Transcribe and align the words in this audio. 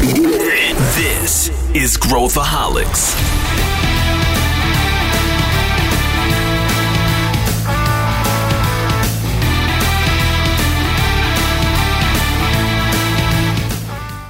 This 0.00 1.50
is 1.74 1.98
Growthaholics. 1.98 3.14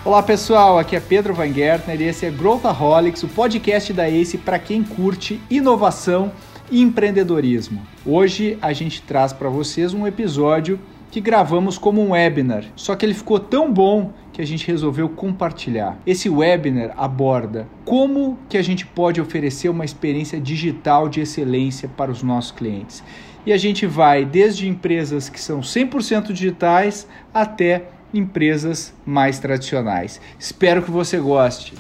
Olá 0.05 0.21
pessoal, 0.25 0.77
aqui 0.77 0.97
é 0.97 1.01
Pedro 1.01 1.33
Van 1.35 1.53
Gertner 1.53 2.01
e 2.01 2.05
esse 2.09 2.27
é 2.27 2.31
Growthaholics, 2.33 3.23
o 3.23 3.29
podcast 3.29 3.93
da 3.93 4.09
ACE 4.09 4.39
para 4.39 4.59
quem 4.59 4.83
curte 4.83 5.41
inovação 5.49 6.33
e 6.69 6.83
empreendedorismo. 6.83 7.87
Hoje 8.05 8.59
a 8.61 8.73
gente 8.73 9.01
traz 9.03 9.33
para 9.33 9.49
vocês 9.49 9.95
um 9.95 10.05
episódio 10.05 10.81
que 11.11 11.21
gravamos 11.21 11.77
como 11.77 12.01
um 12.01 12.11
webinar, 12.11 12.65
só 12.77 12.95
que 12.95 13.05
ele 13.05 13.15
ficou 13.15 13.41
tão 13.41 13.73
bom 13.73 14.13
que 14.33 14.41
a 14.41 14.47
gente 14.47 14.67
resolveu 14.67 15.09
compartilhar. 15.09 15.99
Esse 16.07 16.31
webinar 16.31 16.95
aborda 16.97 17.67
como 17.85 18.39
que 18.49 18.57
a 18.57 18.63
gente 18.63 18.87
pode 18.87 19.21
oferecer 19.21 19.69
uma 19.69 19.85
experiência 19.85 20.41
digital 20.41 21.09
de 21.09 21.21
excelência 21.21 21.89
para 21.89 22.11
os 22.11 22.23
nossos 22.23 22.53
clientes. 22.53 23.03
E 23.45 23.53
a 23.53 23.57
gente 23.57 23.87
vai 23.87 24.25
desde 24.25 24.69
empresas 24.69 25.29
que 25.29 25.41
são 25.41 25.61
100% 25.61 26.33
digitais 26.33 27.09
até 27.35 27.85
empresas 28.13 28.93
mais 29.05 29.39
tradicionais. 29.39 30.21
Espero 30.39 30.83
que 30.83 30.91
você 30.91 31.19
goste. 31.19 31.75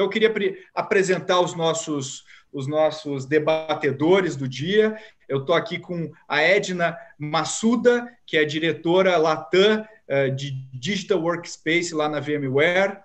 Então, 0.00 0.06
eu 0.06 0.10
queria 0.10 0.56
apresentar 0.74 1.40
os 1.40 1.54
nossos, 1.54 2.24
os 2.50 2.66
nossos 2.66 3.26
debatedores 3.26 4.34
do 4.34 4.48
dia. 4.48 4.96
Eu 5.28 5.40
estou 5.40 5.54
aqui 5.54 5.78
com 5.78 6.10
a 6.26 6.40
Edna 6.40 6.96
Massuda, 7.18 8.10
que 8.24 8.38
é 8.38 8.44
diretora 8.46 9.18
Latam 9.18 9.84
eh, 10.08 10.30
de 10.30 10.52
Digital 10.72 11.20
Workspace 11.20 11.94
lá 11.94 12.08
na 12.08 12.18
VMware. 12.18 12.98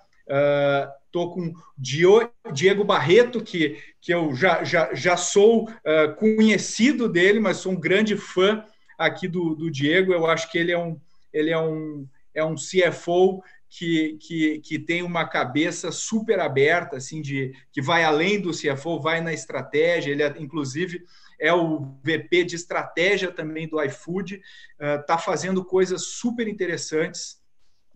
Estou 1.05 1.27
uh, 1.27 1.31
com 1.33 1.53
Diego 1.77 2.85
Barreto, 2.85 3.43
que, 3.43 3.77
que 3.99 4.13
eu 4.13 4.33
já, 4.33 4.63
já, 4.63 4.93
já 4.93 5.17
sou 5.17 5.67
uh, 5.67 6.16
conhecido 6.17 7.09
dele, 7.09 7.41
mas 7.41 7.57
sou 7.57 7.73
um 7.73 7.79
grande 7.79 8.16
fã 8.16 8.63
aqui 8.97 9.27
do, 9.27 9.53
do 9.53 9.69
Diego. 9.69 10.13
Eu 10.13 10.25
acho 10.27 10.49
que 10.49 10.57
ele 10.57 10.71
é 10.71 10.79
um, 10.79 10.97
ele 11.33 11.51
é 11.51 11.59
um, 11.59 12.07
é 12.33 12.41
um 12.41 12.55
CFO 12.55 13.43
que, 13.69 14.17
que, 14.21 14.59
que 14.59 14.80
tem 14.80 15.03
uma 15.03 15.27
cabeça 15.27 15.91
super 15.91 16.39
aberta, 16.39 16.97
assim, 16.97 17.21
de 17.21 17.53
que 17.72 17.81
vai 17.81 18.03
além 18.03 18.39
do 18.39 18.52
CFO, 18.52 18.99
vai 18.99 19.22
na 19.22 19.33
estratégia. 19.33 20.11
Ele, 20.11 20.23
é, 20.23 20.33
inclusive, 20.39 21.03
é 21.39 21.53
o 21.53 21.97
VP 22.03 22.45
de 22.45 22.55
estratégia 22.55 23.31
também 23.31 23.67
do 23.67 23.81
iFood, 23.83 24.41
está 24.80 25.16
uh, 25.16 25.19
fazendo 25.19 25.63
coisas 25.63 26.05
super 26.05 26.47
interessantes 26.47 27.41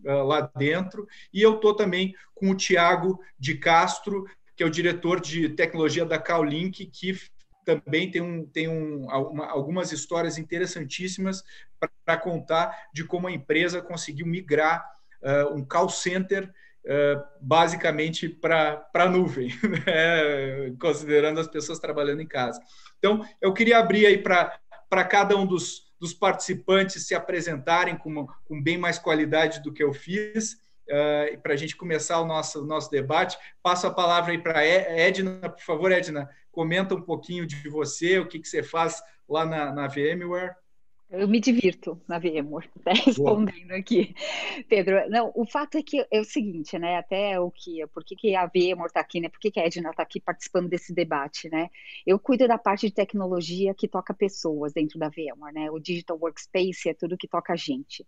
uh, 0.04 0.22
lá 0.24 0.50
dentro. 0.56 1.06
E 1.32 1.40
eu 1.40 1.56
estou 1.56 1.74
também 1.74 2.14
com 2.34 2.50
o 2.50 2.56
Tiago 2.56 3.18
de 3.38 3.54
Castro, 3.56 4.24
que 4.56 4.62
é 4.62 4.66
o 4.66 4.70
diretor 4.70 5.20
de 5.20 5.48
tecnologia 5.48 6.04
da 6.04 6.18
Cowlink, 6.18 6.86
que 6.86 7.18
também 7.64 8.10
tem, 8.10 8.20
um, 8.20 8.44
tem 8.44 8.68
um, 8.68 9.06
uma, 9.06 9.46
algumas 9.46 9.92
histórias 9.92 10.38
interessantíssimas 10.38 11.42
para 12.04 12.16
contar 12.16 12.88
de 12.92 13.04
como 13.04 13.26
a 13.26 13.32
empresa 13.32 13.80
conseguiu 13.80 14.26
migrar 14.26 14.84
uh, 15.22 15.54
um 15.54 15.64
call 15.64 15.88
center 15.88 16.50
Uh, 16.82 17.22
basicamente 17.42 18.26
para 18.26 18.88
a 18.94 19.06
nuvem, 19.06 19.50
né? 19.84 20.74
considerando 20.80 21.38
as 21.38 21.46
pessoas 21.46 21.78
trabalhando 21.78 22.22
em 22.22 22.26
casa. 22.26 22.58
Então, 22.98 23.22
eu 23.38 23.52
queria 23.52 23.78
abrir 23.78 24.06
aí 24.06 24.16
para 24.16 25.04
cada 25.04 25.36
um 25.36 25.44
dos, 25.44 25.92
dos 26.00 26.14
participantes 26.14 27.06
se 27.06 27.14
apresentarem 27.14 27.98
com, 27.98 28.26
com 28.46 28.62
bem 28.62 28.78
mais 28.78 28.98
qualidade 28.98 29.62
do 29.62 29.74
que 29.74 29.82
eu 29.82 29.92
fiz. 29.92 30.54
Uh, 30.88 31.38
para 31.42 31.52
a 31.52 31.56
gente 31.56 31.76
começar 31.76 32.18
o 32.18 32.26
nosso, 32.26 32.64
nosso 32.64 32.90
debate, 32.90 33.36
passo 33.62 33.86
a 33.86 33.92
palavra 33.92 34.32
aí 34.32 34.38
para 34.38 34.64
Edna. 34.64 35.50
Por 35.50 35.62
favor, 35.62 35.92
Edna, 35.92 36.30
comenta 36.50 36.94
um 36.94 37.02
pouquinho 37.02 37.46
de 37.46 37.68
você, 37.68 38.18
o 38.18 38.26
que, 38.26 38.38
que 38.38 38.48
você 38.48 38.62
faz 38.62 39.02
lá 39.28 39.44
na, 39.44 39.70
na 39.70 39.86
VMware. 39.86 40.56
Eu 41.12 41.26
me 41.26 41.40
divirto 41.40 42.00
na 42.06 42.20
VMware, 42.20 42.70
tá 42.84 42.92
respondendo 42.92 43.72
aqui. 43.72 44.14
Pedro, 44.68 45.10
não, 45.10 45.32
o 45.34 45.44
fato 45.44 45.76
é 45.76 45.82
que 45.82 46.06
é 46.08 46.20
o 46.20 46.24
seguinte, 46.24 46.78
né? 46.78 46.98
Até 46.98 47.38
o 47.40 47.50
que, 47.50 47.84
por 47.88 48.04
que, 48.04 48.14
que 48.14 48.36
a 48.36 48.46
VMware 48.46 48.86
está 48.86 49.00
aqui, 49.00 49.18
né? 49.18 49.28
Por 49.28 49.40
que, 49.40 49.50
que 49.50 49.58
a 49.58 49.66
Edna 49.66 49.90
está 49.90 50.04
aqui 50.04 50.20
participando 50.20 50.68
desse 50.68 50.94
debate, 50.94 51.48
né? 51.50 51.68
Eu 52.06 52.16
cuido 52.16 52.46
da 52.46 52.56
parte 52.56 52.86
de 52.86 52.94
tecnologia 52.94 53.74
que 53.74 53.88
toca 53.88 54.14
pessoas 54.14 54.72
dentro 54.72 55.00
da 55.00 55.08
VMware, 55.08 55.52
né? 55.52 55.70
O 55.72 55.80
Digital 55.80 56.16
Workspace 56.16 56.90
é 56.90 56.94
tudo 56.94 57.18
que 57.18 57.26
toca 57.26 57.54
a 57.54 57.56
gente. 57.56 58.06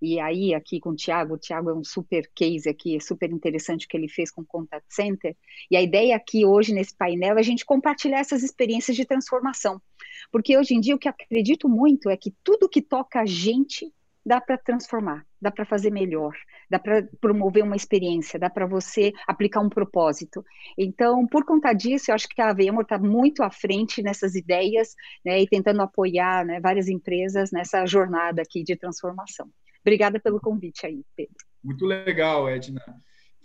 E 0.00 0.20
aí, 0.20 0.54
aqui 0.54 0.78
com 0.78 0.90
o 0.90 0.96
Thiago, 0.96 1.34
o 1.34 1.38
Thiago 1.38 1.70
é 1.70 1.74
um 1.74 1.82
super 1.82 2.30
case 2.32 2.68
aqui, 2.68 2.96
é 2.96 3.00
super 3.00 3.32
interessante 3.32 3.86
o 3.86 3.88
que 3.88 3.96
ele 3.96 4.08
fez 4.08 4.30
com 4.30 4.42
o 4.42 4.46
Contact 4.46 4.86
Center. 4.94 5.36
E 5.68 5.76
a 5.76 5.82
ideia 5.82 6.14
aqui 6.14 6.46
hoje 6.46 6.72
nesse 6.72 6.96
painel 6.96 7.36
é 7.36 7.40
a 7.40 7.44
gente 7.44 7.64
compartilhar 7.64 8.20
essas 8.20 8.44
experiências 8.44 8.96
de 8.96 9.04
transformação. 9.04 9.82
Porque 10.30 10.56
hoje 10.56 10.74
em 10.74 10.80
dia 10.80 10.94
o 10.94 10.98
que 10.98 11.08
acredito 11.08 11.68
muito 11.68 12.10
é 12.10 12.16
que 12.16 12.34
tudo 12.42 12.68
que 12.68 12.82
toca 12.82 13.20
a 13.20 13.26
gente 13.26 13.92
dá 14.24 14.40
para 14.40 14.56
transformar, 14.56 15.24
dá 15.40 15.50
para 15.50 15.66
fazer 15.66 15.90
melhor, 15.90 16.34
dá 16.70 16.78
para 16.78 17.06
promover 17.20 17.62
uma 17.62 17.76
experiência, 17.76 18.38
dá 18.38 18.48
para 18.48 18.66
você 18.66 19.12
aplicar 19.26 19.60
um 19.60 19.68
propósito. 19.68 20.42
Então, 20.78 21.26
por 21.26 21.44
conta 21.44 21.72
disso, 21.74 22.10
eu 22.10 22.14
acho 22.14 22.28
que 22.28 22.40
a 22.40 22.52
VMware 22.52 22.82
está 22.82 22.98
muito 22.98 23.42
à 23.42 23.50
frente 23.50 24.02
nessas 24.02 24.34
ideias 24.34 24.94
né, 25.24 25.42
e 25.42 25.46
tentando 25.46 25.82
apoiar 25.82 26.44
né, 26.46 26.58
várias 26.58 26.88
empresas 26.88 27.52
nessa 27.52 27.84
jornada 27.84 28.40
aqui 28.40 28.64
de 28.64 28.76
transformação. 28.76 29.50
Obrigada 29.82 30.18
pelo 30.18 30.40
convite 30.40 30.86
aí, 30.86 31.04
Pedro. 31.14 31.36
Muito 31.62 31.84
legal, 31.84 32.48
Edna. 32.48 32.80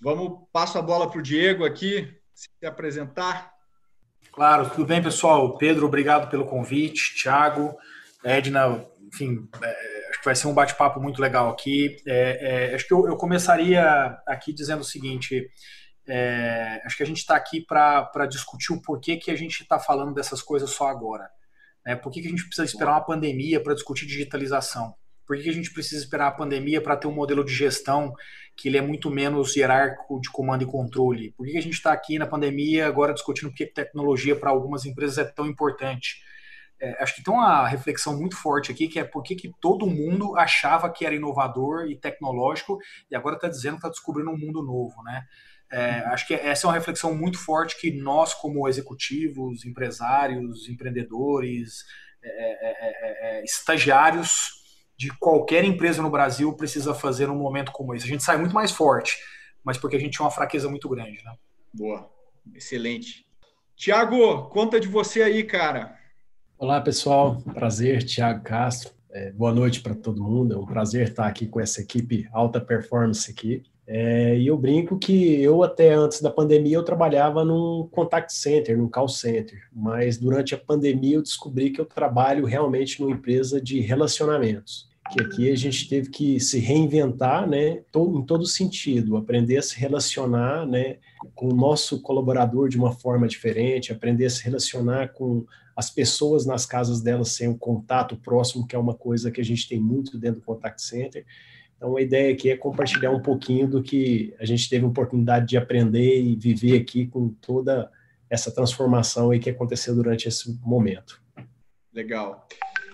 Vamos, 0.02 0.48
passo 0.54 0.78
a 0.78 0.82
bola 0.82 1.10
para 1.10 1.20
o 1.20 1.24
Diego 1.24 1.66
aqui, 1.66 2.08
se 2.34 2.66
apresentar. 2.66 3.54
Claro, 4.32 4.70
tudo 4.70 4.86
bem, 4.86 5.02
pessoal? 5.02 5.58
Pedro, 5.58 5.86
obrigado 5.86 6.30
pelo 6.30 6.46
convite. 6.46 7.16
Tiago, 7.16 7.76
Edna, 8.24 8.86
enfim, 9.12 9.48
é, 9.62 10.10
acho 10.10 10.20
que 10.20 10.26
vai 10.26 10.36
ser 10.36 10.48
um 10.48 10.54
bate-papo 10.54 11.00
muito 11.00 11.22
legal 11.22 11.50
aqui. 11.50 11.98
É, 12.08 12.72
é, 12.72 12.76
acho 12.76 12.88
que 12.88 12.94
eu, 12.94 13.08
eu, 13.08 13.18
começaria 13.18 13.84
aqui 14.28 14.54
dizendo 14.54 14.82
o 14.82 14.86
seguinte: 14.86 15.50
é, 16.08 16.82
acho 16.86 16.96
que 16.96 17.04
a 17.04 17.06
gente 17.06 17.18
está 17.18 17.36
aqui 17.36 17.66
para 17.66 18.26
discutir 18.30 18.72
o 18.72 18.82
porquê 18.82 19.18
que 19.18 19.32
a 19.32 19.36
gente 19.36 19.62
está 19.62 19.80
falando 19.80 20.14
dessas 20.14 20.42
coisas 20.42 20.70
só 20.70 20.88
agora. 20.88 21.30
Né? 21.86 21.96
Por 21.96 22.12
que, 22.12 22.22
que 22.22 22.28
a 22.28 22.32
gente 22.32 22.46
precisa 22.46 22.66
esperar 22.66 22.92
uma 22.92 23.06
pandemia 23.06 23.62
para 23.62 23.74
discutir 23.74 24.06
digitalização? 24.06 24.94
Por 25.30 25.40
que, 25.40 25.48
a 25.48 25.54
gente 25.54 25.72
precisa 25.72 26.02
esperar 26.02 26.26
a 26.30 26.32
pandemia 26.32 26.82
para 26.82 26.98
ter 26.98 27.06
um 27.06 27.14
modelo 27.14 27.46
de 27.46 27.54
gestão 27.54 28.16
que 28.58 28.68
ele 28.68 28.80
é 28.80 28.82
muito 28.82 29.12
menos 29.12 29.56
hierárquico 29.56 30.20
de 30.20 30.28
comando 30.32 30.64
e 30.64 30.66
controle? 30.66 31.34
Por 31.38 31.46
que, 31.46 31.56
a 31.56 31.62
gente 31.62 31.76
está 31.76 31.94
aqui 31.94 32.18
na 32.18 32.26
pandemia 32.26 32.88
agora 32.88 33.14
discutindo 33.14 33.52
por 33.52 33.56
que 33.56 33.68
tecnologia 33.68 34.36
para 34.36 34.50
algumas 34.50 34.88
empresas 34.88 35.20
é 35.20 35.24
tão 35.26 35.46
importante? 35.46 36.24
É, 36.82 37.04
acho 37.04 37.16
que 37.16 37.24
tem 37.24 37.32
uma 37.32 37.68
reflexão 37.68 38.18
muito 38.18 38.36
forte 38.36 38.72
aqui, 38.72 38.88
que 38.88 39.00
é 39.00 39.04
por 39.04 39.22
que, 39.22 39.36
que 39.36 39.52
todo 39.62 39.86
mundo 39.86 40.36
achava 40.36 40.92
que 40.92 41.06
era 41.06 41.14
inovador 41.14 41.86
e 41.86 41.96
tecnológico 41.96 42.80
e 43.12 43.16
agora 43.16 43.36
está 43.36 43.48
dizendo 43.48 43.74
que 43.74 43.82
está 43.82 43.90
descobrindo 43.90 44.32
um 44.32 44.38
mundo 44.38 44.64
novo, 44.64 45.04
né? 45.04 45.26
É, 45.72 46.00
acho 46.08 46.26
que 46.26 46.34
essa 46.34 46.66
é 46.66 46.68
uma 46.68 46.74
reflexão 46.74 47.14
muito 47.14 47.38
forte 47.38 47.80
que 47.80 47.92
nós, 47.92 48.34
como 48.34 48.68
executivos, 48.68 49.64
empresários, 49.64 50.68
empreendedores, 50.68 51.86
é, 52.24 52.30
é, 52.30 52.74
é, 52.82 53.40
é 53.40 53.44
estagiários, 53.44 54.59
de 55.00 55.08
qualquer 55.18 55.64
empresa 55.64 56.02
no 56.02 56.10
Brasil 56.10 56.52
precisa 56.52 56.94
fazer 56.94 57.28
num 57.28 57.38
momento 57.38 57.72
como 57.72 57.96
esse. 57.96 58.04
A 58.04 58.10
gente 58.10 58.22
sai 58.22 58.36
muito 58.36 58.54
mais 58.54 58.70
forte, 58.70 59.18
mas 59.64 59.78
porque 59.78 59.96
a 59.96 60.00
gente 60.00 60.12
tinha 60.12 60.26
uma 60.26 60.32
fraqueza 60.32 60.68
muito 60.68 60.90
grande, 60.90 61.24
né? 61.24 61.36
Boa, 61.74 62.12
excelente. 62.54 63.26
Tiago, 63.78 64.50
conta 64.50 64.78
de 64.78 64.90
você 64.90 65.22
aí, 65.22 65.46
cara. 65.46 65.98
Olá, 66.58 66.82
pessoal. 66.82 67.42
Prazer, 67.54 68.04
Tiago 68.04 68.44
Castro. 68.44 68.92
É, 69.10 69.32
boa 69.32 69.54
noite 69.54 69.80
para 69.80 69.96
todo 69.96 70.22
mundo. 70.22 70.54
É 70.54 70.58
um 70.58 70.66
prazer 70.66 71.08
estar 71.08 71.28
aqui 71.28 71.48
com 71.48 71.62
essa 71.62 71.80
equipe 71.80 72.28
alta 72.34 72.60
performance 72.60 73.32
aqui. 73.32 73.64
É, 73.88 74.38
e 74.38 74.48
eu 74.48 74.58
brinco 74.58 75.00
que 75.00 75.42
eu 75.42 75.64
até 75.64 75.94
antes 75.94 76.22
da 76.22 76.30
pandemia 76.30 76.76
eu 76.76 76.84
trabalhava 76.84 77.46
num 77.46 77.88
contact 77.90 78.34
center, 78.34 78.78
num 78.78 78.90
call 78.90 79.08
center, 79.08 79.62
mas 79.72 80.18
durante 80.18 80.54
a 80.54 80.58
pandemia 80.58 81.16
eu 81.16 81.24
descobri 81.24 81.72
que 81.72 81.80
eu 81.80 81.86
trabalho 81.86 82.46
realmente 82.46 83.02
numa 83.02 83.16
empresa 83.16 83.62
de 83.62 83.80
relacionamentos 83.80 84.89
que 85.12 85.22
aqui 85.22 85.52
a 85.52 85.56
gente 85.56 85.90
teve 85.90 86.10
que 86.10 86.40
se 86.40 86.60
reinventar, 86.60 87.48
né, 87.48 87.82
em 87.96 88.26
todo 88.26 88.46
sentido, 88.46 89.18
aprender 89.18 89.58
a 89.58 89.62
se 89.62 89.78
relacionar, 89.78 90.66
né, 90.66 90.98
com 91.36 91.50
o 91.50 91.56
nosso 91.56 92.02
colaborador 92.02 92.70
de 92.70 92.78
uma 92.78 92.92
forma 92.92 93.28
diferente, 93.28 93.92
aprender 93.92 94.26
a 94.26 94.30
se 94.30 94.44
relacionar 94.44 95.10
com 95.10 95.46
as 95.76 95.90
pessoas 95.90 96.46
nas 96.46 96.66
casas 96.66 97.02
delas 97.02 97.30
sem 97.30 97.48
um 97.48 97.58
contato 97.58 98.18
próximo, 98.18 98.68
que 98.68 98.76
é 98.76 98.80
uma 98.80 98.94
coisa 98.94 99.32
que 99.32 99.42
a 99.42 99.46
gente 99.46 99.68
tem 99.68 99.80
muito 99.80 100.18
dentro 100.18 100.42
do 100.42 100.46
contact 100.46 100.82
center. 100.82 101.26
Então, 101.78 101.96
a 101.96 102.02
ideia 102.02 102.34
aqui 102.34 102.50
é 102.50 102.58
compartilhar 102.58 103.12
um 103.12 103.22
pouquinho 103.22 103.66
do 103.68 103.82
que 103.82 104.34
a 104.38 104.46
gente 104.46 104.70
teve 104.70 104.84
a 104.84 104.90
oportunidade 104.90 105.48
de 105.48 105.58
aprender 105.58 106.22
e 106.22 106.36
viver 106.36 106.78
aqui 106.78 107.08
com 107.08 107.30
toda 107.30 107.90
essa 108.30 108.52
transformação 108.52 109.32
aí 109.32 109.40
que 109.40 109.50
aconteceu 109.50 109.96
durante 109.96 110.28
esse 110.28 110.60
momento. 110.62 111.22
Legal. 111.94 112.46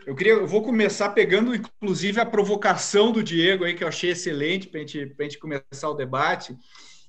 Eu 0.06 0.16
queria, 0.16 0.34
eu 0.34 0.48
vou 0.48 0.62
começar 0.62 1.10
pegando, 1.10 1.56
inclusive, 1.56 2.19
a 2.19 2.25
provocação 2.25 3.12
do 3.12 3.24
Diego 3.24 3.63
aí, 3.63 3.74
que 3.74 3.84
eu 3.84 3.88
achei 3.88 4.12
excelente 4.12 4.68
para 4.68 4.80
gente, 4.81 5.16
a 5.18 5.24
gente 5.24 5.40
começar 5.40 5.90
o 5.90 5.96
debate. 5.96 6.56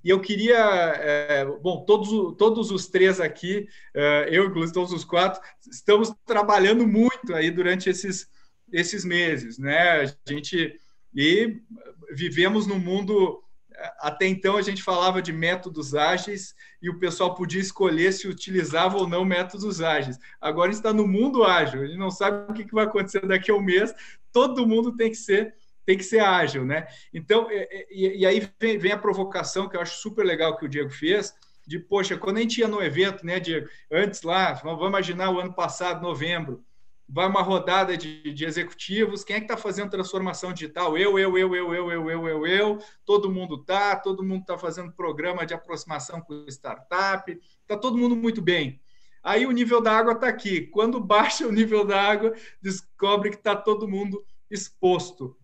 E 0.03 0.09
eu 0.09 0.21
queria, 0.21 0.57
é, 0.57 1.45
bom, 1.45 1.85
todos, 1.85 2.37
todos 2.39 2.71
os 2.71 2.87
três 2.87 3.21
aqui, 3.21 3.69
é, 3.95 4.29
eu, 4.31 4.47
inclusive, 4.47 4.73
todos 4.73 4.93
os 4.93 5.05
quatro, 5.05 5.43
estamos 5.71 6.13
trabalhando 6.25 6.87
muito 6.87 7.35
aí 7.35 7.51
durante 7.51 7.91
esses, 7.91 8.29
esses 8.73 9.05
meses, 9.05 9.59
né? 9.59 10.01
A 10.01 10.31
gente 10.31 10.79
e 11.17 11.63
vivemos 12.13 12.67
num 12.67 12.79
mundo 12.79 13.43
até 13.99 14.27
então 14.27 14.57
a 14.57 14.63
gente 14.63 14.83
falava 14.83 15.21
de 15.21 15.33
métodos 15.33 15.95
ágeis 15.95 16.55
e 16.81 16.89
o 16.89 16.99
pessoal 16.99 17.35
podia 17.35 17.61
escolher 17.61 18.13
se 18.13 18.29
utilizava 18.29 18.97
ou 18.97 19.09
não 19.09 19.25
métodos 19.25 19.81
ágeis. 19.81 20.19
Agora 20.41 20.71
está 20.71 20.93
no 20.93 21.07
mundo 21.07 21.45
ágil, 21.45 21.83
a 21.83 21.87
gente 21.87 21.99
não 21.99 22.11
sabe 22.11 22.51
o 22.51 22.55
que 22.55 22.75
vai 22.75 22.85
acontecer 22.85 23.27
daqui 23.27 23.51
a 23.51 23.55
um 23.55 23.61
mês, 23.61 23.95
todo 24.33 24.67
mundo 24.67 24.97
tem 24.97 25.11
que 25.11 25.17
ser 25.17 25.55
tem 25.85 25.97
que 25.97 26.03
ser 26.03 26.19
ágil, 26.19 26.65
né? 26.65 26.89
Então, 27.15 27.47
e, 27.49 28.19
e 28.19 28.27
aí 28.27 28.51
vem, 28.59 28.77
vem, 28.77 28.91
a 28.91 28.99
provocação 28.99 29.69
que 29.69 29.77
eu 29.77 29.81
acho 29.81 30.01
super 30.01 30.27
legal 30.27 30.57
que 30.57 30.65
o 30.65 30.69
Diego 30.69 30.91
fez, 30.91 31.33
de, 31.65 31.79
poxa, 31.79 32.19
quando 32.19 32.39
a 32.39 32.41
gente 32.41 32.59
ia 32.59 32.67
no 32.67 32.83
evento, 32.83 33.25
né, 33.25 33.39
Diego, 33.39 33.69
antes 33.91 34.23
lá, 34.23 34.53
vamos 34.55 34.85
imaginar 34.85 35.31
o 35.31 35.39
ano 35.39 35.55
passado, 35.55 36.03
novembro, 36.03 36.65
vai 37.09 37.27
uma 37.27 37.43
rodada 37.43 37.97
de, 37.97 38.33
de 38.33 38.45
executivos, 38.45 39.23
quem 39.23 39.37
é 39.37 39.39
que 39.39 39.45
está 39.45 39.57
fazendo 39.57 39.91
transformação 39.91 40.53
digital? 40.53 40.99
Eu, 40.99 41.19
eu, 41.19 41.39
eu, 41.39 41.55
eu, 41.55 41.75
eu, 41.75 41.91
eu, 41.93 42.11
eu, 42.11 42.29
eu, 42.29 42.47
eu, 42.47 42.79
todo 43.05 43.31
mundo 43.31 43.65
tá, 43.65 43.95
todo 43.97 44.25
mundo 44.25 44.41
está 44.41 44.59
fazendo 44.59 44.93
programa 44.93 45.47
de 45.47 45.55
aproximação 45.55 46.21
com 46.21 46.47
startup, 46.49 47.31
está 47.63 47.77
todo 47.77 47.97
mundo 47.97 48.17
muito 48.17 48.43
bem. 48.43 48.81
Aí 49.23 49.47
o 49.47 49.53
nível 49.53 49.81
da 49.81 49.93
água 49.93 50.13
está 50.13 50.29
aqui. 50.29 50.63
Quando 50.63 50.99
baixa 51.03 51.47
o 51.47 51.53
nível 51.53 51.85
da 51.85 52.01
água, 52.01 52.35
descobre 52.61 53.31
que 53.31 53.37
está 53.37 53.55
todo 53.55 53.89
mundo 53.89 54.25
exposto. 54.51 55.37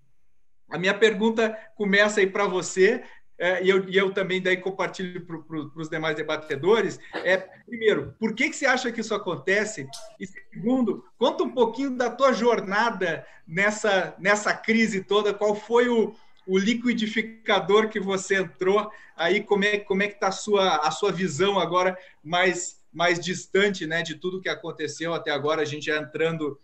A 0.68 0.78
minha 0.78 0.96
pergunta 0.96 1.56
começa 1.74 2.20
aí 2.20 2.26
para 2.26 2.46
você, 2.46 3.04
é, 3.42 3.60
e, 3.60 3.68
eu, 3.68 3.88
e 3.88 3.96
eu 3.98 4.12
também 4.12 4.40
daí 4.40 4.56
compartilho 4.56 5.26
para 5.26 5.58
os 5.74 5.90
demais 5.90 6.14
debatedores, 6.14 7.00
é, 7.12 7.36
primeiro, 7.66 8.14
por 8.16 8.36
que, 8.36 8.48
que 8.48 8.54
você 8.54 8.66
acha 8.66 8.92
que 8.92 9.00
isso 9.00 9.16
acontece? 9.16 9.88
E 10.20 10.28
segundo, 10.28 11.04
conta 11.18 11.42
um 11.42 11.50
pouquinho 11.50 11.96
da 11.96 12.08
tua 12.08 12.32
jornada 12.32 13.26
nessa, 13.44 14.14
nessa 14.16 14.54
crise 14.54 15.02
toda, 15.02 15.34
qual 15.34 15.56
foi 15.56 15.88
o, 15.88 16.14
o 16.46 16.56
liquidificador 16.56 17.88
que 17.88 17.98
você 17.98 18.36
entrou, 18.36 18.88
aí 19.16 19.42
como 19.42 19.64
é, 19.64 19.78
como 19.78 20.04
é 20.04 20.06
que 20.06 20.14
está 20.14 20.28
a 20.28 20.32
sua, 20.32 20.76
a 20.76 20.92
sua 20.92 21.10
visão 21.10 21.58
agora 21.58 21.98
mais, 22.22 22.80
mais 22.92 23.18
distante 23.18 23.88
né, 23.88 24.02
de 24.02 24.14
tudo 24.14 24.40
que 24.40 24.48
aconteceu 24.48 25.14
até 25.14 25.32
agora, 25.32 25.62
a 25.62 25.64
gente 25.64 25.86
já 25.86 25.98
entrando 25.98 26.60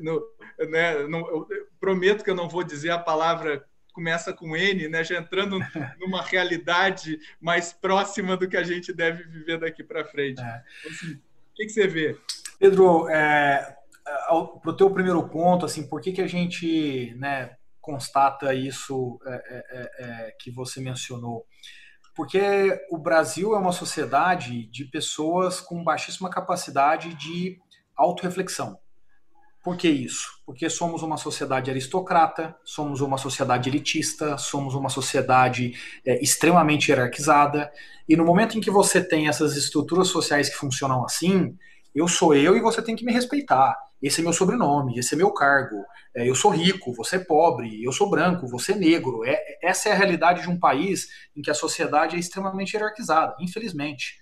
no, 0.00 0.22
né, 0.68 0.98
no, 1.08 1.48
prometo 1.80 2.22
que 2.22 2.30
eu 2.30 2.36
não 2.36 2.48
vou 2.48 2.62
dizer 2.62 2.90
a 2.90 2.98
palavra 2.98 3.64
começa 4.00 4.32
com 4.32 4.56
N, 4.56 4.88
né, 4.88 5.04
já 5.04 5.18
entrando 5.18 5.58
numa 5.98 6.22
realidade 6.24 7.20
mais 7.38 7.70
próxima 7.70 8.34
do 8.34 8.48
que 8.48 8.56
a 8.56 8.62
gente 8.62 8.94
deve 8.94 9.24
viver 9.24 9.58
daqui 9.58 9.84
para 9.84 10.06
frente. 10.06 10.40
É. 10.40 10.62
Então, 10.80 10.90
assim, 10.90 11.12
o 11.12 11.54
que, 11.54 11.66
que, 11.66 11.70
você 11.70 11.86
vê? 11.86 12.18
Pedro, 12.58 13.06
é, 13.10 13.76
para 14.62 14.70
o 14.70 14.76
teu 14.76 14.90
primeiro 14.90 15.28
ponto, 15.28 15.66
assim, 15.66 15.86
por 15.86 16.00
que, 16.00 16.12
que 16.12 16.22
a 16.22 16.26
gente 16.26 17.14
né, 17.18 17.56
constata 17.78 18.54
isso 18.54 19.20
é, 19.26 19.34
é, 19.34 19.64
é, 19.70 19.90
é, 19.98 20.36
que 20.40 20.50
você 20.50 20.80
mencionou? 20.80 21.46
Porque 22.16 22.86
o 22.90 22.96
Brasil 22.96 23.54
é 23.54 23.58
uma 23.58 23.72
sociedade 23.72 24.64
de 24.70 24.86
pessoas 24.86 25.60
com 25.60 25.84
baixíssima 25.84 26.30
capacidade 26.30 27.14
de 27.14 27.60
autorreflexão. 27.94 28.78
Por 29.62 29.76
que 29.76 29.88
isso? 29.88 30.40
Porque 30.46 30.70
somos 30.70 31.02
uma 31.02 31.18
sociedade 31.18 31.70
aristocrata, 31.70 32.56
somos 32.64 33.02
uma 33.02 33.18
sociedade 33.18 33.68
elitista, 33.68 34.38
somos 34.38 34.74
uma 34.74 34.88
sociedade 34.88 35.74
é, 36.04 36.22
extremamente 36.22 36.90
hierarquizada, 36.90 37.70
e 38.08 38.16
no 38.16 38.24
momento 38.24 38.56
em 38.56 38.60
que 38.60 38.70
você 38.70 39.02
tem 39.02 39.28
essas 39.28 39.56
estruturas 39.56 40.08
sociais 40.08 40.48
que 40.48 40.56
funcionam 40.56 41.04
assim, 41.04 41.56
eu 41.94 42.08
sou 42.08 42.34
eu 42.34 42.56
e 42.56 42.60
você 42.60 42.80
tem 42.80 42.96
que 42.96 43.04
me 43.04 43.12
respeitar. 43.12 43.76
Esse 44.02 44.20
é 44.20 44.24
meu 44.24 44.32
sobrenome, 44.32 44.98
esse 44.98 45.14
é 45.14 45.16
meu 45.16 45.30
cargo. 45.30 45.84
É, 46.16 46.26
eu 46.26 46.34
sou 46.34 46.50
rico, 46.50 46.94
você 46.94 47.16
é 47.16 47.18
pobre, 47.18 47.84
eu 47.84 47.92
sou 47.92 48.08
branco, 48.08 48.48
você 48.48 48.72
é 48.72 48.76
negro. 48.76 49.24
É, 49.26 49.38
essa 49.62 49.90
é 49.90 49.92
a 49.92 49.94
realidade 49.94 50.40
de 50.40 50.48
um 50.48 50.58
país 50.58 51.08
em 51.36 51.42
que 51.42 51.50
a 51.50 51.54
sociedade 51.54 52.16
é 52.16 52.18
extremamente 52.18 52.72
hierarquizada, 52.72 53.36
infelizmente. 53.38 54.18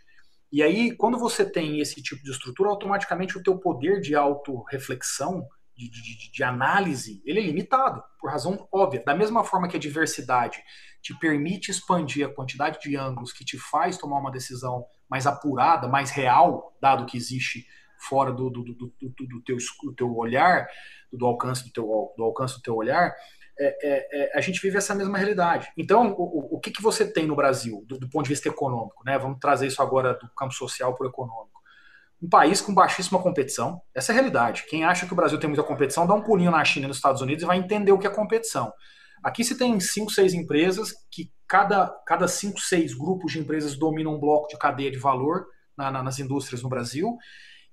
E 0.50 0.62
aí, 0.62 0.96
quando 0.96 1.18
você 1.18 1.48
tem 1.48 1.80
esse 1.80 2.02
tipo 2.02 2.22
de 2.22 2.30
estrutura, 2.30 2.70
automaticamente 2.70 3.36
o 3.36 3.42
teu 3.42 3.58
poder 3.58 4.00
de 4.00 4.14
autorreflexão, 4.14 5.46
de, 5.76 5.88
de, 5.88 6.32
de 6.32 6.42
análise, 6.42 7.22
ele 7.24 7.38
é 7.38 7.42
limitado, 7.42 8.02
por 8.18 8.30
razão 8.30 8.66
óbvia. 8.72 9.02
Da 9.04 9.14
mesma 9.14 9.44
forma 9.44 9.68
que 9.68 9.76
a 9.76 9.80
diversidade 9.80 10.58
te 11.00 11.16
permite 11.18 11.70
expandir 11.70 12.26
a 12.26 12.34
quantidade 12.34 12.80
de 12.80 12.96
ângulos 12.96 13.32
que 13.32 13.44
te 13.44 13.56
faz 13.56 13.96
tomar 13.96 14.18
uma 14.18 14.32
decisão 14.32 14.84
mais 15.08 15.26
apurada, 15.26 15.86
mais 15.86 16.10
real, 16.10 16.76
dado 16.80 17.06
que 17.06 17.16
existe 17.16 17.64
fora 18.08 18.32
do, 18.32 18.50
do, 18.50 18.62
do, 18.62 18.74
do, 18.74 19.26
do 19.26 19.42
teu, 19.42 19.56
do 19.84 19.94
teu 19.94 20.16
olhar, 20.16 20.66
do 21.12 21.26
alcance 21.26 21.64
do 21.64 21.70
teu, 21.70 22.12
do 22.16 22.24
alcance 22.24 22.56
do 22.56 22.62
teu 22.62 22.74
olhar, 22.74 23.14
é, 23.58 23.76
é, 23.82 24.08
é, 24.12 24.38
a 24.38 24.40
gente 24.40 24.60
vive 24.60 24.76
essa 24.76 24.94
mesma 24.94 25.18
realidade. 25.18 25.68
Então, 25.76 26.14
o, 26.16 26.56
o 26.56 26.60
que, 26.60 26.70
que 26.70 26.82
você 26.82 27.04
tem 27.04 27.26
no 27.26 27.34
Brasil, 27.34 27.84
do, 27.86 27.98
do, 27.98 28.08
ponto 28.08 28.24
de 28.24 28.30
vista 28.30 28.48
econômico? 28.48 29.02
Né? 29.04 29.18
Vamos 29.18 29.38
trazer 29.40 29.66
isso 29.66 29.82
agora 29.82 30.14
do 30.14 30.28
campo 30.30 30.54
social 30.54 30.94
para 30.94 31.06
o 31.06 31.10
econômico. 31.10 31.58
Um 32.20 32.28
país 32.28 32.60
com 32.60 32.74
baixíssima 32.74 33.20
competição, 33.22 33.80
essa 33.94 34.10
é 34.10 34.12
a 34.12 34.14
realidade. 34.14 34.64
Quem 34.68 34.84
acha 34.84 35.06
que 35.06 35.12
o 35.12 35.16
Brasil 35.16 35.38
tem 35.38 35.48
muita 35.48 35.62
competição, 35.62 36.06
dá 36.06 36.14
um 36.14 36.22
pulinho 36.22 36.50
na 36.50 36.64
China 36.64 36.86
e 36.86 36.88
nos 36.88 36.96
Estados 36.96 37.20
Unidos 37.20 37.42
e 37.42 37.46
vai 37.46 37.58
entender 37.58 37.92
o 37.92 37.98
que 37.98 38.06
é 38.06 38.10
competição. 38.10 38.72
Aqui 39.22 39.44
se 39.44 39.56
tem 39.56 39.78
cinco, 39.80 40.12
seis 40.12 40.34
empresas, 40.34 40.92
que 41.10 41.32
cada, 41.46 41.88
cada 42.06 42.28
cinco, 42.28 42.60
seis 42.60 42.94
grupos 42.94 43.32
de 43.32 43.40
empresas 43.40 43.76
dominam 43.76 44.14
um 44.14 44.20
bloco 44.20 44.48
de 44.48 44.56
cadeia 44.56 44.90
de 44.90 44.98
valor 44.98 45.46
na, 45.76 45.90
na, 45.90 46.02
nas 46.02 46.18
indústrias 46.18 46.62
no 46.62 46.68
Brasil, 46.68 47.16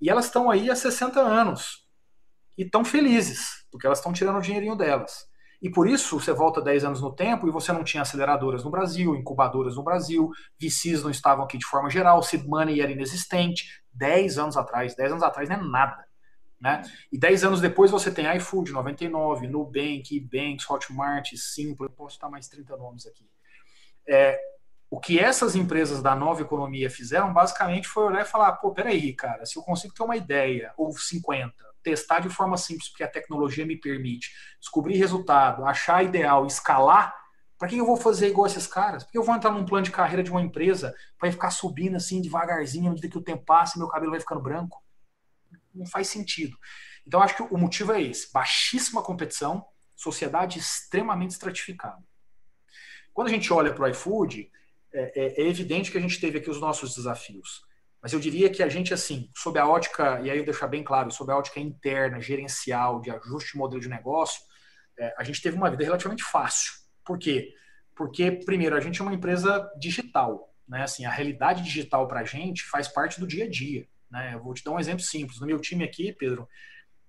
e 0.01 0.09
elas 0.09 0.25
estão 0.25 0.49
aí 0.49 0.69
há 0.69 0.75
60 0.75 1.19
anos. 1.19 1.85
E 2.57 2.63
estão 2.63 2.85
felizes, 2.85 3.65
porque 3.71 3.85
elas 3.85 3.99
estão 3.99 4.13
tirando 4.13 4.37
o 4.37 4.41
dinheirinho 4.41 4.75
delas. 4.75 5.25
E 5.61 5.69
por 5.69 5.87
isso 5.87 6.19
você 6.19 6.33
volta 6.33 6.61
10 6.61 6.85
anos 6.85 7.01
no 7.01 7.11
tempo 7.11 7.47
e 7.47 7.51
você 7.51 7.71
não 7.71 7.83
tinha 7.83 8.01
aceleradoras 8.01 8.63
no 8.63 8.69
Brasil, 8.69 9.15
incubadoras 9.15 9.75
no 9.75 9.83
Brasil, 9.83 10.29
VCs 10.59 11.03
não 11.03 11.09
estavam 11.09 11.45
aqui 11.45 11.57
de 11.57 11.65
forma 11.65 11.89
geral, 11.89 12.21
seed 12.21 12.45
money 12.45 12.81
era 12.81 12.91
inexistente 12.91 13.83
10 13.93 14.37
anos 14.37 14.57
atrás. 14.57 14.95
10 14.95 15.11
anos 15.11 15.23
atrás 15.23 15.49
não 15.49 15.55
é 15.55 15.61
nada. 15.61 16.05
Né? 16.59 16.81
E 17.11 17.17
10 17.17 17.43
anos 17.43 17.61
depois 17.61 17.91
você 17.91 18.11
tem 18.11 18.33
iFood 18.37 18.71
99, 18.71 19.47
Nubank, 19.47 20.19
Banks, 20.21 20.69
Hotmart, 20.69 21.33
Simple, 21.35 21.89
posso 21.89 22.15
estar 22.15 22.29
mais 22.29 22.47
30 22.47 22.77
nomes 22.77 23.05
aqui. 23.05 23.29
É, 24.07 24.39
o 24.89 24.99
que 24.99 25.19
essas 25.19 25.55
empresas 25.55 26.01
da 26.01 26.15
nova 26.15 26.41
economia 26.41 26.89
fizeram 26.89 27.33
basicamente 27.33 27.87
foi 27.87 28.05
olhar 28.05 28.21
e 28.21 28.29
falar: 28.29 28.53
pô, 28.53 28.71
peraí, 28.71 29.13
cara, 29.13 29.45
se 29.45 29.57
eu 29.57 29.63
consigo 29.63 29.93
ter 29.93 30.03
uma 30.03 30.15
ideia, 30.15 30.73
ou 30.77 30.91
50, 30.91 31.53
testar 31.85 32.19
de 32.19 32.29
forma 32.29 32.57
simples, 32.57 32.89
porque 32.89 33.03
a 33.03 33.07
tecnologia 33.07 33.63
me 33.63 33.77
permite, 33.77 34.31
descobrir 34.59 34.97
resultado, 34.97 35.63
achar 35.63 36.03
ideal, 36.03 36.47
escalar, 36.47 37.15
para 37.57 37.69
que 37.69 37.77
eu 37.77 37.85
vou 37.85 37.95
fazer 37.95 38.27
igual 38.29 38.47
esses 38.47 38.65
caras? 38.65 39.03
Porque 39.03 39.17
eu 39.17 39.23
vou 39.23 39.35
entrar 39.35 39.51
num 39.51 39.63
plano 39.63 39.85
de 39.85 39.91
carreira 39.91 40.23
de 40.23 40.31
uma 40.31 40.41
empresa 40.41 40.93
para 41.17 41.31
ficar 41.31 41.51
subindo 41.51 41.95
assim 41.95 42.19
devagarzinho, 42.19 42.87
à 42.87 42.89
medida 42.89 43.07
que 43.07 43.17
o 43.17 43.21
tempo 43.21 43.45
passa 43.45 43.77
e 43.77 43.79
meu 43.79 43.87
cabelo 43.87 44.11
vai 44.11 44.19
ficando 44.19 44.41
branco? 44.41 44.83
Não 45.73 45.85
faz 45.85 46.07
sentido. 46.07 46.57
Então, 47.05 47.21
acho 47.21 47.35
que 47.35 47.43
o 47.43 47.57
motivo 47.57 47.93
é 47.93 48.01
esse: 48.01 48.33
baixíssima 48.33 49.03
competição, 49.03 49.63
sociedade 49.95 50.57
extremamente 50.57 51.31
estratificada. 51.31 52.03
Quando 53.13 53.27
a 53.27 53.31
gente 53.31 53.53
olha 53.53 53.73
para 53.73 53.85
o 53.85 53.87
iFood, 53.87 54.51
é, 54.91 55.41
é, 55.41 55.41
é 55.43 55.47
evidente 55.47 55.91
que 55.91 55.97
a 55.97 56.01
gente 56.01 56.19
teve 56.19 56.39
aqui 56.39 56.49
os 56.49 56.59
nossos 56.59 56.95
desafios. 56.95 57.63
Mas 58.05 58.13
eu 58.13 58.19
diria 58.19 58.51
que 58.51 58.61
a 58.61 58.69
gente, 58.69 58.93
assim, 58.93 59.31
sob 59.35 59.57
a 59.57 59.67
ótica, 59.67 60.21
e 60.21 60.29
aí 60.29 60.37
eu 60.37 60.45
deixar 60.45 60.67
bem 60.67 60.83
claro, 60.83 61.09
sob 61.09 61.31
a 61.31 61.37
ótica 61.37 61.59
interna, 61.59 62.21
gerencial, 62.21 63.01
de 63.01 63.09
ajuste 63.09 63.53
de 63.53 63.57
modelo 63.57 63.81
de 63.81 63.89
negócio, 63.89 64.43
é, 64.95 65.15
a 65.17 65.23
gente 65.23 65.41
teve 65.41 65.57
uma 65.57 65.71
vida 65.71 65.83
relativamente 65.83 66.23
fácil. 66.23 66.71
Por 67.03 67.17
quê? 67.17 67.51
Porque, 67.95 68.31
primeiro, 68.45 68.77
a 68.77 68.79
gente 68.79 69.01
é 69.01 69.03
uma 69.03 69.15
empresa 69.15 69.67
digital. 69.79 70.53
Né? 70.67 70.83
Assim, 70.83 71.03
a 71.03 71.09
realidade 71.09 71.63
digital 71.63 72.07
para 72.07 72.19
a 72.19 72.23
gente 72.23 72.63
faz 72.65 72.87
parte 72.87 73.19
do 73.19 73.25
dia 73.25 73.45
a 73.45 73.49
dia. 73.49 73.87
Né? 74.11 74.35
Eu 74.35 74.43
vou 74.43 74.53
te 74.53 74.63
dar 74.63 74.73
um 74.73 74.79
exemplo 74.79 75.01
simples. 75.01 75.39
No 75.39 75.47
meu 75.47 75.59
time 75.59 75.83
aqui, 75.83 76.13
Pedro, 76.13 76.47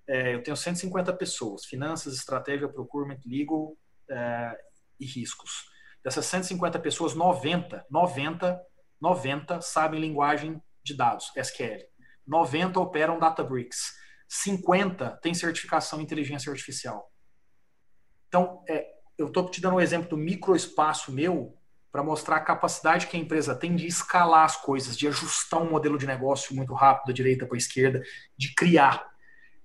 é, 0.09 0.35
eu 0.35 0.43
tenho 0.43 0.57
150 0.57 1.13
pessoas: 1.13 1.67
finanças, 1.67 2.15
estratégia, 2.15 2.71
procurement, 2.71 3.21
legal 3.27 3.77
é, 4.09 4.59
e 4.99 5.05
riscos. 5.05 5.67
Dessas 6.03 6.25
150 6.25 6.79
pessoas, 6.79 7.15
90, 7.15 7.85
90, 7.91 8.59
90 8.99 9.61
sabem 9.61 10.01
linguagem 10.01 10.59
de 10.87 10.97
dados, 10.97 11.31
SQL. 11.37 11.85
90 12.27 12.81
operam 12.81 13.19
Databricks. 13.19 13.95
50 14.29 15.19
tem 15.23 15.35
certificação 15.35 16.01
em 16.01 16.03
inteligência 16.03 16.51
artificial. 16.51 17.11
Então, 18.29 18.63
é, 18.69 18.87
eu 19.17 19.29
estou 19.29 19.49
te 19.49 19.61
dando 19.61 19.77
um 19.77 19.81
exemplo 19.81 20.09
do 20.09 20.17
microespaço 20.17 21.13
meu 21.13 21.57
para 21.93 22.03
mostrar 22.03 22.37
a 22.37 22.41
capacidade 22.41 23.07
que 23.07 23.17
a 23.17 23.21
empresa 23.21 23.55
tem 23.55 23.75
de 23.75 23.87
escalar 23.87 24.45
as 24.45 24.57
coisas, 24.57 24.97
de 24.97 25.09
ajustar 25.09 25.63
um 25.63 25.71
modelo 25.71 25.97
de 25.97 26.07
negócio 26.07 26.55
muito 26.55 26.75
rápido, 26.75 27.07
da 27.07 27.13
direita 27.13 27.47
para 27.47 27.57
a 27.57 27.59
esquerda, 27.59 28.03
de 28.37 28.55
criar. 28.55 29.07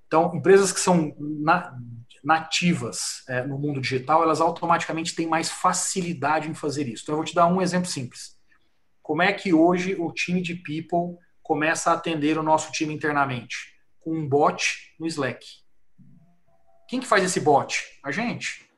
Então, 0.07 0.33
empresas 0.35 0.71
que 0.71 0.79
são 0.79 1.13
na, 1.19 1.75
nativas 2.23 3.23
é, 3.27 3.43
no 3.43 3.57
mundo 3.57 3.81
digital, 3.81 4.23
elas 4.23 4.39
automaticamente 4.39 5.15
têm 5.15 5.27
mais 5.27 5.49
facilidade 5.49 6.49
em 6.49 6.53
fazer 6.53 6.87
isso. 6.87 7.03
Então, 7.03 7.13
eu 7.13 7.17
vou 7.17 7.25
te 7.25 7.35
dar 7.35 7.47
um 7.47 7.61
exemplo 7.61 7.89
simples. 7.89 8.39
Como 9.01 9.21
é 9.21 9.33
que 9.33 9.53
hoje 9.53 9.95
o 9.95 10.11
time 10.11 10.41
de 10.41 10.55
people 10.55 11.17
começa 11.41 11.91
a 11.91 11.93
atender 11.93 12.37
o 12.37 12.43
nosso 12.43 12.71
time 12.71 12.93
internamente? 12.93 13.55
Com 13.99 14.13
um 14.13 14.27
bot 14.27 14.95
no 14.99 15.07
Slack. 15.07 15.45
Quem 16.87 16.99
que 16.99 17.07
faz 17.07 17.23
esse 17.23 17.39
bot? 17.39 17.83
A 18.03 18.11
gente. 18.11 18.69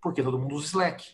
Porque 0.00 0.22
todo 0.22 0.38
mundo 0.38 0.54
usa 0.54 0.66
Slack. 0.66 1.04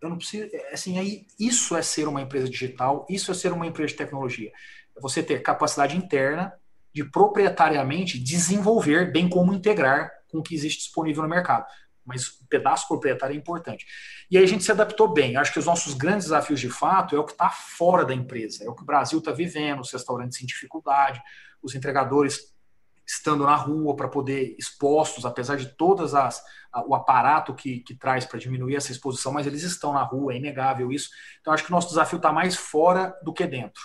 Eu 0.00 0.08
não 0.08 0.16
preciso. 0.16 0.48
É, 0.52 0.72
assim, 0.72 0.98
aí, 0.98 1.26
isso 1.38 1.76
é 1.76 1.82
ser 1.82 2.08
uma 2.08 2.20
empresa 2.20 2.48
digital, 2.48 3.06
isso 3.08 3.30
é 3.30 3.34
ser 3.34 3.52
uma 3.52 3.66
empresa 3.66 3.92
de 3.92 3.98
tecnologia. 3.98 4.50
É 4.96 5.00
você 5.00 5.22
ter 5.22 5.42
capacidade 5.42 5.96
interna 5.96 6.52
de 6.92 7.04
proprietariamente 7.04 8.18
desenvolver, 8.18 9.12
bem 9.12 9.28
como 9.28 9.52
integrar 9.52 10.10
com 10.28 10.38
o 10.38 10.42
que 10.42 10.54
existe 10.54 10.80
disponível 10.80 11.22
no 11.22 11.28
mercado. 11.28 11.66
Mas 12.04 12.28
o 12.28 12.46
pedaço 12.48 12.88
proprietário 12.88 13.34
é 13.34 13.36
importante. 13.36 13.86
E 14.30 14.36
aí 14.36 14.44
a 14.44 14.46
gente 14.46 14.64
se 14.64 14.72
adaptou 14.72 15.08
bem. 15.08 15.36
Acho 15.36 15.52
que 15.52 15.58
os 15.58 15.66
nossos 15.66 15.94
grandes 15.94 16.26
desafios 16.26 16.60
de 16.60 16.68
fato 16.68 17.14
é 17.14 17.18
o 17.18 17.24
que 17.24 17.32
está 17.32 17.50
fora 17.50 18.04
da 18.04 18.14
empresa, 18.14 18.64
é 18.64 18.68
o 18.68 18.74
que 18.74 18.82
o 18.82 18.86
Brasil 18.86 19.18
está 19.18 19.30
vivendo, 19.30 19.80
os 19.80 19.92
restaurantes 19.92 20.42
em 20.42 20.46
dificuldade, 20.46 21.22
os 21.62 21.74
entregadores 21.74 22.52
estando 23.06 23.44
na 23.44 23.54
rua 23.54 23.94
para 23.94 24.08
poder 24.08 24.54
expostos, 24.58 25.26
apesar 25.26 25.56
de 25.56 25.76
todas 25.76 26.14
as 26.14 26.42
o 26.86 26.94
aparato 26.94 27.54
que, 27.54 27.80
que 27.80 27.94
traz 27.94 28.24
para 28.24 28.38
diminuir 28.38 28.76
essa 28.76 28.90
exposição, 28.90 29.30
mas 29.30 29.46
eles 29.46 29.62
estão 29.62 29.92
na 29.92 30.02
rua, 30.02 30.32
é 30.32 30.38
inegável 30.38 30.90
isso. 30.90 31.10
Então 31.40 31.52
acho 31.52 31.64
que 31.64 31.70
o 31.70 31.74
nosso 31.74 31.88
desafio 31.88 32.16
está 32.16 32.32
mais 32.32 32.56
fora 32.56 33.14
do 33.22 33.32
que 33.32 33.46
dentro. 33.46 33.82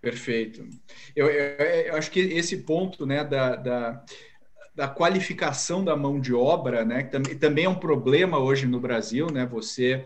Perfeito. 0.00 0.68
Eu, 1.14 1.28
eu, 1.28 1.64
eu, 1.86 1.96
acho 1.96 2.10
que 2.10 2.20
esse 2.20 2.58
ponto 2.64 3.06
né, 3.06 3.24
da, 3.24 3.56
da, 3.56 4.04
da, 4.74 4.88
qualificação 4.88 5.84
da 5.84 5.96
mão 5.96 6.20
de 6.20 6.34
obra, 6.34 6.84
né, 6.84 7.04
que 7.04 7.34
também, 7.36 7.64
é 7.64 7.68
um 7.68 7.74
problema 7.74 8.38
hoje 8.38 8.66
no 8.66 8.80
Brasil, 8.80 9.28
né, 9.32 9.46
você, 9.46 10.04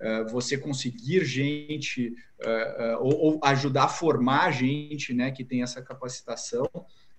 uh, 0.00 0.30
você 0.30 0.58
conseguir 0.58 1.24
gente 1.24 2.14
uh, 2.40 2.98
ou, 3.00 3.18
ou, 3.18 3.40
ajudar 3.44 3.84
a 3.84 3.88
formar 3.88 4.50
gente 4.50 5.14
né, 5.14 5.30
que 5.30 5.44
tem 5.44 5.62
essa 5.62 5.82
capacitação. 5.82 6.68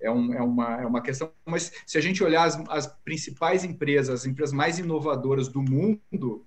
É, 0.01 0.09
um, 0.09 0.33
é, 0.33 0.41
uma, 0.41 0.81
é 0.81 0.85
uma 0.85 1.01
questão, 1.01 1.29
mas 1.45 1.73
se 1.85 1.97
a 1.97 2.01
gente 2.01 2.23
olhar 2.23 2.45
as, 2.45 2.57
as 2.69 2.87
principais 3.03 3.65
empresas, 3.65 4.21
as 4.21 4.25
empresas 4.25 4.53
mais 4.53 4.79
inovadoras 4.79 5.49
do 5.49 5.61
mundo, 5.61 6.45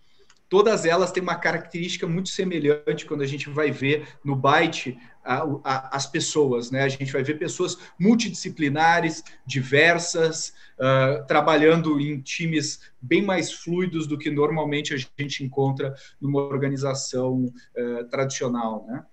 todas 0.53 0.85
elas 0.85 1.11
têm 1.11 1.23
uma 1.23 1.35
característica 1.35 2.07
muito 2.07 2.29
semelhante 2.29 3.07
quando 3.07 3.23
a 3.23 3.27
gente 3.27 3.49
vai 3.49 3.71
ver 3.71 4.07
no 4.23 4.37
Byte 4.37 4.99
a, 5.25 5.43
a, 5.65 5.97
as 5.97 6.07
pessoas, 6.07 6.71
né? 6.71 6.83
A 6.83 6.89
gente 6.89 7.13
vai 7.13 7.23
ver 7.23 7.39
pessoas 7.39 7.79
multidisciplinares, 7.99 9.23
diversas, 9.47 10.53
uh, 10.79 11.27
trabalhando 11.27 12.01
em 12.01 12.21
times 12.21 12.81
bem 13.01 13.23
mais 13.23 13.53
fluidos 13.53 14.07
do 14.07 14.19
que 14.19 14.31
normalmente 14.31 14.95
a 14.95 14.97
gente 15.19 15.45
encontra 15.45 15.95
numa 16.21 16.41
organização 16.41 17.45
uh, 17.45 18.05
tradicional, 18.09 18.85
né? 18.87 19.05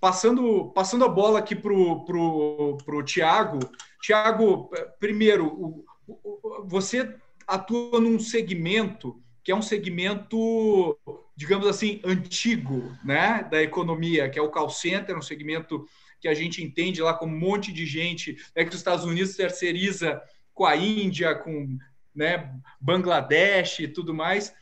Passando, 0.00 0.70
passando 0.72 1.04
a 1.04 1.08
bola 1.08 1.40
aqui 1.40 1.56
para 1.56 1.72
o 1.72 3.02
Tiago. 3.04 3.58
Tiago, 4.00 4.70
primeiro, 5.00 5.46
o, 5.46 5.84
o, 6.06 6.64
você 6.64 7.16
atua 7.46 8.00
num 8.00 8.18
segmento 8.20 9.20
que 9.48 9.52
é 9.52 9.56
um 9.56 9.62
segmento, 9.62 10.94
digamos 11.38 11.68
assim, 11.68 12.00
antigo 12.04 12.92
né, 13.04 13.46
da 13.48 13.62
economia, 13.62 14.28
que 14.28 14.40
é 14.40 14.42
o 14.42 14.50
call 14.50 14.68
center, 14.68 15.16
um 15.16 15.22
segmento 15.22 15.86
que 16.20 16.26
a 16.26 16.34
gente 16.34 16.64
entende 16.64 17.00
lá 17.00 17.14
como 17.14 17.32
um 17.32 17.38
monte 17.38 17.72
de 17.72 17.86
gente, 17.86 18.36
é 18.56 18.64
que 18.64 18.70
os 18.70 18.76
Estados 18.76 19.04
Unidos 19.04 19.36
terceiriza 19.36 20.20
com 20.52 20.66
a 20.66 20.74
Índia, 20.74 21.36
com 21.36 21.78
né, 22.12 22.52
Bangladesh 22.80 23.78
e 23.78 23.86
tudo 23.86 24.12
mais. 24.12 24.52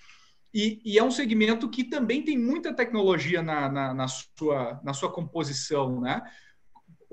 E, 0.52 0.82
e, 0.84 0.98
é 0.98 1.02
um 1.02 1.10
segmento 1.10 1.66
que 1.70 1.82
também 1.82 2.22
tem 2.22 2.36
muita 2.36 2.74
tecnologia 2.74 3.40
na, 3.40 3.70
na, 3.70 3.94
na, 3.94 4.06
sua, 4.06 4.78
na 4.84 4.92
sua 4.92 5.10
composição, 5.10 6.02
né? 6.02 6.22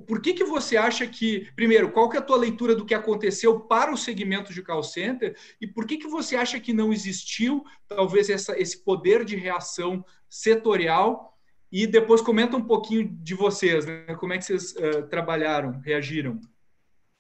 Por 0.08 0.22
que, 0.22 0.34
que 0.34 0.44
você 0.44 0.76
acha 0.76 1.06
que, 1.08 1.48
primeiro, 1.56 1.92
qual 1.92 2.10
que 2.10 2.18
é 2.18 2.20
a 2.20 2.24
tua 2.24 2.38
leitura 2.38 2.76
do 2.76 2.86
que 2.86 2.94
aconteceu 2.94 3.60
para 3.60 3.94
o 3.94 3.98
segmento 3.98 4.54
de 4.54 4.62
call 4.62 4.84
center 4.84 5.36
e 5.62 5.68
por 5.68 5.86
que, 5.86 5.98
que 5.98 6.08
você 6.08 6.36
acha 6.36 6.60
que 6.60 6.74
não 6.74 6.92
existiu, 6.92 7.64
talvez, 7.88 8.30
essa, 8.30 8.60
esse 8.60 8.84
poder 8.84 9.24
de 9.24 9.36
reação 9.36 10.04
setorial? 10.30 11.38
E 11.72 11.88
depois 11.88 12.22
comenta 12.22 12.56
um 12.56 12.64
pouquinho 12.64 13.08
de 13.08 13.34
vocês, 13.34 13.86
né? 13.86 14.16
como 14.20 14.34
é 14.34 14.38
que 14.38 14.46
vocês 14.46 14.76
uh, 14.76 15.08
trabalharam, 15.10 15.80
reagiram? 15.80 16.40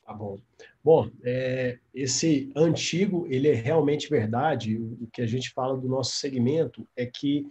Tá 0.06 0.13
bom. 0.13 0.38
Bom, 0.84 1.10
é, 1.24 1.80
esse 1.94 2.51
antigo, 2.56 3.25
ele 3.30 3.48
é 3.48 3.53
realmente 3.53 4.10
verdade. 4.10 4.77
O 4.77 5.08
que 5.12 5.22
a 5.22 5.25
gente 5.25 5.50
fala 5.51 5.77
do 5.77 5.88
nosso 5.88 6.18
segmento 6.18 6.88
é 6.96 7.06
que 7.06 7.48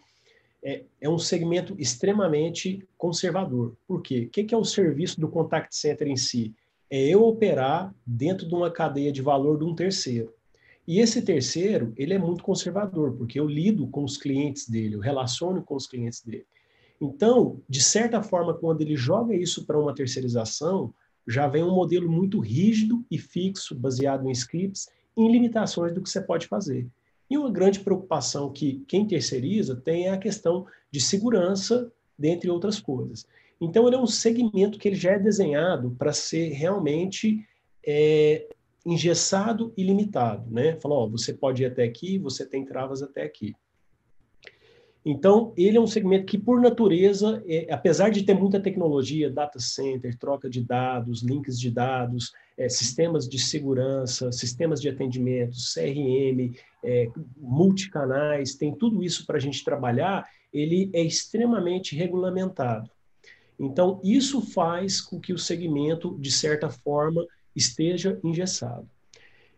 é, 0.63 0.85
é 1.01 1.09
um 1.09 1.19
segmento 1.19 1.75
extremamente 1.79 2.87
conservador. 2.97 3.77
Por 3.87 4.01
quê? 4.01 4.27
O 4.27 4.31
que 4.31 4.55
é 4.55 4.57
o 4.57 4.65
serviço 4.65 5.21
do 5.21 5.29
contact 5.29 5.75
center 5.75 6.07
em 6.07 6.17
si? 6.17 6.55
É 6.89 7.09
eu 7.09 7.25
operar 7.25 7.95
dentro 8.07 8.47
de 8.47 8.55
uma 8.55 8.71
cadeia 8.71 9.11
de 9.11 9.23
valor 9.23 9.59
de 9.59 9.65
um 9.65 9.75
terceiro. 9.75 10.33
E 10.87 11.01
esse 11.01 11.23
terceiro, 11.23 11.93
ele 11.97 12.13
é 12.13 12.19
muito 12.19 12.43
conservador, 12.43 13.13
porque 13.17 13.39
eu 13.39 13.47
lido 13.47 13.87
com 13.89 14.05
os 14.05 14.17
clientes 14.17 14.69
dele, 14.69 14.97
eu 14.97 15.01
relaciono 15.01 15.63
com 15.63 15.77
os 15.77 15.87
clientes 15.87 16.23
dele. 16.23 16.45
Então, 17.01 17.61
de 17.69 17.83
certa 17.83 18.23
forma, 18.23 18.55
quando 18.55 18.81
ele 18.83 18.97
joga 18.97 19.35
isso 19.35 19.65
para 19.65 19.79
uma 19.79 19.95
terceirização, 19.95 20.93
já 21.27 21.47
vem 21.47 21.63
um 21.63 21.75
modelo 21.75 22.11
muito 22.11 22.41
rígido 22.41 23.05
e 23.11 23.19
fixo, 23.19 23.75
baseado 23.75 24.29
em 24.29 24.33
scripts, 24.33 24.89
em 25.17 25.31
limitações 25.31 25.93
do 25.93 26.03
que 26.03 26.11
você 26.11 26.21
pode 26.21 26.47
fazer. 26.47 26.89
E 27.33 27.39
uma 27.39 27.51
grande 27.51 27.81
preocupação 27.81 28.53
que 28.53 28.85
quem 28.87 29.07
terceiriza 29.07 29.75
tem 29.75 30.07
é 30.07 30.11
a 30.11 30.19
questão 30.19 30.67
de 30.91 31.01
segurança, 31.01 31.91
dentre 32.19 32.51
outras 32.51 32.79
coisas. 32.79 33.27
Então, 33.59 33.87
ele 33.87 33.97
é 33.97 33.99
um 33.99 34.07
segmento 34.07 34.79
que 34.79 34.87
ele 34.87 34.97
já 34.97 35.13
é 35.13 35.19
desenhado 35.19 35.97
para 35.99 36.13
ser 36.13 36.51
realmente 36.51 37.43
é, 37.87 38.47
engessado 38.85 39.73
e 39.79 39.83
limitado. 39.83 40.51
Né? 40.51 40.79
Falou, 40.79 41.09
você 41.11 41.33
pode 41.33 41.63
ir 41.63 41.67
até 41.67 41.85
aqui, 41.85 42.19
você 42.19 42.47
tem 42.47 42.67
travas 42.67 43.03
até 43.03 43.23
aqui. 43.23 43.55
Então, 45.03 45.55
ele 45.57 45.79
é 45.79 45.81
um 45.81 45.87
segmento 45.87 46.27
que, 46.27 46.37
por 46.37 46.61
natureza, 46.61 47.43
é, 47.47 47.73
apesar 47.73 48.11
de 48.11 48.25
ter 48.25 48.35
muita 48.35 48.61
tecnologia, 48.61 49.31
data 49.31 49.59
center, 49.59 50.19
troca 50.19 50.51
de 50.51 50.63
dados, 50.63 51.23
links 51.23 51.59
de 51.59 51.71
dados, 51.71 52.31
é, 52.57 52.69
sistemas 52.69 53.29
de 53.29 53.39
segurança, 53.39 54.31
sistemas 54.33 54.81
de 54.81 54.89
atendimento, 54.89 55.57
CRM, 55.57 56.55
é, 56.85 57.09
multicanais, 57.37 58.55
tem 58.55 58.75
tudo 58.75 59.03
isso 59.03 59.27
para 59.27 59.37
a 59.37 59.41
gente 59.41 59.65
trabalhar, 59.65 60.29
ele 60.53 60.91
é 60.93 61.03
extremamente 61.03 61.97
regulamentado. 61.97 62.91
Então, 63.59 64.01
isso 64.03 64.41
faz 64.41 65.01
com 65.01 65.21
que 65.21 65.33
o 65.33 65.39
segmento, 65.39 66.17
de 66.19 66.31
certa 66.31 66.69
forma, 66.69 67.27
esteja 67.55 68.19
engessado. 68.25 68.89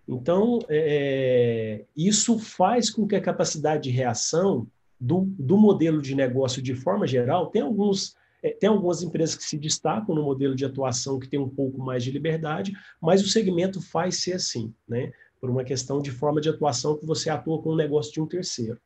Então, 0.06 0.58
é, 0.68 1.84
isso 1.96 2.38
faz 2.38 2.90
com 2.90 3.06
que 3.06 3.16
a 3.16 3.20
capacidade 3.20 3.84
de 3.84 3.90
reação 3.90 4.66
do, 5.00 5.22
do 5.38 5.56
modelo 5.56 6.00
de 6.00 6.14
negócio 6.14 6.62
de 6.62 6.74
forma 6.74 7.06
geral, 7.06 7.48
tem 7.48 7.62
alguns 7.62 8.16
tem 8.50 8.68
algumas 8.68 9.02
empresas 9.02 9.34
que 9.34 9.44
se 9.44 9.58
destacam 9.58 10.14
no 10.14 10.22
modelo 10.22 10.54
de 10.54 10.64
atuação 10.64 11.18
que 11.18 11.28
tem 11.28 11.40
um 11.40 11.48
pouco 11.48 11.80
mais 11.80 12.04
de 12.04 12.10
liberdade, 12.10 12.72
mas 13.00 13.22
o 13.22 13.28
segmento 13.28 13.80
faz 13.80 14.22
ser 14.22 14.34
assim, 14.34 14.72
né? 14.86 15.12
Por 15.40 15.50
uma 15.50 15.64
questão 15.64 16.00
de 16.00 16.10
forma 16.10 16.40
de 16.40 16.48
atuação 16.48 16.96
que 16.96 17.06
você 17.06 17.30
atua 17.30 17.60
com 17.62 17.70
o 17.70 17.76
negócio 17.76 18.12
de 18.12 18.20
um 18.20 18.26
terceiro. 18.26 18.78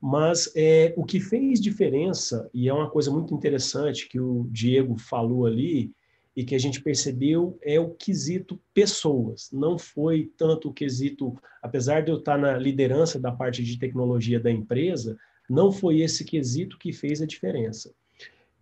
Mas 0.00 0.52
é, 0.54 0.92
o 0.96 1.04
que 1.04 1.20
fez 1.20 1.60
diferença, 1.60 2.48
e 2.52 2.68
é 2.68 2.72
uma 2.72 2.90
coisa 2.90 3.10
muito 3.10 3.34
interessante 3.34 4.08
que 4.08 4.20
o 4.20 4.46
Diego 4.50 4.96
falou 4.98 5.46
ali, 5.46 5.92
e 6.36 6.44
que 6.44 6.54
a 6.54 6.58
gente 6.58 6.82
percebeu 6.82 7.58
é 7.62 7.80
o 7.80 7.94
quesito 7.94 8.60
pessoas. 8.74 9.48
Não 9.50 9.78
foi 9.78 10.30
tanto 10.36 10.68
o 10.68 10.72
quesito, 10.72 11.34
apesar 11.62 12.02
de 12.02 12.10
eu 12.10 12.18
estar 12.18 12.36
na 12.36 12.58
liderança 12.58 13.18
da 13.18 13.32
parte 13.32 13.64
de 13.64 13.78
tecnologia 13.78 14.38
da 14.38 14.50
empresa, 14.50 15.16
não 15.48 15.72
foi 15.72 16.00
esse 16.00 16.24
quesito 16.24 16.78
que 16.78 16.92
fez 16.92 17.22
a 17.22 17.26
diferença. 17.26 17.94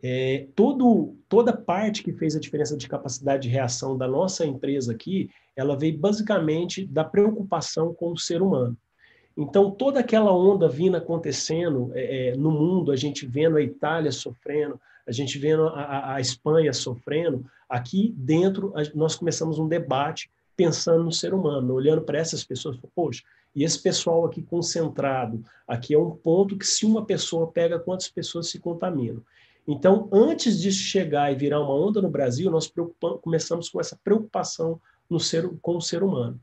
É, 0.07 0.49
todo, 0.55 1.17
toda 1.31 1.57
parte 1.57 2.03
que 2.03 2.13
fez 2.13 2.37
a 2.37 2.39
diferença 2.39 2.77
de 2.77 2.87
capacidade 2.87 3.45
de 3.45 3.49
reação 3.49 3.97
da 3.97 4.07
nossa 4.07 4.45
empresa 4.45 4.93
aqui, 4.93 5.31
ela 5.57 5.75
veio 5.75 5.97
basicamente 5.97 6.85
da 6.85 7.03
preocupação 7.03 7.95
com 7.95 8.13
o 8.13 8.19
ser 8.19 8.43
humano. 8.43 8.77
Então, 9.35 9.71
toda 9.71 10.01
aquela 10.01 10.31
onda 10.31 10.69
vindo 10.69 10.95
acontecendo 10.95 11.91
é, 11.95 12.33
é, 12.33 12.37
no 12.37 12.51
mundo, 12.51 12.93
a 12.93 12.97
gente 12.97 13.25
vendo 13.25 13.57
a 13.57 13.63
Itália 13.63 14.13
sofrendo, 14.13 14.79
a 15.07 15.11
gente 15.11 15.39
vendo 15.39 15.69
a, 15.69 16.17
a 16.17 16.21
Espanha 16.21 16.75
sofrendo, 16.75 17.47
aqui 17.67 18.13
dentro 18.15 18.75
nós 18.95 19.17
começamos 19.17 19.59
um 19.59 19.67
debate 19.67 20.31
pensando 20.55 21.03
no 21.03 21.13
ser 21.13 21.33
humano, 21.33 21.73
olhando 21.73 22.03
para 22.03 22.19
essas 22.19 22.45
pessoas, 22.45 22.79
poxa, 22.95 23.23
E 23.57 23.65
esse 23.65 23.83
pessoal 23.83 24.27
aqui 24.27 24.43
concentrado, 24.43 25.43
aqui 25.67 25.95
é 25.95 25.99
um 25.99 26.11
ponto 26.11 26.59
que 26.59 26.67
se 26.67 26.85
uma 26.85 27.07
pessoa 27.07 27.51
pega, 27.51 27.79
quantas 27.79 28.09
pessoas 28.09 28.51
se 28.51 28.59
contaminam. 28.59 29.23
Então, 29.67 30.09
antes 30.13 30.61
disso 30.61 30.79
chegar 30.79 31.33
e 31.33 31.37
virar 31.37 31.61
uma 31.61 31.75
onda 31.75 32.03
no 32.03 32.11
Brasil, 32.11 32.51
nós 32.51 32.73
começamos 33.23 33.69
com 33.69 33.81
essa 33.81 33.99
preocupação 34.05 34.81
no 35.09 35.19
ser, 35.19 35.49
com 35.63 35.77
o 35.77 35.81
ser 35.81 36.03
humano. 36.03 36.39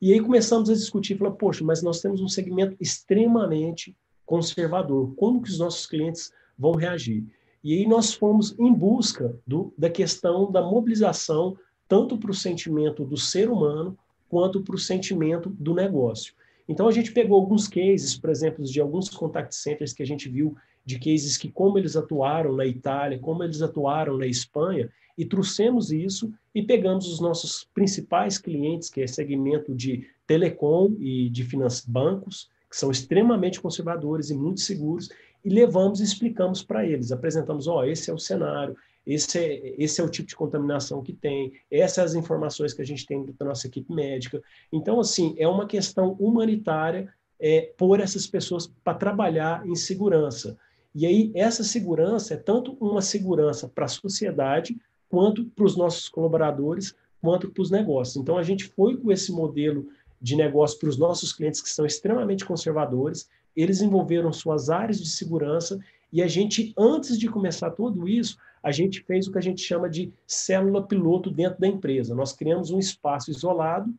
E 0.00 0.12
aí 0.12 0.20
começamos 0.20 0.68
a 0.68 0.74
discutir, 0.74 1.16
falar, 1.16 1.32
poxa, 1.32 1.64
mas 1.64 1.82
nós 1.82 2.00
temos 2.00 2.20
um 2.20 2.28
segmento 2.28 2.76
extremamente 2.80 3.96
conservador. 4.24 5.14
Como 5.14 5.40
que 5.40 5.48
os 5.48 5.58
nossos 5.58 5.86
clientes 5.86 6.32
vão 6.58 6.72
reagir? 6.72 7.24
E 7.62 7.74
aí 7.74 7.86
nós 7.86 8.12
fomos 8.12 8.54
em 8.58 8.72
busca 8.72 9.34
do, 9.46 9.72
da 9.78 9.88
questão 9.88 10.50
da 10.50 10.60
mobilização 10.60 11.56
tanto 11.88 12.18
para 12.18 12.30
o 12.30 12.34
sentimento 12.34 13.04
do 13.04 13.16
ser 13.16 13.48
humano 13.48 13.96
quanto 14.28 14.60
para 14.60 14.74
o 14.74 14.78
sentimento 14.78 15.48
do 15.50 15.72
negócio. 15.72 16.34
Então 16.68 16.88
a 16.88 16.92
gente 16.92 17.12
pegou 17.12 17.38
alguns 17.38 17.68
cases, 17.68 18.18
por 18.18 18.28
exemplo, 18.28 18.64
de 18.64 18.80
alguns 18.80 19.08
contact 19.08 19.54
centers 19.54 19.92
que 19.92 20.02
a 20.02 20.06
gente 20.06 20.28
viu 20.28 20.56
de 20.86 20.98
cases 21.00 21.36
que 21.36 21.50
como 21.50 21.78
eles 21.78 21.96
atuaram 21.96 22.54
na 22.54 22.64
Itália, 22.64 23.18
como 23.18 23.42
eles 23.42 23.60
atuaram 23.60 24.16
na 24.16 24.26
Espanha, 24.26 24.88
e 25.18 25.24
trouxemos 25.24 25.90
isso 25.90 26.32
e 26.54 26.62
pegamos 26.62 27.10
os 27.12 27.20
nossos 27.20 27.68
principais 27.74 28.38
clientes, 28.38 28.88
que 28.88 29.00
é 29.00 29.06
segmento 29.06 29.74
de 29.74 30.06
telecom 30.26 30.94
e 31.00 31.28
de 31.28 31.46
bancos, 31.88 32.48
que 32.70 32.76
são 32.76 32.90
extremamente 32.90 33.60
conservadores 33.60 34.30
e 34.30 34.34
muito 34.34 34.60
seguros, 34.60 35.08
e 35.44 35.48
levamos 35.48 36.00
e 36.00 36.04
explicamos 36.04 36.62
para 36.62 36.86
eles, 36.86 37.12
apresentamos, 37.12 37.66
ó, 37.66 37.80
oh, 37.80 37.84
esse 37.84 38.10
é 38.10 38.14
o 38.14 38.18
cenário, 38.18 38.76
esse 39.06 39.38
é, 39.38 39.74
esse 39.78 40.00
é 40.00 40.04
o 40.04 40.08
tipo 40.08 40.28
de 40.28 40.36
contaminação 40.36 41.02
que 41.02 41.12
tem, 41.12 41.52
essas 41.70 41.94
são 41.94 42.04
as 42.04 42.14
informações 42.14 42.72
que 42.72 42.82
a 42.82 42.84
gente 42.84 43.06
tem 43.06 43.24
da 43.24 43.46
nossa 43.46 43.66
equipe 43.66 43.92
médica. 43.92 44.42
Então, 44.72 44.98
assim, 44.98 45.34
é 45.38 45.46
uma 45.46 45.66
questão 45.66 46.12
humanitária 46.14 47.12
é, 47.38 47.72
por 47.76 48.00
essas 48.00 48.26
pessoas 48.26 48.66
para 48.82 48.98
trabalhar 48.98 49.66
em 49.66 49.76
segurança. 49.76 50.58
E 50.98 51.04
aí, 51.04 51.30
essa 51.34 51.62
segurança 51.62 52.32
é 52.32 52.36
tanto 52.38 52.74
uma 52.80 53.02
segurança 53.02 53.68
para 53.68 53.84
a 53.84 53.88
sociedade, 53.88 54.74
quanto 55.10 55.44
para 55.44 55.66
os 55.66 55.76
nossos 55.76 56.08
colaboradores, 56.08 56.94
quanto 57.20 57.50
para 57.50 57.60
os 57.60 57.70
negócios. 57.70 58.16
Então, 58.16 58.38
a 58.38 58.42
gente 58.42 58.64
foi 58.64 58.96
com 58.96 59.12
esse 59.12 59.30
modelo 59.30 59.86
de 60.18 60.34
negócio 60.34 60.78
para 60.78 60.88
os 60.88 60.96
nossos 60.96 61.34
clientes 61.34 61.60
que 61.60 61.68
são 61.68 61.84
extremamente 61.84 62.46
conservadores, 62.46 63.28
eles 63.54 63.82
envolveram 63.82 64.32
suas 64.32 64.70
áreas 64.70 64.98
de 64.98 65.10
segurança 65.10 65.78
e 66.10 66.22
a 66.22 66.26
gente, 66.26 66.72
antes 66.78 67.18
de 67.18 67.28
começar 67.28 67.72
tudo 67.72 68.08
isso, 68.08 68.38
a 68.62 68.72
gente 68.72 69.02
fez 69.02 69.28
o 69.28 69.32
que 69.32 69.38
a 69.38 69.42
gente 69.42 69.60
chama 69.60 69.90
de 69.90 70.10
célula 70.26 70.82
piloto 70.82 71.30
dentro 71.30 71.60
da 71.60 71.68
empresa. 71.68 72.14
Nós 72.14 72.32
criamos 72.32 72.70
um 72.70 72.78
espaço 72.78 73.30
isolado, 73.30 73.94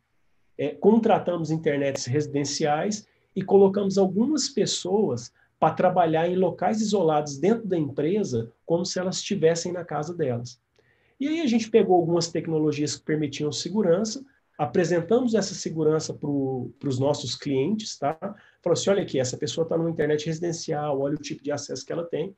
é, 0.58 0.70
contratamos 0.70 1.52
internets 1.52 2.06
residenciais 2.06 3.06
e 3.36 3.42
colocamos 3.42 3.98
algumas 3.98 4.48
pessoas 4.48 5.32
para 5.58 5.74
trabalhar 5.74 6.28
em 6.28 6.36
locais 6.36 6.80
isolados 6.80 7.38
dentro 7.38 7.66
da 7.66 7.76
empresa, 7.76 8.52
como 8.64 8.84
se 8.84 8.98
elas 8.98 9.16
estivessem 9.16 9.72
na 9.72 9.84
casa 9.84 10.14
delas. 10.14 10.60
E 11.18 11.26
aí 11.26 11.40
a 11.40 11.46
gente 11.46 11.68
pegou 11.68 11.96
algumas 11.96 12.28
tecnologias 12.28 12.94
que 12.94 13.04
permitiam 13.04 13.50
segurança, 13.50 14.24
apresentamos 14.56 15.34
essa 15.34 15.54
segurança 15.54 16.14
para 16.14 16.28
os 16.28 16.98
nossos 16.98 17.34
clientes, 17.34 17.98
tá? 17.98 18.16
Falou 18.62 18.74
assim, 18.74 18.90
olha 18.90 19.02
aqui, 19.02 19.18
essa 19.18 19.36
pessoa 19.36 19.64
está 19.64 19.76
no 19.76 19.88
internet 19.88 20.26
residencial, 20.26 21.00
olha 21.00 21.14
o 21.14 21.22
tipo 21.22 21.42
de 21.42 21.50
acesso 21.50 21.84
que 21.84 21.92
ela 21.92 22.04
tem. 22.04 22.36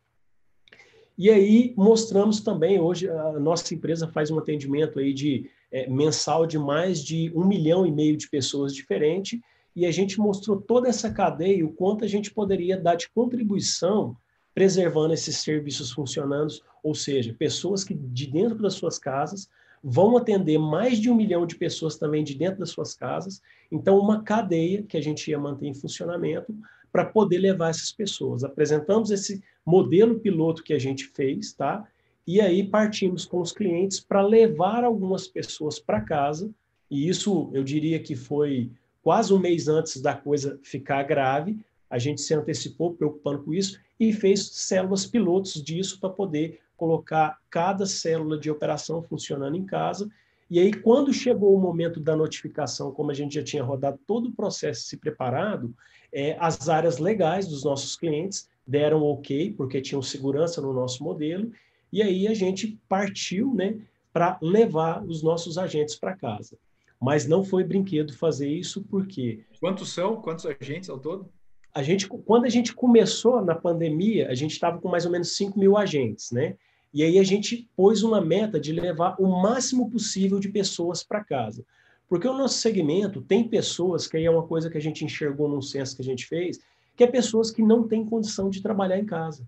E 1.16 1.28
aí 1.28 1.74
mostramos 1.76 2.40
também, 2.40 2.80
hoje 2.80 3.08
a 3.08 3.38
nossa 3.38 3.74
empresa 3.74 4.08
faz 4.08 4.30
um 4.30 4.38
atendimento 4.38 4.98
aí 4.98 5.12
de 5.12 5.50
é, 5.70 5.88
mensal 5.88 6.46
de 6.46 6.58
mais 6.58 7.04
de 7.04 7.30
um 7.34 7.46
milhão 7.46 7.86
e 7.86 7.92
meio 7.92 8.16
de 8.16 8.28
pessoas 8.28 8.74
diferentes, 8.74 9.38
e 9.74 9.86
a 9.86 9.90
gente 9.90 10.18
mostrou 10.18 10.60
toda 10.60 10.88
essa 10.88 11.10
cadeia, 11.10 11.64
o 11.64 11.72
quanto 11.72 12.04
a 12.04 12.08
gente 12.08 12.32
poderia 12.32 12.76
dar 12.76 12.96
de 12.96 13.08
contribuição 13.10 14.16
preservando 14.54 15.14
esses 15.14 15.38
serviços 15.38 15.92
funcionando, 15.92 16.52
ou 16.82 16.94
seja, 16.94 17.34
pessoas 17.38 17.84
que 17.84 17.94
de 17.94 18.26
dentro 18.26 18.58
das 18.60 18.74
suas 18.74 18.98
casas 18.98 19.48
vão 19.82 20.16
atender 20.16 20.58
mais 20.58 20.98
de 20.98 21.08
um 21.08 21.14
milhão 21.14 21.46
de 21.46 21.56
pessoas 21.56 21.96
também 21.96 22.22
de 22.22 22.34
dentro 22.34 22.60
das 22.60 22.70
suas 22.70 22.94
casas. 22.94 23.40
Então, 23.70 23.98
uma 23.98 24.22
cadeia 24.22 24.82
que 24.82 24.96
a 24.96 25.00
gente 25.00 25.30
ia 25.30 25.38
manter 25.38 25.66
em 25.66 25.74
funcionamento 25.74 26.54
para 26.92 27.04
poder 27.04 27.38
levar 27.38 27.70
essas 27.70 27.92
pessoas. 27.92 28.44
Apresentamos 28.44 29.10
esse 29.10 29.42
modelo 29.64 30.18
piloto 30.18 30.62
que 30.62 30.74
a 30.74 30.78
gente 30.78 31.06
fez, 31.06 31.52
tá? 31.52 31.86
E 32.26 32.40
aí 32.40 32.64
partimos 32.64 33.24
com 33.24 33.40
os 33.40 33.52
clientes 33.52 34.00
para 34.00 34.20
levar 34.20 34.84
algumas 34.84 35.26
pessoas 35.26 35.78
para 35.78 36.00
casa. 36.00 36.50
E 36.90 37.08
isso 37.08 37.50
eu 37.54 37.62
diria 37.62 38.00
que 38.00 38.16
foi 38.16 38.70
quase 39.02 39.32
um 39.32 39.38
mês 39.38 39.68
antes 39.68 40.00
da 40.00 40.14
coisa 40.14 40.58
ficar 40.62 41.02
grave. 41.02 41.58
A 41.88 41.98
gente 41.98 42.20
se 42.20 42.34
antecipou 42.34 42.94
preocupando 42.94 43.42
com 43.42 43.52
isso 43.52 43.78
e 43.98 44.12
fez 44.12 44.48
células 44.52 45.06
pilotos 45.06 45.62
disso 45.62 45.98
para 46.00 46.10
poder 46.10 46.60
colocar 46.76 47.38
cada 47.50 47.84
célula 47.84 48.38
de 48.38 48.50
operação 48.50 49.02
funcionando 49.02 49.56
em 49.56 49.66
casa. 49.66 50.08
E 50.48 50.58
aí, 50.58 50.72
quando 50.72 51.12
chegou 51.12 51.54
o 51.54 51.60
momento 51.60 52.00
da 52.00 52.16
notificação, 52.16 52.90
como 52.90 53.10
a 53.10 53.14
gente 53.14 53.34
já 53.34 53.42
tinha 53.42 53.62
rodado 53.62 54.00
todo 54.06 54.30
o 54.30 54.32
processo 54.32 54.82
se 54.82 54.96
preparado, 54.96 55.74
é, 56.12 56.36
as 56.40 56.68
áreas 56.68 56.98
legais 56.98 57.46
dos 57.46 57.62
nossos 57.62 57.94
clientes 57.96 58.48
deram 58.66 59.02
ok, 59.02 59.52
porque 59.52 59.80
tinham 59.80 60.02
segurança 60.02 60.60
no 60.60 60.72
nosso 60.72 61.04
modelo, 61.04 61.52
e 61.92 62.02
aí 62.02 62.26
a 62.26 62.34
gente 62.34 62.78
partiu 62.88 63.54
né, 63.54 63.78
para 64.12 64.38
levar 64.40 65.04
os 65.04 65.22
nossos 65.22 65.58
agentes 65.58 65.96
para 65.96 66.16
casa. 66.16 66.56
Mas 67.00 67.26
não 67.26 67.42
foi 67.42 67.64
brinquedo 67.64 68.12
fazer 68.12 68.48
isso, 68.48 68.84
porque. 68.90 69.44
Quantos 69.58 69.90
são? 69.92 70.20
Quantos 70.20 70.44
agentes 70.44 70.90
ao 70.90 70.98
todo? 70.98 71.30
A 71.72 71.82
gente, 71.82 72.06
quando 72.06 72.44
a 72.44 72.48
gente 72.48 72.74
começou 72.74 73.42
na 73.44 73.54
pandemia, 73.54 74.28
a 74.28 74.34
gente 74.34 74.52
estava 74.52 74.78
com 74.78 74.88
mais 74.88 75.06
ou 75.06 75.12
menos 75.12 75.36
5 75.36 75.58
mil 75.58 75.76
agentes, 75.76 76.30
né? 76.30 76.56
E 76.92 77.04
aí 77.04 77.18
a 77.18 77.22
gente 77.22 77.68
pôs 77.76 78.02
uma 78.02 78.20
meta 78.20 78.58
de 78.58 78.72
levar 78.72 79.14
o 79.20 79.40
máximo 79.40 79.88
possível 79.88 80.40
de 80.40 80.48
pessoas 80.48 81.04
para 81.04 81.24
casa. 81.24 81.64
Porque 82.08 82.26
o 82.26 82.36
nosso 82.36 82.58
segmento 82.58 83.22
tem 83.22 83.48
pessoas, 83.48 84.08
que 84.08 84.16
aí 84.16 84.24
é 84.24 84.30
uma 84.30 84.46
coisa 84.46 84.68
que 84.68 84.76
a 84.76 84.80
gente 84.80 85.04
enxergou 85.04 85.48
num 85.48 85.62
censo 85.62 85.94
que 85.94 86.02
a 86.02 86.04
gente 86.04 86.26
fez, 86.26 86.58
que 86.96 87.04
é 87.04 87.06
pessoas 87.06 87.52
que 87.52 87.62
não 87.62 87.86
têm 87.86 88.04
condição 88.04 88.50
de 88.50 88.60
trabalhar 88.60 88.98
em 88.98 89.06
casa. 89.06 89.46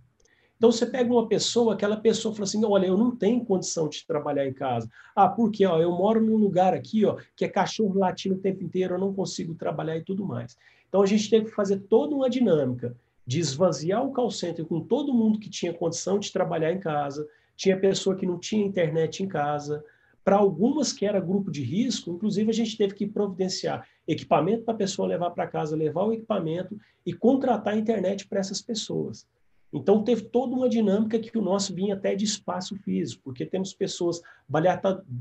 Então 0.63 0.71
você 0.71 0.87
pega 0.87 1.13
uma 1.13 1.27
pessoa, 1.27 1.75
aquela 1.75 1.97
pessoa 1.97 2.33
fala 2.33 2.45
assim: 2.45 2.65
olha, 2.65 2.87
eu 2.87 2.97
não 2.97 3.11
tenho 3.17 3.45
condição 3.45 3.89
de 3.89 4.07
trabalhar 4.07 4.47
em 4.47 4.53
casa. 4.53 4.89
Ah, 5.13 5.29
porque 5.29 5.67
ó, 5.67 5.77
eu 5.81 5.91
moro 5.91 6.25
num 6.25 6.37
lugar 6.37 6.73
aqui 6.73 7.05
ó, 7.05 7.17
que 7.35 7.45
é 7.45 7.49
cachorro 7.49 7.99
latindo 7.99 8.37
o 8.37 8.39
tempo 8.39 8.63
inteiro, 8.63 8.95
eu 8.95 8.99
não 9.01 9.13
consigo 9.13 9.57
trabalhar 9.57 9.97
e 9.97 10.05
tudo 10.05 10.25
mais. 10.25 10.57
Então 10.89 11.03
a 11.03 11.07
gente 11.07 11.29
teve 11.29 11.47
que 11.47 11.51
fazer 11.51 11.81
toda 11.89 12.15
uma 12.15 12.31
dinâmica 12.31 12.97
de 13.27 13.41
esvaziar 13.41 14.07
o 14.07 14.13
call 14.13 14.31
center 14.31 14.65
com 14.65 14.81
todo 14.81 15.13
mundo 15.13 15.41
que 15.41 15.51
tinha 15.51 15.75
condição 15.75 16.17
de 16.17 16.31
trabalhar 16.31 16.71
em 16.71 16.79
casa, 16.79 17.27
tinha 17.57 17.77
pessoa 17.77 18.15
que 18.15 18.25
não 18.25 18.39
tinha 18.39 18.65
internet 18.65 19.21
em 19.21 19.27
casa. 19.27 19.85
Para 20.23 20.37
algumas 20.37 20.93
que 20.93 21.05
era 21.05 21.19
grupo 21.19 21.51
de 21.51 21.65
risco, 21.65 22.13
inclusive 22.13 22.49
a 22.49 22.55
gente 22.55 22.79
teve 22.79 22.95
que 22.95 23.09
providenciar 23.09 23.85
equipamento 24.07 24.63
para 24.63 24.75
a 24.75 24.77
pessoa 24.77 25.09
levar 25.09 25.31
para 25.31 25.49
casa, 25.49 25.75
levar 25.75 26.05
o 26.05 26.13
equipamento 26.13 26.79
e 27.05 27.13
contratar 27.13 27.75
a 27.75 27.77
internet 27.77 28.29
para 28.29 28.39
essas 28.39 28.63
pessoas. 28.63 29.27
Então, 29.73 30.05
teve 30.05 30.23
toda 30.23 30.55
uma 30.55 30.69
dinâmica 30.69 31.19
que 31.19 31.37
o 31.39 31.43
nosso 31.43 31.75
vinha 31.75 31.95
até 31.95 32.15
de 32.15 32.27
espaço 32.27 32.77
físico, 32.77 33.23
porque 33.25 33.47
temos 33.47 33.73
pessoas 33.73 34.21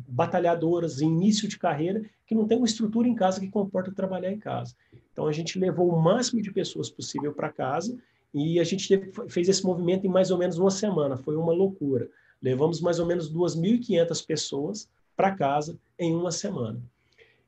batalhadoras 0.08 1.00
início 1.00 1.48
de 1.48 1.58
carreira 1.58 2.04
que 2.28 2.36
não 2.36 2.46
têm 2.46 2.58
uma 2.58 2.66
estrutura 2.66 3.08
em 3.08 3.16
casa 3.16 3.40
que 3.40 3.48
comporta 3.48 3.94
trabalhar 3.94 4.32
em 4.32 4.40
casa. 4.40 4.76
Então, 5.14 5.26
a 5.26 5.32
gente 5.32 5.58
levou 5.58 5.88
o 5.90 6.02
máximo 6.02 6.42
de 6.42 6.52
pessoas 6.52 6.90
possível 6.90 7.32
para 7.34 7.50
casa 7.50 7.98
e 8.34 8.60
a 8.60 8.64
gente 8.66 8.88
fez 9.30 9.48
esse 9.48 9.64
movimento 9.64 10.06
em 10.06 10.10
mais 10.10 10.32
ou 10.32 10.38
menos 10.38 10.58
uma 10.58 10.72
semana. 10.72 11.16
Foi 11.16 11.38
uma 11.38 11.54
loucura. 11.54 12.10
Levamos 12.42 12.82
mais 12.82 13.00
ou 13.00 13.06
menos 13.06 13.32
2.500 13.34 14.26
pessoas 14.26 14.90
para 15.16 15.32
casa 15.32 15.78
em 15.98 16.14
uma 16.14 16.32
semana. 16.32 16.82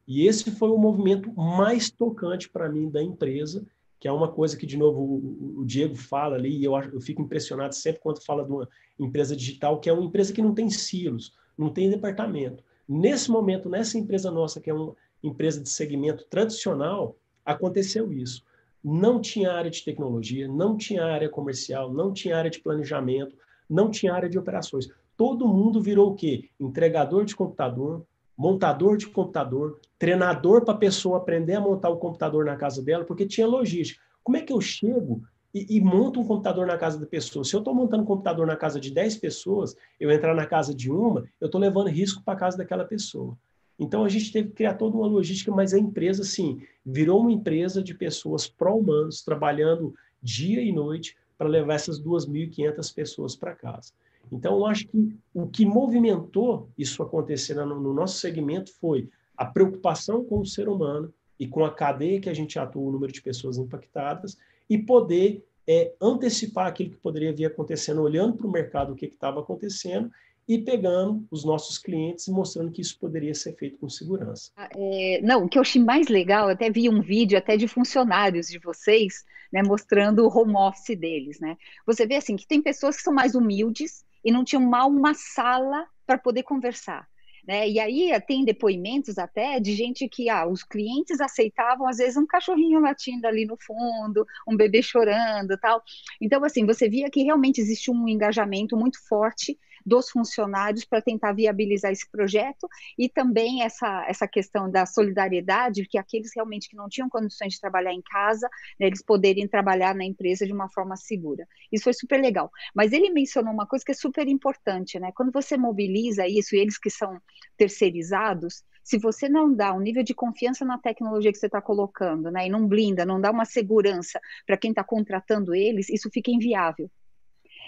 E 0.07 0.27
esse 0.27 0.51
foi 0.51 0.69
o 0.69 0.77
movimento 0.77 1.31
mais 1.33 1.89
tocante 1.89 2.49
para 2.49 2.69
mim 2.69 2.89
da 2.89 3.01
empresa 3.01 3.65
que 4.03 4.07
é 4.09 4.11
uma 4.11 4.27
coisa 4.27 4.57
que, 4.57 4.65
de 4.65 4.75
novo, 4.75 4.99
o, 5.01 5.61
o 5.61 5.65
Diego 5.65 5.95
fala 5.95 6.35
ali, 6.35 6.57
e 6.57 6.65
eu, 6.65 6.75
eu 6.75 6.99
fico 6.99 7.21
impressionado 7.21 7.73
sempre 7.73 8.01
quando 8.01 8.21
fala 8.21 8.43
de 8.43 8.51
uma 8.51 8.67
empresa 8.99 9.33
digital, 9.33 9.79
que 9.79 9.89
é 9.89 9.93
uma 9.93 10.03
empresa 10.03 10.33
que 10.33 10.41
não 10.41 10.53
tem 10.53 10.69
silos, 10.69 11.33
não 11.57 11.69
tem 11.69 11.89
departamento. 11.89 12.61
Nesse 12.85 13.31
momento, 13.31 13.69
nessa 13.69 13.97
empresa 13.97 14.29
nossa, 14.29 14.59
que 14.59 14.69
é 14.69 14.73
uma 14.73 14.93
empresa 15.23 15.61
de 15.61 15.69
segmento 15.69 16.25
tradicional, 16.29 17.15
aconteceu 17.45 18.11
isso. 18.11 18.43
Não 18.83 19.21
tinha 19.21 19.53
área 19.53 19.71
de 19.71 19.81
tecnologia, 19.85 20.49
não 20.49 20.75
tinha 20.75 21.05
área 21.05 21.29
comercial, 21.29 21.93
não 21.93 22.11
tinha 22.11 22.37
área 22.37 22.51
de 22.51 22.59
planejamento, 22.59 23.37
não 23.69 23.89
tinha 23.89 24.13
área 24.13 24.27
de 24.27 24.37
operações. 24.37 24.89
Todo 25.15 25.47
mundo 25.47 25.81
virou 25.81 26.11
o 26.11 26.13
quê? 26.13 26.49
Entregador 26.59 27.23
de 27.23 27.37
computador, 27.37 28.05
montador 28.37 28.97
de 28.97 29.07
computador, 29.07 29.79
treinador 29.97 30.63
para 30.63 30.73
a 30.73 30.77
pessoa 30.77 31.17
aprender 31.17 31.55
a 31.55 31.61
montar 31.61 31.89
o 31.89 31.97
computador 31.97 32.45
na 32.45 32.55
casa 32.55 32.81
dela, 32.81 33.05
porque 33.05 33.25
tinha 33.25 33.47
logística. 33.47 34.01
Como 34.23 34.37
é 34.37 34.41
que 34.41 34.51
eu 34.51 34.59
chego 34.59 35.21
e, 35.53 35.77
e 35.77 35.81
monto 35.81 36.19
um 36.19 36.25
computador 36.25 36.65
na 36.65 36.77
casa 36.77 36.99
da 36.99 37.05
pessoa? 37.05 37.45
Se 37.45 37.55
eu 37.55 37.59
estou 37.59 37.73
montando 37.73 38.03
um 38.03 38.05
computador 38.05 38.47
na 38.47 38.55
casa 38.55 38.79
de 38.79 38.91
10 38.91 39.17
pessoas, 39.17 39.75
eu 39.99 40.11
entrar 40.11 40.33
na 40.33 40.45
casa 40.45 40.73
de 40.73 40.91
uma, 40.91 41.25
eu 41.39 41.45
estou 41.45 41.61
levando 41.61 41.89
risco 41.89 42.23
para 42.23 42.33
a 42.33 42.37
casa 42.37 42.57
daquela 42.57 42.85
pessoa. 42.85 43.37
Então 43.77 44.05
a 44.05 44.09
gente 44.09 44.31
teve 44.31 44.49
que 44.49 44.55
criar 44.55 44.75
toda 44.75 44.95
uma 44.95 45.07
logística, 45.07 45.51
mas 45.51 45.73
a 45.73 45.79
empresa, 45.79 46.23
sim, 46.23 46.61
virou 46.85 47.21
uma 47.21 47.31
empresa 47.31 47.83
de 47.83 47.93
pessoas 47.93 48.47
pró-humanos, 48.47 49.21
trabalhando 49.23 49.93
dia 50.21 50.61
e 50.61 50.71
noite 50.71 51.17
para 51.37 51.47
levar 51.47 51.73
essas 51.73 52.01
2.500 52.01 52.93
pessoas 52.93 53.35
para 53.35 53.55
casa. 53.55 53.91
Então, 54.31 54.57
eu 54.57 54.65
acho 54.65 54.87
que 54.87 55.15
o 55.33 55.47
que 55.47 55.65
movimentou 55.65 56.69
isso 56.77 57.03
acontecer 57.03 57.53
no, 57.55 57.79
no 57.79 57.93
nosso 57.93 58.17
segmento 58.17 58.71
foi 58.79 59.09
a 59.37 59.45
preocupação 59.45 60.23
com 60.23 60.39
o 60.39 60.45
ser 60.45 60.67
humano 60.67 61.13
e 61.39 61.47
com 61.47 61.65
a 61.65 61.73
cadeia 61.73 62.19
que 62.19 62.29
a 62.29 62.33
gente 62.33 62.57
atua, 62.57 62.81
o 62.81 62.91
número 62.91 63.11
de 63.11 63.21
pessoas 63.21 63.57
impactadas, 63.57 64.37
e 64.69 64.77
poder 64.77 65.43
é, 65.67 65.93
antecipar 66.01 66.67
aquilo 66.67 66.91
que 66.91 66.97
poderia 66.97 67.33
vir 67.33 67.45
acontecendo, 67.45 68.01
olhando 68.01 68.37
para 68.37 68.47
o 68.47 68.51
mercado 68.51 68.93
o 68.93 68.95
que 68.95 69.05
estava 69.05 69.39
acontecendo 69.39 70.11
e 70.47 70.57
pegando 70.57 71.25
os 71.31 71.45
nossos 71.45 71.77
clientes 71.77 72.27
e 72.27 72.31
mostrando 72.31 72.71
que 72.71 72.81
isso 72.81 72.99
poderia 72.99 73.33
ser 73.33 73.55
feito 73.55 73.77
com 73.77 73.89
segurança. 73.89 74.51
Ah, 74.57 74.69
é, 74.75 75.21
não, 75.21 75.45
o 75.45 75.49
que 75.49 75.57
eu 75.57 75.61
achei 75.61 75.81
mais 75.81 76.07
legal, 76.09 76.49
até 76.49 76.69
vi 76.69 76.89
um 76.89 77.01
vídeo 77.01 77.37
até 77.37 77.55
de 77.55 77.67
funcionários 77.67 78.47
de 78.47 78.59
vocês, 78.59 79.23
né, 79.51 79.63
mostrando 79.63 80.25
o 80.25 80.27
home 80.27 80.55
office 80.55 80.97
deles, 80.97 81.39
né? 81.39 81.57
Você 81.85 82.05
vê 82.05 82.15
assim 82.15 82.35
que 82.35 82.47
tem 82.47 82.61
pessoas 82.61 82.97
que 82.97 83.03
são 83.03 83.13
mais 83.13 83.35
humildes 83.35 84.03
e 84.23 84.31
não 84.31 84.43
tinham 84.43 84.63
mal 84.63 84.89
uma 84.89 85.13
sala 85.13 85.87
para 86.05 86.17
poder 86.17 86.43
conversar. 86.43 87.07
Né? 87.45 87.69
E 87.69 87.79
aí 87.79 88.09
tem 88.21 88.45
depoimentos 88.45 89.17
até 89.17 89.59
de 89.59 89.75
gente 89.75 90.07
que 90.07 90.29
ah, 90.29 90.47
os 90.47 90.63
clientes 90.63 91.19
aceitavam, 91.19 91.87
às 91.87 91.97
vezes, 91.97 92.15
um 92.15 92.25
cachorrinho 92.25 92.79
latindo 92.79 93.27
ali 93.27 93.45
no 93.45 93.57
fundo, 93.57 94.25
um 94.47 94.55
bebê 94.55 94.81
chorando 94.81 95.57
tal. 95.57 95.83
Então, 96.21 96.43
assim, 96.45 96.65
você 96.65 96.87
via 96.87 97.09
que 97.09 97.21
realmente 97.21 97.59
existe 97.59 97.91
um 97.91 98.07
engajamento 98.07 98.77
muito 98.77 98.97
forte 99.07 99.59
dos 99.85 100.09
funcionários 100.09 100.85
para 100.85 101.01
tentar 101.01 101.33
viabilizar 101.33 101.91
esse 101.91 102.09
projeto 102.09 102.67
e 102.97 103.09
também 103.09 103.63
essa, 103.63 104.05
essa 104.07 104.27
questão 104.27 104.69
da 104.69 104.85
solidariedade, 104.85 105.85
que 105.87 105.97
aqueles 105.97 106.31
realmente 106.35 106.69
que 106.69 106.75
não 106.75 106.89
tinham 106.89 107.09
condições 107.09 107.53
de 107.53 107.59
trabalhar 107.59 107.93
em 107.93 108.01
casa, 108.01 108.49
né, 108.79 108.87
eles 108.87 109.03
poderem 109.03 109.47
trabalhar 109.47 109.93
na 109.95 110.05
empresa 110.05 110.45
de 110.45 110.53
uma 110.53 110.69
forma 110.69 110.95
segura. 110.95 111.47
Isso 111.71 111.83
foi 111.85 111.93
super 111.93 112.21
legal. 112.21 112.49
Mas 112.73 112.93
ele 112.93 113.09
mencionou 113.09 113.53
uma 113.53 113.67
coisa 113.67 113.83
que 113.83 113.91
é 113.91 113.95
super 113.95 114.27
importante, 114.27 114.99
né? 114.99 115.11
Quando 115.15 115.31
você 115.31 115.57
mobiliza 115.57 116.27
isso, 116.27 116.55
e 116.55 116.59
eles 116.59 116.77
que 116.77 116.89
são 116.89 117.19
terceirizados, 117.57 118.63
se 118.83 118.97
você 118.97 119.29
não 119.29 119.53
dá 119.53 119.73
um 119.73 119.79
nível 119.79 120.03
de 120.03 120.13
confiança 120.13 120.65
na 120.65 120.77
tecnologia 120.77 121.31
que 121.31 121.37
você 121.37 121.45
está 121.45 121.61
colocando, 121.61 122.29
né, 122.29 122.47
e 122.47 122.49
não 122.49 122.67
blinda, 122.67 123.05
não 123.05 123.19
dá 123.19 123.31
uma 123.31 123.45
segurança 123.45 124.19
para 124.45 124.57
quem 124.57 124.71
está 124.71 124.83
contratando 124.83 125.55
eles, 125.55 125.89
isso 125.89 126.09
fica 126.11 126.31
inviável. 126.31 126.91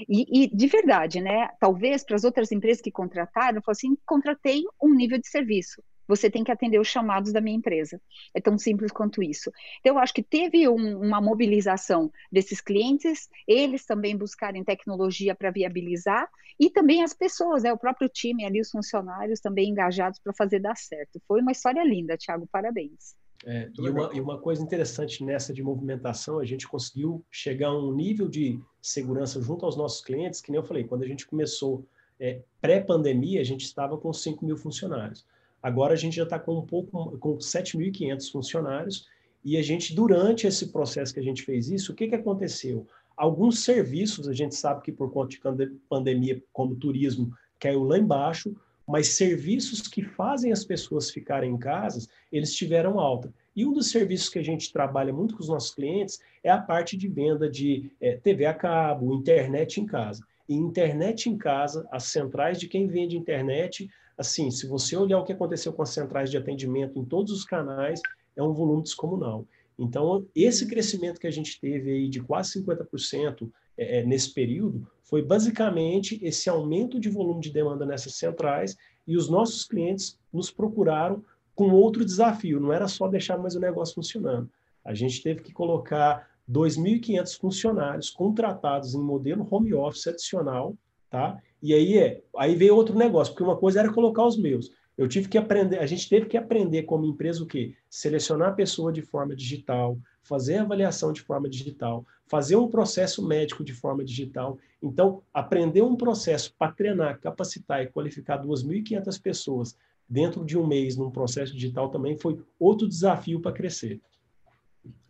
E, 0.08 0.44
e, 0.44 0.56
de 0.56 0.68
verdade, 0.68 1.22
né? 1.22 1.50
Talvez 1.60 2.04
para 2.04 2.16
as 2.16 2.24
outras 2.24 2.52
empresas 2.52 2.82
que 2.82 2.92
contrataram, 2.92 3.62
falou 3.62 3.76
assim: 3.76 3.96
contratei 4.06 4.64
um 4.82 4.94
nível 4.94 5.18
de 5.20 5.28
serviço. 5.28 5.82
Você 6.08 6.30
tem 6.30 6.44
que 6.44 6.52
atender 6.52 6.80
os 6.80 6.88
chamados 6.88 7.34
da 7.34 7.42
minha 7.42 7.58
empresa. 7.58 8.00
É 8.34 8.40
tão 8.40 8.58
simples 8.58 8.92
quanto 8.92 9.24
isso. 9.24 9.52
Então, 9.80 9.96
eu 9.96 10.00
acho 10.00 10.14
que 10.14 10.22
teve 10.22 10.68
um, 10.70 11.00
uma 11.02 11.20
mobilização 11.20 12.12
desses 12.32 12.62
clientes, 12.62 13.28
eles 13.48 13.86
também 13.86 14.16
buscarem 14.16 14.64
tecnologia 14.64 15.34
para 15.34 15.52
viabilizar, 15.52 16.30
e 16.60 16.70
também 16.70 17.04
as 17.04 17.14
pessoas, 17.14 17.64
né, 17.64 17.74
o 17.74 17.78
próprio 17.78 18.08
time 18.08 18.46
ali, 18.46 18.62
os 18.62 18.70
funcionários 18.70 19.40
também 19.40 19.70
engajados 19.70 20.20
para 20.20 20.34
fazer 20.34 20.60
dar 20.60 20.78
certo. 20.78 21.20
Foi 21.28 21.42
uma 21.42 21.52
história 21.52 21.84
linda, 21.84 22.18
Thiago, 22.18 22.48
parabéns. 22.52 23.16
É, 23.46 23.70
e, 23.78 23.90
uma, 23.90 24.10
e, 24.12 24.20
uma, 24.20 24.40
coisa 24.40 24.64
interessante 24.64 25.24
nessa 25.24 25.54
de 25.54 25.62
movimentação, 25.62 26.40
a 26.40 26.46
gente 26.46 26.68
conseguiu 26.68 27.24
chegar 27.30 27.68
a 27.68 27.78
um 27.78 27.94
nível 27.94 28.28
de 28.28 28.60
segurança 28.82 29.40
junto 29.40 29.66
aos 29.66 29.78
nossos 29.78 30.02
clientes, 30.02 30.42
que 30.42 30.52
nem 30.52 30.60
eu 30.60 30.66
falei, 30.66 30.84
quando 30.84 31.04
a 31.04 31.08
gente 31.08 31.28
começou 31.28 31.86
é, 32.20 32.42
pré-pandemia, 32.60 33.40
a 33.40 33.44
gente 33.44 33.64
estava 33.64 33.98
com 33.98 34.12
5 34.12 34.44
mil 34.44 34.58
funcionários. 34.58 35.26
Agora 35.62 35.94
a 35.94 35.98
gente 35.98 36.16
já 36.16 36.24
está 36.24 36.40
com 36.40 36.58
um 36.58 36.66
pouco, 36.66 37.18
com 37.20 37.38
7.500 37.38 38.32
funcionários, 38.32 39.08
e 39.44 39.58
a 39.58 39.62
gente, 39.62 39.94
durante 39.94 40.48
esse 40.48 40.68
processo 40.72 41.14
que 41.14 41.20
a 41.20 41.24
gente 41.24 41.44
fez 41.44 41.70
isso, 41.70 41.92
o 41.92 41.96
que, 41.96 42.08
que 42.08 42.16
aconteceu? 42.16 42.88
Alguns 43.16 43.60
serviços, 43.60 44.28
a 44.28 44.34
gente 44.34 44.56
sabe 44.56 44.82
que 44.82 44.92
por 44.92 45.12
conta 45.12 45.38
de 45.56 45.68
pandemia, 45.88 46.42
como 46.52 46.76
turismo, 46.76 47.32
caiu 47.60 47.84
lá 47.84 47.98
embaixo, 47.98 48.56
mas 48.88 49.10
serviços 49.10 49.82
que 49.82 50.04
fazem 50.04 50.52
as 50.52 50.64
pessoas 50.64 51.10
ficarem 51.10 51.52
em 51.52 51.58
casa, 51.58 52.08
eles 52.32 52.54
tiveram 52.54 53.00
alta. 53.00 53.34
E 53.56 53.66
um 53.66 53.74
dos 53.74 53.90
serviços 53.90 54.30
que 54.30 54.40
a 54.40 54.44
gente 54.44 54.72
trabalha 54.72 55.14
muito 55.14 55.36
com 55.36 55.42
os 55.42 55.50
nossos 55.50 55.74
clientes 55.74 56.20
é 56.44 56.52
a 56.52 56.62
parte 56.62 56.98
de 56.98 57.08
venda 57.08 57.50
de 57.50 57.92
é, 58.00 58.18
TV 58.18 58.46
a 58.46 58.54
cabo, 58.54 59.14
internet 59.14 59.80
em 59.80 59.86
casa. 59.86 60.24
E 60.48 60.54
internet 60.54 61.30
em 61.30 61.38
casa, 61.38 61.88
as 61.92 62.04
centrais 62.04 62.60
de 62.60 62.68
quem 62.68 62.88
vende 62.88 63.18
internet, 63.18 63.90
assim, 64.18 64.52
se 64.52 64.68
você 64.68 64.96
olhar 64.96 65.20
o 65.20 65.24
que 65.24 65.34
aconteceu 65.34 65.74
com 65.74 65.82
as 65.82 65.90
centrais 65.90 66.30
de 66.30 66.38
atendimento 66.38 67.00
em 67.00 67.06
todos 67.06 67.32
os 67.32 67.44
canais, 67.44 68.02
é 68.36 68.44
um 68.44 68.54
volume 68.54 68.84
descomunal. 68.84 69.46
Então, 69.80 70.26
esse 70.36 70.68
crescimento 70.68 71.20
que 71.20 71.28
a 71.28 71.32
gente 71.32 71.60
teve 71.60 71.92
aí 71.92 72.10
de 72.10 72.22
quase 72.22 72.62
50% 72.62 73.50
é, 73.78 74.00
é, 74.00 74.06
nesse 74.06 74.34
período 74.34 74.88
foi 75.04 75.22
basicamente 75.22 76.20
esse 76.24 76.50
aumento 76.50 77.00
de 77.00 77.10
volume 77.10 77.42
de 77.42 77.52
demanda 77.52 77.86
nessas 77.86 78.16
centrais 78.16 78.76
e 79.08 79.16
os 79.16 79.30
nossos 79.30 79.66
clientes 79.66 80.20
nos 80.34 80.50
procuraram 80.50 81.24
com 81.54 81.70
outro 81.72 82.04
desafio, 82.04 82.60
não 82.60 82.74
era 82.74 82.88
só 82.88 83.08
deixar 83.08 83.38
mais 83.38 83.56
o 83.56 83.60
negócio 83.60 83.96
funcionando. 83.96 84.50
A 84.84 84.94
gente 84.94 85.22
teve 85.24 85.42
que 85.42 85.54
colocar 85.54 86.28
2.500 86.50 87.40
funcionários 87.40 88.10
contratados 88.10 88.94
em 88.94 89.02
modelo 89.02 89.48
home 89.50 89.74
office 89.74 90.08
adicional, 90.08 90.76
tá? 91.10 91.42
E 91.62 91.74
aí 91.74 91.98
é, 91.98 92.22
aí 92.38 92.56
veio 92.56 92.76
outro 92.76 92.98
negócio, 92.98 93.34
porque 93.34 93.44
uma 93.44 93.58
coisa 93.58 93.80
era 93.80 93.94
colocar 93.94 94.26
os 94.26 94.38
meus. 94.38 94.72
Eu 94.98 95.08
tive 95.08 95.28
que 95.28 95.38
aprender, 95.38 95.80
a 95.80 95.86
gente 95.86 96.08
teve 96.08 96.26
que 96.26 96.38
aprender 96.38 96.84
como 96.84 97.06
empresa 97.06 97.44
o 97.44 97.48
quê? 97.48 97.74
Selecionar 97.90 98.50
a 98.50 98.56
pessoa 98.56 98.92
de 98.92 99.02
forma 99.02 99.36
digital, 99.36 99.98
fazer 100.26 100.58
avaliação 100.58 101.14
de 101.14 101.22
forma 101.22 101.48
digital, 101.48 102.04
fazer 102.28 102.56
um 102.56 102.68
processo 102.68 103.26
médico 103.26 103.64
de 103.64 103.74
forma 103.74 104.04
digital. 104.04 104.58
Então, 104.82 105.22
aprender 105.34 105.84
um 105.84 105.96
processo 105.96 106.54
para 106.58 106.72
treinar, 106.72 107.20
capacitar 107.20 107.84
e 107.84 107.88
qualificar 107.88 108.42
2.500 108.42 109.22
pessoas 109.22 109.78
dentro 110.10 110.44
de 110.44 110.58
um 110.58 110.66
mês 110.66 110.98
num 110.98 111.12
processo 111.12 111.54
digital 111.54 111.90
também 111.90 112.18
foi 112.18 112.40
outro 112.60 112.88
desafio 112.88 113.40
para 113.40 113.52
crescer. 113.52 114.02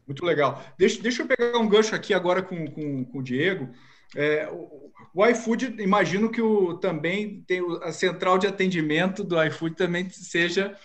Muito 0.06 0.24
legal. 0.24 0.62
Deixa, 0.78 1.02
deixa 1.02 1.24
eu 1.24 1.28
pegar 1.28 1.58
um 1.58 1.68
gancho 1.68 1.96
aqui 1.96 2.14
agora 2.14 2.44
com, 2.44 2.68
com, 2.68 3.06
com 3.06 3.18
o 3.18 3.24
Diego. 3.24 3.70
É, 4.16 4.48
o, 4.52 4.92
o 5.14 5.26
iFood, 5.28 5.76
imagino 5.80 6.30
que 6.30 6.42
o, 6.42 6.78
também 6.78 7.42
tem 7.48 7.62
a 7.82 7.92
central 7.92 8.38
de 8.38 8.48
atendimento 8.48 9.24
do 9.24 9.42
iFood 9.46 9.76
também 9.76 10.10
seja 10.10 10.78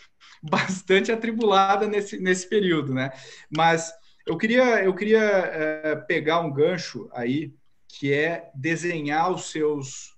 bastante 0.43 1.13
atribulada 1.13 1.87
nesse, 1.87 2.19
nesse 2.19 2.49
período, 2.49 2.95
né? 2.95 3.11
Mas 3.55 3.93
eu 4.27 4.37
queria, 4.37 4.85
eu 4.85 4.95
queria 4.95 5.21
é, 5.21 5.97
pegar 5.97 6.41
um 6.41 6.53
gancho 6.53 7.09
aí, 7.13 7.53
que 7.89 8.13
é 8.13 8.51
desenhar 8.55 9.33
os 9.33 9.51
seus, 9.51 10.17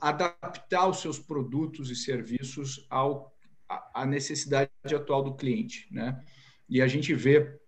adaptar 0.00 0.88
os 0.88 1.00
seus 1.00 1.18
produtos 1.18 1.90
e 1.90 1.96
serviços 1.96 2.86
ao, 2.88 3.32
à 3.94 4.06
necessidade 4.06 4.70
atual 4.94 5.22
do 5.22 5.34
cliente, 5.34 5.86
né? 5.90 6.22
E 6.68 6.80
a 6.80 6.88
gente 6.88 7.12
vê 7.14 7.58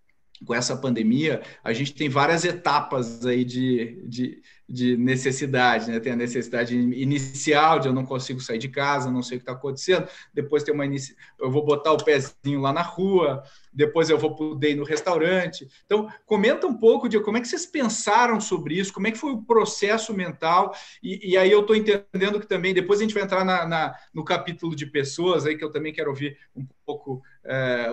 com 0.43 0.53
essa 0.53 0.75
pandemia, 0.75 1.41
a 1.63 1.71
gente 1.71 1.93
tem 1.93 2.09
várias 2.09 2.43
etapas 2.43 3.25
aí 3.25 3.45
de, 3.45 4.03
de, 4.07 4.41
de 4.67 4.97
necessidade, 4.97 5.91
né? 5.91 5.99
Tem 5.99 6.13
a 6.13 6.15
necessidade 6.15 6.75
inicial 6.75 7.79
de 7.79 7.87
eu 7.87 7.93
não 7.93 8.05
consigo 8.05 8.39
sair 8.39 8.57
de 8.57 8.67
casa, 8.67 9.11
não 9.11 9.21
sei 9.21 9.37
o 9.37 9.39
que 9.39 9.43
está 9.43 9.53
acontecendo. 9.53 10.07
Depois 10.33 10.63
tem 10.63 10.73
uma 10.73 10.85
inici... 10.85 11.15
eu 11.39 11.51
vou 11.51 11.63
botar 11.63 11.91
o 11.91 12.03
pezinho 12.03 12.61
lá 12.61 12.73
na 12.73 12.81
rua, 12.81 13.43
depois 13.71 14.09
eu 14.09 14.17
vou 14.17 14.35
poder 14.35 14.71
ir 14.71 14.75
no 14.75 14.83
restaurante. 14.83 15.67
Então, 15.85 16.09
comenta 16.25 16.65
um 16.65 16.73
pouco 16.73 17.07
de 17.07 17.19
como 17.19 17.37
é 17.37 17.41
que 17.41 17.47
vocês 17.47 17.65
pensaram 17.65 18.41
sobre 18.41 18.79
isso, 18.79 18.93
como 18.93 19.07
é 19.07 19.11
que 19.11 19.17
foi 19.17 19.33
o 19.33 19.41
processo 19.43 20.13
mental, 20.13 20.73
e, 21.03 21.33
e 21.33 21.37
aí 21.37 21.51
eu 21.51 21.61
estou 21.61 21.75
entendendo 21.75 22.39
que 22.39 22.47
também, 22.47 22.73
depois 22.73 22.99
a 22.99 23.03
gente 23.03 23.13
vai 23.13 23.23
entrar 23.23 23.45
na, 23.45 23.67
na, 23.67 23.95
no 24.13 24.23
capítulo 24.23 24.75
de 24.75 24.85
pessoas, 24.85 25.45
aí 25.45 25.57
que 25.57 25.63
eu 25.63 25.71
também 25.71 25.93
quero 25.93 26.09
ouvir 26.09 26.37
um 26.55 26.65
pouco 26.85 27.21
é, 27.43 27.87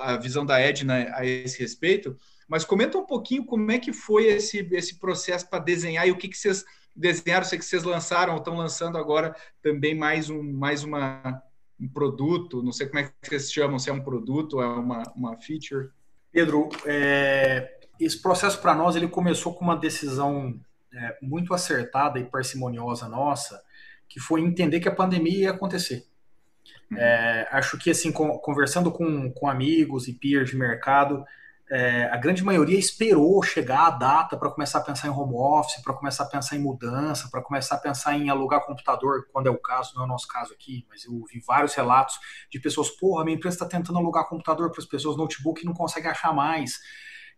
a, 0.00 0.14
a 0.14 0.16
visão 0.16 0.44
da 0.44 0.58
Edna 0.58 1.12
a 1.14 1.24
esse 1.24 1.60
respeito, 1.60 2.16
mas 2.52 2.66
comenta 2.66 2.98
um 2.98 3.06
pouquinho 3.06 3.46
como 3.46 3.72
é 3.72 3.78
que 3.78 3.94
foi 3.94 4.26
esse, 4.26 4.58
esse 4.72 4.98
processo 4.98 5.48
para 5.48 5.58
desenhar 5.58 6.06
e 6.06 6.10
o 6.10 6.18
que, 6.18 6.28
que 6.28 6.36
vocês 6.36 6.62
desenharam, 6.94 7.46
sei 7.46 7.58
que 7.58 7.64
vocês 7.64 7.82
lançaram 7.82 8.34
ou 8.34 8.40
estão 8.40 8.54
lançando 8.54 8.98
agora 8.98 9.34
também 9.62 9.94
mais, 9.94 10.28
um, 10.28 10.42
mais 10.42 10.84
uma, 10.84 11.42
um 11.80 11.88
produto, 11.88 12.62
não 12.62 12.70
sei 12.70 12.88
como 12.88 12.98
é 12.98 13.04
que 13.04 13.10
vocês 13.22 13.50
chamam, 13.50 13.78
se 13.78 13.88
é 13.88 13.92
um 13.94 14.04
produto 14.04 14.58
ou 14.58 14.62
é 14.62 14.66
uma, 14.66 15.02
uma 15.16 15.34
feature. 15.38 15.88
Pedro, 16.30 16.68
é, 16.84 17.80
esse 17.98 18.20
processo 18.20 18.60
para 18.60 18.74
nós 18.74 18.96
ele 18.96 19.08
começou 19.08 19.54
com 19.54 19.64
uma 19.64 19.74
decisão 19.74 20.60
é, 20.92 21.16
muito 21.22 21.54
acertada 21.54 22.18
e 22.18 22.24
parcimoniosa 22.24 23.08
nossa, 23.08 23.62
que 24.06 24.20
foi 24.20 24.42
entender 24.42 24.78
que 24.78 24.90
a 24.90 24.94
pandemia 24.94 25.38
ia 25.38 25.50
acontecer. 25.52 26.04
Uhum. 26.90 26.98
É, 26.98 27.48
acho 27.50 27.78
que 27.78 27.88
assim, 27.88 28.12
conversando 28.12 28.92
com, 28.92 29.32
com 29.32 29.48
amigos 29.48 30.06
e 30.06 30.12
peers 30.12 30.50
de 30.50 30.56
mercado, 30.58 31.24
é, 31.74 32.04
a 32.12 32.18
grande 32.18 32.44
maioria 32.44 32.78
esperou 32.78 33.42
chegar 33.42 33.86
a 33.86 33.90
data 33.90 34.36
para 34.36 34.50
começar 34.50 34.80
a 34.80 34.82
pensar 34.82 35.08
em 35.08 35.10
home 35.10 35.32
office, 35.34 35.82
para 35.82 35.94
começar 35.94 36.24
a 36.24 36.26
pensar 36.26 36.54
em 36.54 36.58
mudança, 36.58 37.30
para 37.30 37.40
começar 37.40 37.76
a 37.76 37.78
pensar 37.78 38.14
em 38.14 38.28
alugar 38.28 38.60
computador, 38.66 39.26
quando 39.32 39.46
é 39.46 39.50
o 39.50 39.56
caso, 39.56 39.94
não 39.94 40.02
é 40.02 40.04
o 40.04 40.08
nosso 40.08 40.28
caso 40.28 40.52
aqui, 40.52 40.84
mas 40.90 41.06
eu 41.06 41.24
vi 41.24 41.40
vários 41.40 41.72
relatos 41.72 42.16
de 42.50 42.60
pessoas, 42.60 42.90
porra, 42.90 43.24
minha 43.24 43.38
empresa 43.38 43.54
está 43.54 43.64
tentando 43.64 43.98
alugar 43.98 44.28
computador 44.28 44.70
para 44.70 44.82
as 44.82 44.86
pessoas, 44.86 45.16
notebook, 45.16 45.62
e 45.62 45.64
não 45.64 45.72
consegue 45.72 46.08
achar 46.08 46.34
mais. 46.34 46.78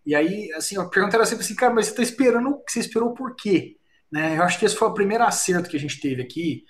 E 0.05 0.17
aí, 0.17 0.53
assim, 0.55 0.77
a 0.77 0.85
pergunta 0.85 1.17
era 1.17 1.27
sempre 1.27 1.45
assim, 1.45 1.55
cara, 1.55 1.73
mas 1.73 1.87
você 1.87 1.93
está 1.93 2.03
esperando, 2.03 2.61
você 2.69 2.81
esperou 2.81 3.15
por 3.15 3.37
quê? 3.37 3.77
Né? 4.11 4.37
Eu 4.37 4.43
acho 4.43 4.59
que 4.59 4.65
esse 4.65 4.75
foi 4.75 4.89
o 4.89 4.95
primeiro 4.95 5.23
acerto 5.23 5.71
que 5.71 5.77
a 5.77 5.81
gente 5.81 6.01
teve 6.01 6.21
aqui. 6.21 6.65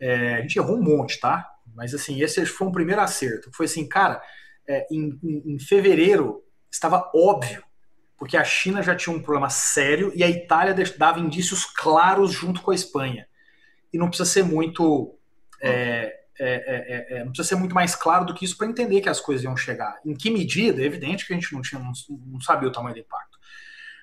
É, 0.00 0.36
a 0.36 0.40
gente 0.40 0.56
errou 0.56 0.78
um 0.78 0.82
monte, 0.82 1.20
tá? 1.20 1.46
Mas 1.74 1.92
assim, 1.94 2.22
esse 2.22 2.46
foi 2.46 2.66
um 2.66 2.72
primeiro 2.72 3.02
acerto. 3.02 3.50
Foi 3.52 3.66
assim, 3.66 3.86
cara, 3.86 4.22
é, 4.66 4.86
em, 4.90 5.20
em, 5.22 5.54
em 5.54 5.58
fevereiro 5.58 6.42
estava 6.70 7.10
óbvio, 7.14 7.62
porque 8.16 8.36
a 8.36 8.44
China 8.44 8.82
já 8.82 8.94
tinha 8.94 9.14
um 9.14 9.22
problema 9.22 9.48
sério 9.48 10.12
e 10.14 10.22
a 10.22 10.28
Itália 10.28 10.74
dava 10.98 11.18
indícios 11.18 11.64
claros 11.64 12.32
junto 12.32 12.60
com 12.60 12.70
a 12.70 12.74
Espanha. 12.74 13.26
E 13.92 13.98
não 13.98 14.08
precisa 14.08 14.28
ser 14.28 14.44
muito. 14.44 15.16
É, 15.60 16.20
é, 16.38 16.46
é, 16.48 17.16
é 17.16 17.24
não 17.24 17.32
precisa 17.32 17.48
ser 17.48 17.54
muito 17.56 17.74
mais 17.74 17.94
claro 17.94 18.24
do 18.24 18.34
que 18.34 18.44
isso 18.44 18.56
para 18.56 18.66
entender 18.66 19.00
que 19.00 19.08
as 19.08 19.20
coisas 19.20 19.42
iam 19.42 19.56
chegar. 19.56 19.98
Em 20.04 20.14
que 20.14 20.30
medida? 20.30 20.82
É 20.82 20.84
evidente 20.84 21.26
que 21.26 21.32
a 21.32 21.36
gente 21.36 21.52
não, 21.52 21.62
tinha, 21.62 21.80
não, 21.80 21.92
não 22.26 22.40
sabia 22.40 22.68
o 22.68 22.72
tamanho 22.72 22.94
do 22.94 23.00
impacto. 23.00 23.38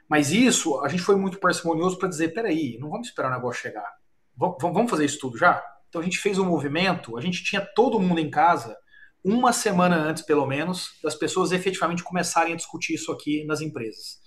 Mas 0.10 0.32
isso, 0.32 0.80
a 0.82 0.88
gente 0.88 1.04
foi 1.04 1.16
muito 1.16 1.40
parcimonioso 1.40 1.98
para 1.98 2.10
dizer: 2.10 2.30
peraí, 2.34 2.78
não 2.80 2.90
vamos 2.90 3.08
esperar 3.08 3.30
o 3.30 3.36
negócio 3.36 3.62
chegar. 3.62 3.98
Vamos, 4.36 4.58
vamos 4.60 4.90
fazer 4.90 5.06
isso 5.06 5.20
tudo 5.20 5.38
já? 5.38 5.64
Então 5.90 6.02
a 6.02 6.04
gente 6.04 6.18
fez 6.18 6.38
um 6.38 6.46
movimento, 6.46 7.18
a 7.18 7.22
gente 7.22 7.44
tinha 7.44 7.62
todo 7.62 8.00
mundo 8.00 8.20
em 8.20 8.30
casa 8.30 8.76
uma 9.24 9.52
semana 9.52 9.96
antes, 9.96 10.24
pelo 10.24 10.46
menos, 10.46 10.92
das 11.04 11.16
pessoas 11.16 11.52
efetivamente 11.52 12.04
começarem 12.04 12.54
a 12.54 12.56
discutir 12.58 12.94
isso 12.94 13.12
aqui 13.12 13.44
nas 13.46 13.62
empresas. 13.62 14.20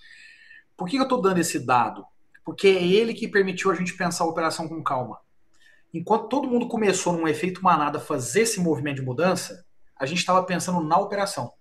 Por 0.77 0.87
que 0.87 0.97
eu 0.97 1.03
estou 1.03 1.21
dando 1.21 1.39
esse 1.39 1.59
dado? 1.59 2.05
Porque 2.43 2.67
é 2.67 2.83
ele 2.83 3.13
que 3.13 3.27
permitiu 3.27 3.71
a 3.71 3.75
gente 3.75 3.95
pensar 3.95 4.23
a 4.23 4.27
operação 4.27 4.67
com 4.67 4.83
calma. 4.83 5.19
Enquanto 5.93 6.29
todo 6.29 6.47
mundo 6.47 6.67
começou 6.67 7.13
num 7.13 7.27
efeito 7.27 7.63
manada 7.63 7.97
a 7.97 8.01
fazer 8.01 8.41
esse 8.41 8.59
movimento 8.59 8.97
de 8.97 9.05
mudança, 9.05 9.65
a 9.97 10.05
gente 10.05 10.19
estava 10.19 10.43
pensando 10.43 10.81
na 10.81 10.97
operação. 10.97 11.53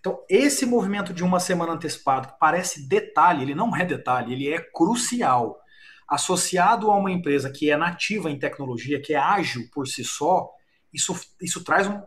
Então, 0.00 0.18
esse 0.28 0.66
movimento 0.66 1.12
de 1.12 1.22
uma 1.22 1.38
semana 1.38 1.72
antecipado, 1.72 2.28
que 2.28 2.38
parece 2.38 2.88
detalhe, 2.88 3.42
ele 3.42 3.54
não 3.54 3.76
é 3.76 3.84
detalhe, 3.84 4.32
ele 4.32 4.52
é 4.52 4.60
crucial. 4.60 5.60
Associado 6.08 6.90
a 6.90 6.96
uma 6.96 7.10
empresa 7.10 7.50
que 7.50 7.70
é 7.70 7.76
nativa 7.76 8.30
em 8.30 8.38
tecnologia, 8.38 9.00
que 9.00 9.14
é 9.14 9.18
ágil 9.18 9.68
por 9.72 9.86
si 9.86 10.02
só, 10.02 10.50
isso, 10.92 11.18
isso 11.40 11.62
traz 11.62 11.86
um, 11.86 12.02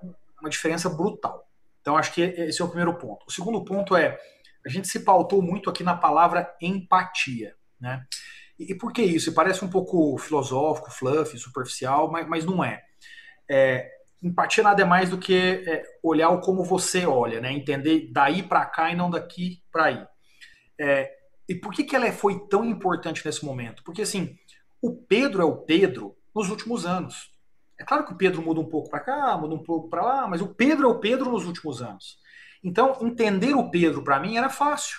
uma 0.46 0.50
diferença 0.50 0.90
brutal. 0.90 1.50
Então, 1.82 1.98
acho 1.98 2.14
que 2.14 2.22
esse 2.22 2.62
é 2.62 2.66
o 2.66 2.68
primeiro 2.68 2.98
ponto. 2.98 3.26
O 3.28 3.32
segundo 3.32 3.64
ponto 3.64 3.96
é, 3.96 4.18
a 4.66 4.70
gente 4.70 4.88
se 4.88 5.02
pautou 5.02 5.42
muito 5.42 5.70
aqui 5.70 5.84
na 5.84 5.96
palavra 5.96 6.56
empatia, 6.62 7.56
né? 7.80 8.06
E, 8.58 8.72
e 8.72 8.76
por 8.76 8.94
que 8.94 9.02
isso? 9.02 9.34
parece 9.34 9.64
um 9.64 9.70
pouco 9.70 10.18
filosófico, 10.18 10.92
fluffy, 10.92 11.38
superficial, 11.38 12.12
mas, 12.12 12.28
mas 12.28 12.46
não 12.46 12.64
é. 12.64 12.84
é. 13.50 13.92
Empatia 14.24 14.64
nada 14.64 14.82
é 14.82 14.86
mais 14.86 15.10
do 15.10 15.20
que 15.20 15.36
é, 15.36 15.84
olhar 16.02 16.30
o 16.30 16.42
como 16.42 16.64
você 16.64 17.06
olha, 17.06 17.40
né? 17.40 17.52
Entender 17.52 18.10
daí 18.12 18.42
para 18.42 18.66
cá 18.66 18.92
e 18.92 18.96
não 18.96 19.10
daqui 19.10 19.62
para 19.72 19.86
aí. 19.86 20.08
É, 20.80 21.12
e 21.48 21.54
por 21.54 21.72
que, 21.72 21.84
que 21.84 21.96
ela 21.96 22.12
foi 22.12 22.48
tão 22.48 22.66
importante 22.66 23.24
nesse 23.24 23.46
momento? 23.46 23.84
Porque 23.84 24.02
assim, 24.02 24.36
o 24.82 24.96
Pedro 24.96 25.42
é 25.42 25.46
o 25.46 25.58
Pedro 25.58 26.18
nos 26.34 26.50
últimos 26.50 26.86
anos. 26.86 27.35
É 27.80 27.84
claro 27.84 28.06
que 28.06 28.14
o 28.14 28.18
Pedro 28.18 28.42
muda 28.42 28.60
um 28.60 28.70
pouco 28.70 28.90
para 28.90 29.00
cá, 29.00 29.38
muda 29.38 29.54
um 29.54 29.64
pouco 29.64 29.90
para 29.90 30.04
lá, 30.04 30.28
mas 30.28 30.42
o 30.42 30.54
Pedro 30.54 30.88
é 30.88 30.92
o 30.92 31.00
Pedro 31.00 31.32
nos 31.32 31.46
últimos 31.46 31.82
anos. 31.82 32.18
Então, 32.64 32.98
entender 33.02 33.54
o 33.54 33.70
Pedro 33.70 34.04
para 34.04 34.20
mim 34.20 34.38
era 34.38 34.50
fácil, 34.50 34.98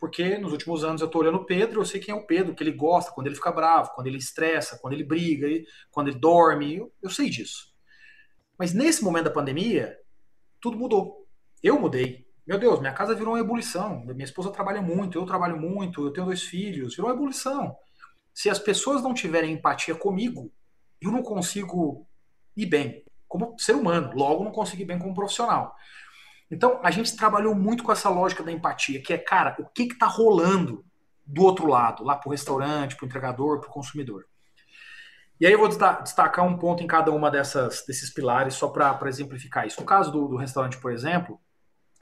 porque 0.00 0.38
nos 0.38 0.52
últimos 0.52 0.82
anos 0.84 1.00
eu 1.00 1.06
estou 1.06 1.20
olhando 1.20 1.38
o 1.38 1.46
Pedro, 1.46 1.80
eu 1.80 1.84
sei 1.84 2.00
quem 2.00 2.14
é 2.14 2.16
o 2.16 2.26
Pedro, 2.26 2.54
que 2.54 2.62
ele 2.62 2.72
gosta, 2.72 3.12
quando 3.12 3.26
ele 3.26 3.36
fica 3.36 3.52
bravo, 3.52 3.92
quando 3.94 4.06
ele 4.06 4.18
estressa, 4.18 4.78
quando 4.80 4.94
ele 4.94 5.04
briga, 5.04 5.46
quando 5.90 6.08
ele 6.08 6.18
dorme, 6.18 6.76
eu, 6.76 6.92
eu 7.02 7.10
sei 7.10 7.28
disso. 7.28 7.72
Mas 8.58 8.72
nesse 8.72 9.04
momento 9.04 9.24
da 9.24 9.30
pandemia, 9.30 9.96
tudo 10.60 10.78
mudou. 10.78 11.26
Eu 11.62 11.78
mudei. 11.78 12.26
Meu 12.46 12.58
Deus, 12.58 12.80
minha 12.80 12.92
casa 12.92 13.14
virou 13.14 13.34
uma 13.34 13.40
ebulição. 13.40 14.04
Minha 14.04 14.24
esposa 14.24 14.50
trabalha 14.50 14.82
muito, 14.82 15.18
eu 15.18 15.24
trabalho 15.24 15.58
muito, 15.58 16.04
eu 16.04 16.12
tenho 16.12 16.26
dois 16.26 16.42
filhos, 16.42 16.94
virou 16.94 17.10
uma 17.10 17.16
ebulição. 17.16 17.76
Se 18.32 18.50
as 18.50 18.58
pessoas 18.58 19.02
não 19.02 19.14
tiverem 19.14 19.52
empatia 19.52 19.94
comigo, 19.94 20.52
eu 21.00 21.10
não 21.10 21.22
consigo 21.22 22.06
ir 22.56 22.66
bem 22.66 23.04
como 23.34 23.56
ser 23.58 23.74
humano, 23.74 24.12
logo 24.14 24.44
não 24.44 24.52
consegui 24.52 24.84
bem 24.84 24.98
como 24.98 25.14
profissional. 25.14 25.74
Então, 26.48 26.78
a 26.84 26.90
gente 26.92 27.16
trabalhou 27.16 27.52
muito 27.52 27.82
com 27.82 27.90
essa 27.90 28.08
lógica 28.08 28.44
da 28.44 28.52
empatia, 28.52 29.02
que 29.02 29.12
é, 29.12 29.18
cara, 29.18 29.56
o 29.58 29.64
que 29.64 29.82
está 29.84 30.06
rolando 30.06 30.84
do 31.26 31.42
outro 31.42 31.66
lado, 31.66 32.04
lá 32.04 32.14
para 32.14 32.28
o 32.28 32.30
restaurante, 32.30 32.94
para 32.94 33.04
o 33.04 33.08
entregador, 33.08 33.58
para 33.58 33.68
o 33.68 33.72
consumidor. 33.72 34.26
E 35.40 35.46
aí 35.46 35.52
eu 35.52 35.58
vou 35.58 35.68
destacar 35.68 36.46
um 36.46 36.56
ponto 36.56 36.82
em 36.82 36.86
cada 36.86 37.10
uma 37.10 37.28
dessas, 37.28 37.84
desses 37.84 38.08
pilares, 38.08 38.54
só 38.54 38.68
para 38.68 39.08
exemplificar 39.08 39.66
isso. 39.66 39.80
No 39.80 39.86
caso 39.86 40.12
do, 40.12 40.28
do 40.28 40.36
restaurante, 40.36 40.78
por 40.78 40.92
exemplo, 40.92 41.40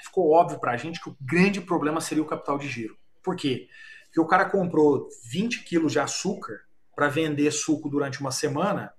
ficou 0.02 0.32
óbvio 0.32 0.58
para 0.58 0.72
a 0.72 0.76
gente 0.76 1.00
que 1.00 1.08
o 1.08 1.16
grande 1.18 1.62
problema 1.62 2.00
seria 2.00 2.22
o 2.22 2.26
capital 2.26 2.58
de 2.58 2.68
giro. 2.68 2.94
Por 3.22 3.36
quê? 3.36 3.68
Porque 4.04 4.20
o 4.20 4.26
cara 4.26 4.44
comprou 4.44 5.08
20 5.24 5.64
quilos 5.64 5.92
de 5.92 5.98
açúcar 5.98 6.60
para 6.94 7.08
vender 7.08 7.50
suco 7.52 7.88
durante 7.88 8.20
uma 8.20 8.30
semana 8.30 8.92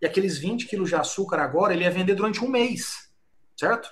e 0.00 0.06
aqueles 0.06 0.38
20 0.38 0.66
quilos 0.66 0.88
de 0.88 0.94
açúcar 0.94 1.40
agora 1.40 1.74
ele 1.74 1.84
ia 1.84 1.90
vender 1.90 2.14
durante 2.14 2.44
um 2.44 2.48
mês, 2.48 3.10
certo? 3.56 3.90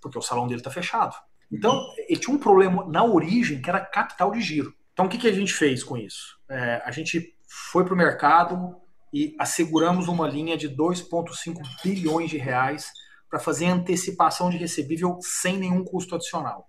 Porque 0.00 0.18
o 0.18 0.22
salão 0.22 0.46
dele 0.46 0.60
está 0.60 0.70
fechado. 0.70 1.16
Então, 1.50 1.80
ele 2.08 2.18
tinha 2.18 2.34
um 2.34 2.38
problema 2.38 2.84
na 2.86 3.04
origem 3.04 3.60
que 3.60 3.68
era 3.68 3.80
capital 3.80 4.30
de 4.32 4.40
giro. 4.40 4.74
Então, 4.92 5.06
o 5.06 5.08
que, 5.08 5.18
que 5.18 5.28
a 5.28 5.32
gente 5.32 5.52
fez 5.52 5.84
com 5.84 5.96
isso? 5.96 6.38
É, 6.48 6.82
a 6.84 6.90
gente 6.90 7.36
foi 7.46 7.84
para 7.84 7.94
o 7.94 7.96
mercado 7.96 8.76
e 9.12 9.34
asseguramos 9.38 10.08
uma 10.08 10.28
linha 10.28 10.56
de 10.56 10.68
2,5 10.68 11.60
bilhões 11.82 12.30
de 12.30 12.36
reais 12.36 12.90
para 13.30 13.38
fazer 13.38 13.66
antecipação 13.66 14.50
de 14.50 14.56
recebível 14.56 15.18
sem 15.20 15.56
nenhum 15.56 15.84
custo 15.84 16.14
adicional. 16.14 16.68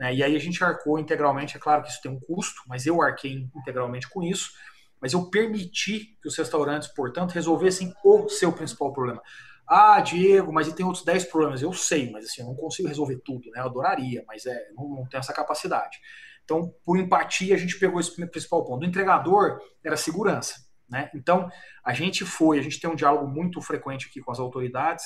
É, 0.00 0.14
e 0.14 0.22
aí 0.22 0.36
a 0.36 0.38
gente 0.38 0.62
arcou 0.62 0.98
integralmente, 0.98 1.56
é 1.56 1.60
claro 1.60 1.82
que 1.82 1.90
isso 1.90 2.00
tem 2.00 2.10
um 2.10 2.20
custo, 2.20 2.62
mas 2.66 2.86
eu 2.86 3.02
arquei 3.02 3.48
integralmente 3.54 4.08
com 4.08 4.22
isso 4.22 4.52
mas 5.00 5.12
eu 5.12 5.30
permiti 5.30 6.16
que 6.20 6.28
os 6.28 6.36
restaurantes, 6.36 6.88
portanto, 6.88 7.32
resolvessem 7.32 7.92
o 8.04 8.28
seu 8.28 8.52
principal 8.52 8.92
problema. 8.92 9.22
Ah, 9.66 10.00
Diego, 10.00 10.52
mas 10.52 10.66
e 10.66 10.74
tem 10.74 10.86
outros 10.86 11.04
10 11.04 11.24
problemas. 11.26 11.60
Eu 11.60 11.72
sei, 11.72 12.10
mas 12.10 12.24
assim, 12.24 12.40
eu 12.40 12.46
não 12.46 12.54
consigo 12.54 12.88
resolver 12.88 13.20
tudo, 13.24 13.50
né? 13.50 13.60
Eu 13.60 13.66
adoraria, 13.66 14.24
mas 14.26 14.46
é, 14.46 14.68
não, 14.74 14.88
não 14.88 15.06
tenho 15.06 15.20
essa 15.20 15.32
capacidade. 15.32 15.98
Então, 16.42 16.72
por 16.82 16.98
empatia, 16.98 17.54
a 17.54 17.58
gente 17.58 17.78
pegou 17.78 18.00
esse 18.00 18.10
principal 18.28 18.64
ponto. 18.64 18.82
O 18.82 18.88
entregador 18.88 19.60
era 19.84 19.96
segurança. 19.96 20.54
Né? 20.88 21.10
Então, 21.14 21.50
a 21.84 21.92
gente 21.92 22.24
foi, 22.24 22.58
a 22.58 22.62
gente 22.62 22.80
tem 22.80 22.88
um 22.88 22.94
diálogo 22.94 23.28
muito 23.28 23.60
frequente 23.60 24.06
aqui 24.08 24.20
com 24.20 24.32
as 24.32 24.38
autoridades, 24.38 25.04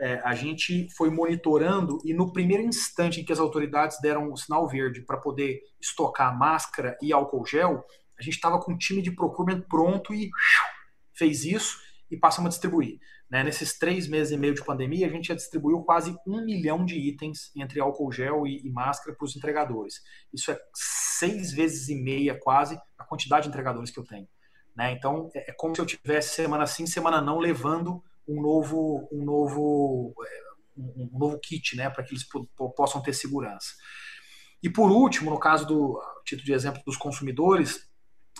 é, 0.00 0.14
a 0.24 0.34
gente 0.34 0.88
foi 0.96 1.10
monitorando 1.10 1.98
e 2.04 2.14
no 2.14 2.32
primeiro 2.32 2.62
instante 2.62 3.20
em 3.20 3.24
que 3.24 3.32
as 3.32 3.38
autoridades 3.38 4.00
deram 4.00 4.32
o 4.32 4.36
sinal 4.36 4.66
verde 4.66 5.02
para 5.02 5.18
poder 5.18 5.60
estocar 5.78 6.36
máscara 6.36 6.96
e 7.02 7.12
álcool 7.12 7.44
gel, 7.44 7.84
a 8.20 8.22
gente 8.22 8.34
estava 8.34 8.60
com 8.60 8.72
um 8.72 8.78
time 8.78 9.00
de 9.00 9.10
procurement 9.10 9.62
pronto 9.62 10.12
e 10.12 10.30
fez 11.14 11.44
isso 11.44 11.78
e 12.10 12.16
passamos 12.16 12.48
a 12.48 12.50
distribuir. 12.50 13.00
Né? 13.30 13.42
Nesses 13.42 13.78
três 13.78 14.06
meses 14.06 14.32
e 14.32 14.36
meio 14.36 14.54
de 14.54 14.64
pandemia, 14.64 15.06
a 15.06 15.10
gente 15.10 15.28
já 15.28 15.34
distribuiu 15.34 15.80
quase 15.82 16.14
um 16.26 16.44
milhão 16.44 16.84
de 16.84 16.96
itens 16.96 17.50
entre 17.56 17.80
álcool 17.80 18.12
gel 18.12 18.46
e, 18.46 18.60
e 18.66 18.70
máscara 18.70 19.16
para 19.16 19.24
os 19.24 19.34
entregadores. 19.34 20.02
Isso 20.32 20.50
é 20.50 20.58
seis 20.74 21.52
vezes 21.52 21.88
e 21.88 21.94
meia 21.94 22.38
quase 22.38 22.78
a 22.98 23.04
quantidade 23.04 23.44
de 23.44 23.48
entregadores 23.48 23.90
que 23.90 23.98
eu 23.98 24.04
tenho. 24.04 24.28
Né? 24.76 24.92
Então, 24.92 25.30
é, 25.34 25.50
é 25.50 25.54
como 25.54 25.74
se 25.74 25.80
eu 25.80 25.86
tivesse 25.86 26.34
semana 26.34 26.66
sim, 26.66 26.86
semana 26.86 27.22
não, 27.22 27.38
levando 27.38 28.02
um 28.28 28.42
novo, 28.42 29.08
um 29.10 29.24
novo, 29.24 30.14
é, 30.22 30.40
um 30.76 31.18
novo 31.18 31.38
kit 31.38 31.74
né? 31.76 31.88
para 31.88 32.04
que 32.04 32.12
eles 32.12 32.26
possam 32.76 33.00
ter 33.00 33.14
segurança. 33.14 33.70
E 34.62 34.68
por 34.68 34.90
último, 34.90 35.30
no 35.30 35.38
caso 35.38 35.66
do 35.66 36.02
título 36.24 36.44
de 36.44 36.52
exemplo 36.52 36.82
dos 36.84 36.96
consumidores, 36.96 37.89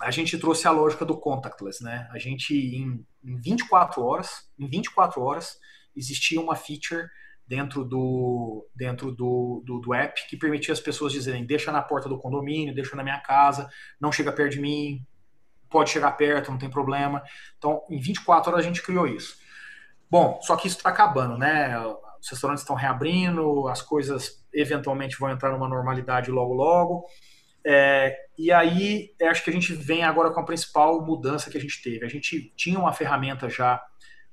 a 0.00 0.10
gente 0.10 0.38
trouxe 0.38 0.66
a 0.66 0.70
lógica 0.70 1.04
do 1.04 1.18
contactless, 1.18 1.82
né? 1.82 2.08
A 2.12 2.18
gente 2.18 2.54
em, 2.54 3.04
em 3.24 3.40
24 3.40 4.02
horas, 4.02 4.48
em 4.58 4.68
24 4.68 5.20
horas 5.20 5.58
existia 5.96 6.40
uma 6.40 6.54
feature 6.54 7.06
dentro 7.46 7.84
do 7.84 8.66
dentro 8.74 9.10
do, 9.10 9.62
do, 9.64 9.80
do, 9.80 9.94
app 9.94 10.28
que 10.28 10.36
permitia 10.36 10.72
as 10.72 10.80
pessoas 10.80 11.12
dizerem 11.12 11.44
deixa 11.44 11.72
na 11.72 11.82
porta 11.82 12.08
do 12.08 12.18
condomínio, 12.18 12.74
deixa 12.74 12.94
na 12.94 13.02
minha 13.02 13.18
casa, 13.18 13.68
não 14.00 14.12
chega 14.12 14.32
perto 14.32 14.52
de 14.52 14.60
mim, 14.60 15.04
pode 15.68 15.90
chegar 15.90 16.12
perto, 16.12 16.50
não 16.50 16.58
tem 16.58 16.70
problema. 16.70 17.22
Então, 17.58 17.82
em 17.90 17.98
24 17.98 18.52
horas 18.52 18.64
a 18.64 18.68
gente 18.68 18.82
criou 18.82 19.06
isso. 19.06 19.36
Bom, 20.10 20.40
só 20.42 20.56
que 20.56 20.66
isso 20.66 20.76
está 20.76 20.90
acabando, 20.90 21.38
né? 21.38 21.78
Os 22.20 22.28
restaurantes 22.28 22.62
estão 22.62 22.76
reabrindo, 22.76 23.68
as 23.68 23.80
coisas 23.80 24.44
eventualmente 24.52 25.16
vão 25.18 25.30
entrar 25.30 25.52
numa 25.52 25.68
normalidade 25.68 26.30
logo 26.30 26.52
logo. 26.52 27.06
É, 27.66 28.16
e 28.38 28.50
aí, 28.50 29.14
acho 29.22 29.44
que 29.44 29.50
a 29.50 29.52
gente 29.52 29.74
vem 29.74 30.02
agora 30.02 30.30
com 30.30 30.40
a 30.40 30.44
principal 30.44 31.04
mudança 31.04 31.50
que 31.50 31.58
a 31.58 31.60
gente 31.60 31.82
teve. 31.82 32.04
A 32.04 32.08
gente 32.08 32.52
tinha 32.56 32.78
uma 32.78 32.92
ferramenta 32.92 33.48
já 33.48 33.82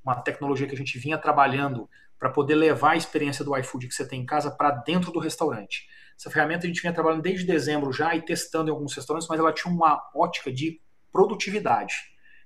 uma 0.08 0.16
tecnologia 0.16 0.66
que 0.66 0.74
a 0.74 0.78
gente 0.78 0.98
vinha 0.98 1.18
trabalhando 1.18 1.90
para 2.18 2.30
poder 2.30 2.56
levar 2.56 2.92
a 2.92 2.96
experiência 2.96 3.44
do 3.44 3.56
iFood 3.58 3.88
que 3.88 3.94
você 3.94 4.08
tem 4.08 4.22
em 4.22 4.26
casa 4.26 4.50
para 4.50 4.72
dentro 4.72 5.12
do 5.12 5.20
restaurante. 5.20 5.86
Essa 6.18 6.32
ferramenta 6.32 6.66
a 6.66 6.68
gente 6.68 6.82
vinha 6.82 6.94
trabalhando 6.94 7.22
desde 7.22 7.46
dezembro 7.46 7.92
já 7.92 8.16
e 8.16 8.22
testando 8.22 8.70
em 8.70 8.74
alguns 8.74 8.94
restaurantes, 8.96 9.28
mas 9.28 9.38
ela 9.40 9.52
tinha 9.52 9.72
uma 9.72 10.02
ótica 10.16 10.52
de 10.52 10.82
produtividade. 11.12 11.94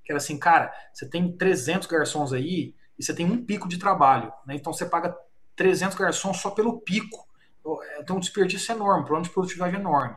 Que 0.04 0.12
era 0.12 0.18
assim, 0.18 0.38
cara, 0.38 0.74
você 0.92 1.08
tem 1.08 1.38
300 1.38 1.88
garçons 1.88 2.34
aí 2.34 2.74
e 2.98 3.04
você 3.04 3.14
tem 3.14 3.26
um 3.26 3.46
pico 3.46 3.70
de 3.70 3.78
trabalho, 3.78 4.34
né? 4.46 4.56
Então 4.56 4.74
você 4.74 4.86
paga 4.86 5.16
300 5.56 5.96
garçons 5.96 6.38
só 6.38 6.50
pelo 6.50 6.82
pico. 6.82 7.28
Então 8.00 8.18
um 8.18 8.20
desperdício 8.20 8.74
enorme, 8.74 9.04
um 9.04 9.06
problema 9.06 9.24
de 9.24 9.30
produtividade 9.30 9.76
enorme. 9.76 10.16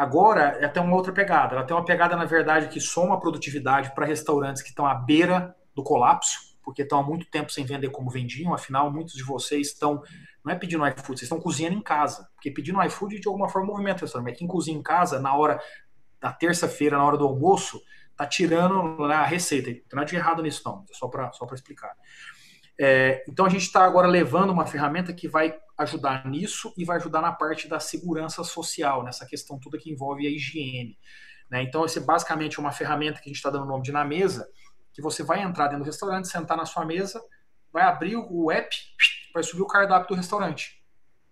Agora, 0.00 0.56
é 0.58 0.64
até 0.64 0.80
uma 0.80 0.96
outra 0.96 1.12
pegada. 1.12 1.54
Ela 1.54 1.62
tem 1.62 1.76
uma 1.76 1.84
pegada, 1.84 2.16
na 2.16 2.24
verdade, 2.24 2.68
que 2.68 2.80
soma 2.80 3.20
produtividade 3.20 3.94
para 3.94 4.06
restaurantes 4.06 4.62
que 4.62 4.70
estão 4.70 4.86
à 4.86 4.94
beira 4.94 5.54
do 5.74 5.82
colapso, 5.82 6.56
porque 6.62 6.80
estão 6.80 7.00
há 7.00 7.02
muito 7.02 7.26
tempo 7.26 7.52
sem 7.52 7.66
vender 7.66 7.90
como 7.90 8.08
vendiam. 8.08 8.54
Afinal, 8.54 8.90
muitos 8.90 9.12
de 9.12 9.22
vocês 9.22 9.66
estão, 9.66 10.02
não 10.42 10.54
é 10.54 10.56
pedindo 10.56 10.86
iFood, 10.86 11.18
vocês 11.18 11.24
estão 11.24 11.38
cozinhando 11.38 11.76
em 11.76 11.82
casa. 11.82 12.26
Porque 12.34 12.50
pedindo 12.50 12.82
iFood, 12.82 13.20
de 13.20 13.28
alguma 13.28 13.46
forma, 13.46 13.68
movimenta 13.68 13.98
o 13.98 14.00
restaurante. 14.06 14.30
Mas 14.30 14.38
quem 14.38 14.48
cozinha 14.48 14.78
em 14.78 14.82
casa, 14.82 15.20
na 15.20 15.36
hora 15.36 15.60
da 16.18 16.32
terça-feira, 16.32 16.96
na 16.96 17.04
hora 17.04 17.18
do 17.18 17.26
almoço, 17.26 17.78
tá 18.16 18.24
tirando 18.24 19.04
a 19.04 19.22
receita. 19.22 19.68
Não 19.68 19.76
tem 19.76 19.96
nada 19.96 20.06
de 20.06 20.16
errado 20.16 20.42
nisso, 20.42 20.62
não. 20.64 20.82
É 20.90 20.94
só 20.94 21.08
para 21.08 21.30
só 21.32 21.44
explicar. 21.52 21.94
É, 22.82 23.22
então 23.28 23.44
a 23.44 23.48
gente 23.50 23.60
está 23.60 23.84
agora 23.84 24.08
levando 24.08 24.48
uma 24.48 24.64
ferramenta 24.64 25.12
que 25.12 25.28
vai 25.28 25.54
ajudar 25.76 26.26
nisso 26.26 26.72
e 26.78 26.84
vai 26.84 26.96
ajudar 26.96 27.20
na 27.20 27.30
parte 27.30 27.68
da 27.68 27.78
segurança 27.78 28.42
social, 28.42 29.04
nessa 29.04 29.26
questão 29.26 29.60
toda 29.60 29.76
que 29.76 29.90
envolve 29.90 30.26
a 30.26 30.30
higiene. 30.30 30.98
Né? 31.50 31.62
Então, 31.62 31.84
esse 31.84 32.00
basicamente 32.00 32.58
é 32.58 32.60
uma 32.60 32.72
ferramenta 32.72 33.20
que 33.20 33.28
a 33.28 33.30
gente 33.30 33.36
está 33.36 33.50
dando 33.50 33.64
o 33.64 33.68
nome 33.68 33.82
de 33.82 33.92
na 33.92 34.02
mesa, 34.02 34.48
que 34.94 35.02
você 35.02 35.22
vai 35.22 35.42
entrar 35.42 35.66
dentro 35.66 35.84
do 35.84 35.86
restaurante, 35.86 36.28
sentar 36.28 36.56
na 36.56 36.64
sua 36.64 36.86
mesa, 36.86 37.22
vai 37.70 37.82
abrir 37.82 38.16
o 38.16 38.50
app, 38.50 38.74
vai 39.34 39.42
subir 39.42 39.60
o 39.60 39.66
cardápio 39.66 40.08
do 40.08 40.14
restaurante. 40.14 40.82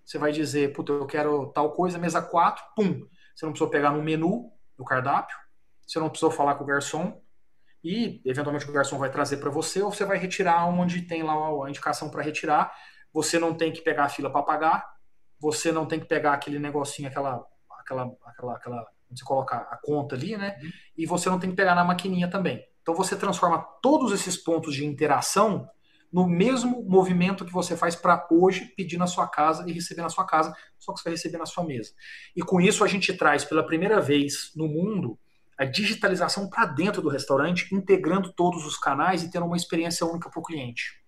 Você 0.05 0.19
vai 0.19 0.33
dizer, 0.33 0.75
puta, 0.75 0.93
eu 0.93 1.07
quero 1.07 1.47
tal 1.55 1.73
coisa, 1.73 1.97
mesa 1.97 2.21
4, 2.21 2.63
pum. 2.77 3.07
Você 3.35 3.47
não 3.47 3.53
precisou 3.53 3.71
pegar 3.71 3.93
no 3.93 4.03
menu 4.03 4.53
do 4.77 4.85
cardápio, 4.85 5.37
você 5.87 5.99
não 5.99 6.11
precisou 6.11 6.31
falar 6.31 6.57
com 6.57 6.65
o 6.65 6.67
garçom, 6.67 7.23
e 7.83 8.21
eventualmente 8.25 8.69
o 8.69 8.73
garçom 8.73 8.99
vai 8.99 9.11
trazer 9.11 9.37
para 9.37 9.51
você 9.51 9.83
ou 9.83 9.93
você 9.93 10.05
vai 10.05 10.19
retirar 10.19 10.67
onde 10.67 11.03
tem 11.03 11.23
lá 11.23 11.35
a 11.35 11.69
indicação 11.69 12.11
para 12.11 12.23
retirar. 12.23 12.73
Você 13.13 13.39
não 13.39 13.55
tem 13.55 13.73
que 13.73 13.81
pegar 13.81 14.05
a 14.05 14.09
fila 14.09 14.31
para 14.31 14.43
pagar, 14.43 14.87
você 15.41 15.71
não 15.73 15.87
tem 15.87 16.01
que 16.01 16.07
pegar 16.07 16.33
aquele 16.33 16.59
negocinho, 16.59 17.09
aquela, 17.09 17.45
aquela, 17.79 18.11
aquela, 18.25 18.57
aquela, 18.57 18.87
você 19.11 19.25
coloca 19.25 19.57
a 19.57 19.79
conta 19.83 20.15
ali, 20.15 20.37
né? 20.37 20.59
Uhum. 20.61 20.71
E 20.97 21.07
você 21.07 21.31
não 21.31 21.39
tem 21.39 21.51
que 21.51 21.57
pegar 21.57 21.75
na 21.75 21.85
maquininha 21.85 22.29
também. 22.29 22.63
Então 22.83 22.95
você 22.95 23.17
transforma 23.17 23.59
todos 23.83 24.13
esses 24.13 24.37
pontos 24.37 24.75
de 24.75 24.85
interação 24.85 25.69
no 26.13 26.27
mesmo 26.27 26.83
movimento 26.85 27.45
que 27.45 27.53
você 27.53 27.77
faz 27.77 27.95
para 27.95 28.27
hoje 28.31 28.65
pedir 28.77 28.97
na 28.97 29.07
sua 29.07 29.29
casa 29.29 29.69
e 29.69 29.73
receber 29.73 30.03
na 30.03 30.09
sua 30.09 30.25
casa, 30.25 30.55
só 30.79 30.93
que 30.93 31.01
você 31.01 31.05
vai 31.05 31.13
receber 31.13 31.39
na 31.39 31.47
sua 31.47 31.65
mesa. 31.65 31.93
E 32.35 32.43
com 32.43 32.61
isso 32.61 32.83
a 32.83 32.89
gente 32.89 33.13
traz 33.13 33.45
pela 33.45 33.65
primeira 33.65 34.01
vez 34.01 34.53
no 34.57 34.67
mundo 34.67 35.19
a 35.59 35.65
digitalização 35.65 36.49
para 36.49 36.67
dentro 36.67 37.03
do 37.03 37.09
restaurante, 37.09 37.75
integrando 37.75 38.33
todos 38.33 38.65
os 38.65 38.79
canais 38.79 39.23
e 39.23 39.31
tendo 39.31 39.45
uma 39.47 39.57
experiência 39.57 40.07
única 40.07 40.31
para 40.31 40.39
o 40.39 40.43
cliente. 40.43 41.03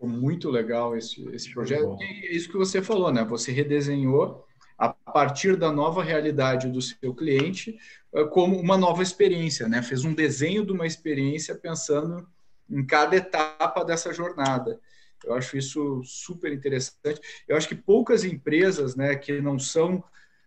Muito 0.00 0.50
legal 0.50 0.96
esse, 0.96 1.26
esse 1.30 1.52
projeto. 1.52 1.96
E 2.00 2.26
é 2.26 2.32
isso 2.32 2.50
que 2.50 2.56
você 2.56 2.82
falou, 2.82 3.12
né? 3.12 3.24
Você 3.24 3.52
redesenhou 3.52 4.46
a 4.78 4.88
partir 4.88 5.56
da 5.56 5.70
nova 5.70 6.02
realidade 6.02 6.68
do 6.68 6.80
seu 6.80 7.14
cliente 7.14 7.78
eh, 8.14 8.24
como 8.24 8.58
uma 8.58 8.78
nova 8.78 9.02
experiência, 9.02 9.68
né? 9.68 9.82
Fez 9.82 10.04
um 10.04 10.14
desenho 10.14 10.64
de 10.64 10.72
uma 10.72 10.86
experiência 10.86 11.54
pensando 11.54 12.26
em 12.68 12.84
cada 12.86 13.16
etapa 13.16 13.84
dessa 13.84 14.12
jornada. 14.12 14.80
Eu 15.24 15.34
acho 15.34 15.56
isso 15.58 16.02
super 16.04 16.50
interessante. 16.50 17.20
Eu 17.46 17.56
acho 17.56 17.68
que 17.68 17.74
poucas 17.74 18.24
empresas, 18.24 18.96
né, 18.96 19.14
que 19.16 19.40
não 19.40 19.58
são 19.58 20.02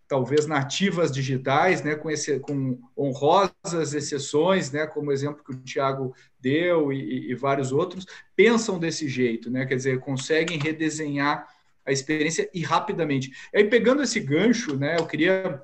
talvez 0.07 0.45
nativas 0.45 1.11
digitais, 1.11 1.81
né, 1.81 1.95
com, 1.95 2.09
esse, 2.09 2.39
com 2.39 2.79
honrosas 2.97 3.93
exceções, 3.93 4.71
né, 4.71 4.85
como 4.85 5.09
o 5.09 5.13
exemplo 5.13 5.43
que 5.43 5.51
o 5.51 5.59
Tiago 5.59 6.13
deu 6.39 6.91
e, 6.91 7.31
e, 7.31 7.35
vários 7.35 7.71
outros, 7.71 8.05
pensam 8.35 8.77
desse 8.77 9.07
jeito, 9.07 9.49
né, 9.49 9.65
quer 9.65 9.75
dizer, 9.75 9.99
conseguem 9.99 10.59
redesenhar 10.59 11.47
a 11.85 11.91
experiência 11.91 12.49
e 12.53 12.61
rapidamente. 12.61 13.31
E 13.53 13.57
aí, 13.57 13.63
pegando 13.65 14.03
esse 14.03 14.19
gancho, 14.19 14.75
né, 14.75 14.97
eu 14.97 15.05
queria 15.05 15.61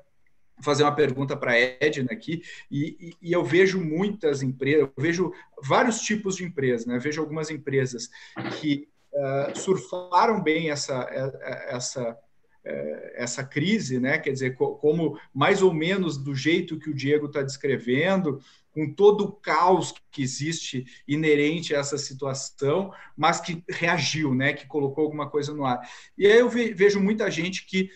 fazer 0.62 0.82
uma 0.82 0.94
pergunta 0.94 1.36
para 1.36 1.52
a 1.52 1.58
Edna 1.58 2.12
aqui, 2.12 2.42
e, 2.70 3.16
e, 3.20 3.32
eu 3.32 3.44
vejo 3.44 3.80
muitas 3.80 4.42
empresas, 4.42 4.80
eu 4.80 4.92
vejo 5.02 5.32
vários 5.62 6.00
tipos 6.00 6.36
de 6.36 6.44
empresas, 6.44 6.86
né, 6.86 6.98
vejo 6.98 7.20
algumas 7.20 7.50
empresas 7.50 8.08
que 8.58 8.88
uh, 9.12 9.58
surfaram 9.58 10.42
bem 10.42 10.70
essa, 10.70 11.06
essa 11.68 12.02
é, 12.02 12.29
essa 13.14 13.42
crise, 13.42 13.98
né? 13.98 14.18
Quer 14.18 14.32
dizer, 14.32 14.54
como 14.54 15.18
mais 15.32 15.62
ou 15.62 15.72
menos 15.72 16.18
do 16.18 16.34
jeito 16.34 16.78
que 16.78 16.90
o 16.90 16.94
Diego 16.94 17.26
está 17.26 17.42
descrevendo, 17.42 18.40
com 18.72 18.92
todo 18.92 19.24
o 19.24 19.32
caos 19.32 19.94
que 20.10 20.22
existe 20.22 20.84
inerente 21.06 21.74
a 21.74 21.78
essa 21.78 21.98
situação, 21.98 22.92
mas 23.16 23.40
que 23.40 23.64
reagiu, 23.68 24.34
né? 24.34 24.52
Que 24.52 24.66
colocou 24.66 25.04
alguma 25.04 25.28
coisa 25.28 25.52
no 25.52 25.64
ar. 25.64 25.80
E 26.16 26.26
aí 26.26 26.38
eu 26.38 26.48
vejo 26.48 27.00
muita 27.00 27.30
gente 27.30 27.66
que 27.66 27.90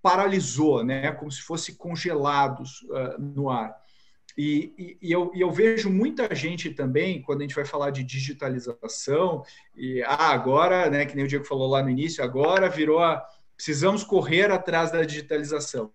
paralisou, 0.00 0.84
né? 0.84 1.12
Como 1.12 1.30
se 1.30 1.42
fosse 1.42 1.74
congelados 1.76 2.82
uh, 2.82 3.20
no 3.20 3.50
ar. 3.50 3.74
E, 4.38 4.72
e, 4.78 5.08
e, 5.08 5.12
eu, 5.12 5.32
e, 5.34 5.40
eu, 5.40 5.50
vejo 5.50 5.90
muita 5.90 6.32
gente 6.34 6.70
também, 6.70 7.20
quando 7.20 7.40
a 7.40 7.42
gente 7.42 7.54
vai 7.54 7.64
falar 7.64 7.90
de 7.90 8.04
digitalização, 8.04 9.42
e 9.74 10.02
ah, 10.02 10.30
agora, 10.30 10.88
né, 10.88 11.04
que 11.04 11.16
nem 11.16 11.24
o 11.24 11.28
Diego 11.28 11.44
falou 11.44 11.68
lá 11.68 11.82
no 11.82 11.90
início, 11.90 12.22
agora 12.22 12.68
virou 12.68 13.00
a, 13.00 13.26
Precisamos 13.60 14.02
correr 14.02 14.50
atrás 14.50 14.90
da 14.90 15.04
digitalização. 15.04 15.92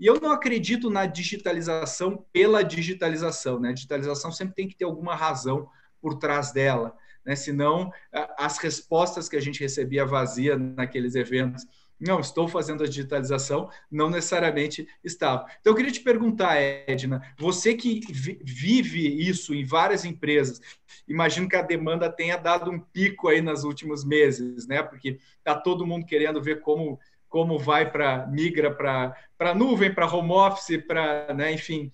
E 0.00 0.06
eu 0.06 0.18
não 0.18 0.32
acredito 0.32 0.88
na 0.88 1.04
digitalização 1.04 2.24
pela 2.32 2.64
digitalização. 2.64 3.60
Né? 3.60 3.68
A 3.68 3.74
digitalização 3.74 4.32
sempre 4.32 4.54
tem 4.54 4.66
que 4.66 4.74
ter 4.74 4.86
alguma 4.86 5.14
razão 5.14 5.68
por 6.00 6.14
trás 6.18 6.52
dela. 6.52 6.96
Né? 7.22 7.36
Senão, 7.36 7.92
as 8.38 8.56
respostas 8.56 9.28
que 9.28 9.36
a 9.36 9.42
gente 9.42 9.60
recebia 9.60 10.06
vazia 10.06 10.56
naqueles 10.56 11.14
eventos 11.14 11.66
não 12.02 12.18
estou 12.18 12.48
fazendo 12.48 12.82
a 12.82 12.86
digitalização, 12.86 13.70
não 13.90 14.10
necessariamente 14.10 14.88
estava. 15.04 15.46
Então, 15.60 15.72
eu 15.72 15.76
queria 15.76 15.92
te 15.92 16.00
perguntar, 16.00 16.56
Edna, 16.56 17.22
você 17.38 17.74
que 17.74 18.00
vive 18.10 19.06
isso 19.06 19.54
em 19.54 19.64
várias 19.64 20.04
empresas, 20.04 20.60
imagino 21.06 21.48
que 21.48 21.56
a 21.56 21.62
demanda 21.62 22.10
tenha 22.10 22.36
dado 22.36 22.70
um 22.70 22.78
pico 22.78 23.28
aí 23.28 23.40
nos 23.40 23.62
últimos 23.62 24.04
meses, 24.04 24.66
né? 24.66 24.82
Porque 24.82 25.18
está 25.38 25.54
todo 25.54 25.86
mundo 25.86 26.04
querendo 26.04 26.42
ver 26.42 26.60
como, 26.60 26.98
como 27.28 27.56
vai 27.58 27.90
para, 27.90 28.26
migra 28.26 28.74
para 28.74 29.54
nuvem, 29.54 29.94
para 29.94 30.12
home 30.12 30.32
office, 30.32 30.84
para, 30.84 31.32
né, 31.32 31.52
enfim, 31.52 31.92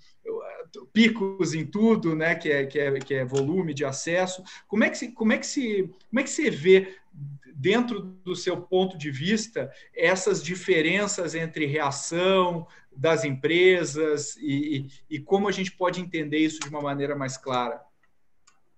picos 0.93 1.55
em 1.55 1.67
tudo, 1.67 2.15
né, 2.15 2.35
que 2.35 2.51
é, 2.51 2.67
que 2.67 2.79
é, 2.79 2.99
que 2.99 3.15
é 3.15 3.25
volume 3.25 3.75
de 3.75 3.85
acesso. 3.85 4.43
Como 4.67 4.85
é 4.85 4.91
que 4.91 4.99
se, 4.99 5.13
como 5.13 5.33
é 5.33 5.39
que 5.39 5.47
se, 5.47 5.91
como 6.09 6.21
é 6.21 6.23
que 6.23 6.31
você 6.31 6.51
vê 6.51 6.97
dentro 7.59 8.01
do 8.01 8.37
seu 8.37 8.57
ponto 8.57 8.97
de 8.97 9.11
vista, 9.11 9.71
essas 9.93 10.43
diferenças 10.43 11.35
entre 11.35 11.67
reação 11.67 12.67
das 12.97 13.25
empresas 13.25 14.37
e, 14.37 14.87
e, 15.11 15.19
como 15.19 15.49
a 15.49 15.53
gente 15.53 15.73
pode 15.73 16.01
entender 16.01 16.39
isso 16.39 16.61
de 16.61 16.69
uma 16.69 16.81
maneira 16.81 17.17
mais 17.17 17.37
clara? 17.37 17.81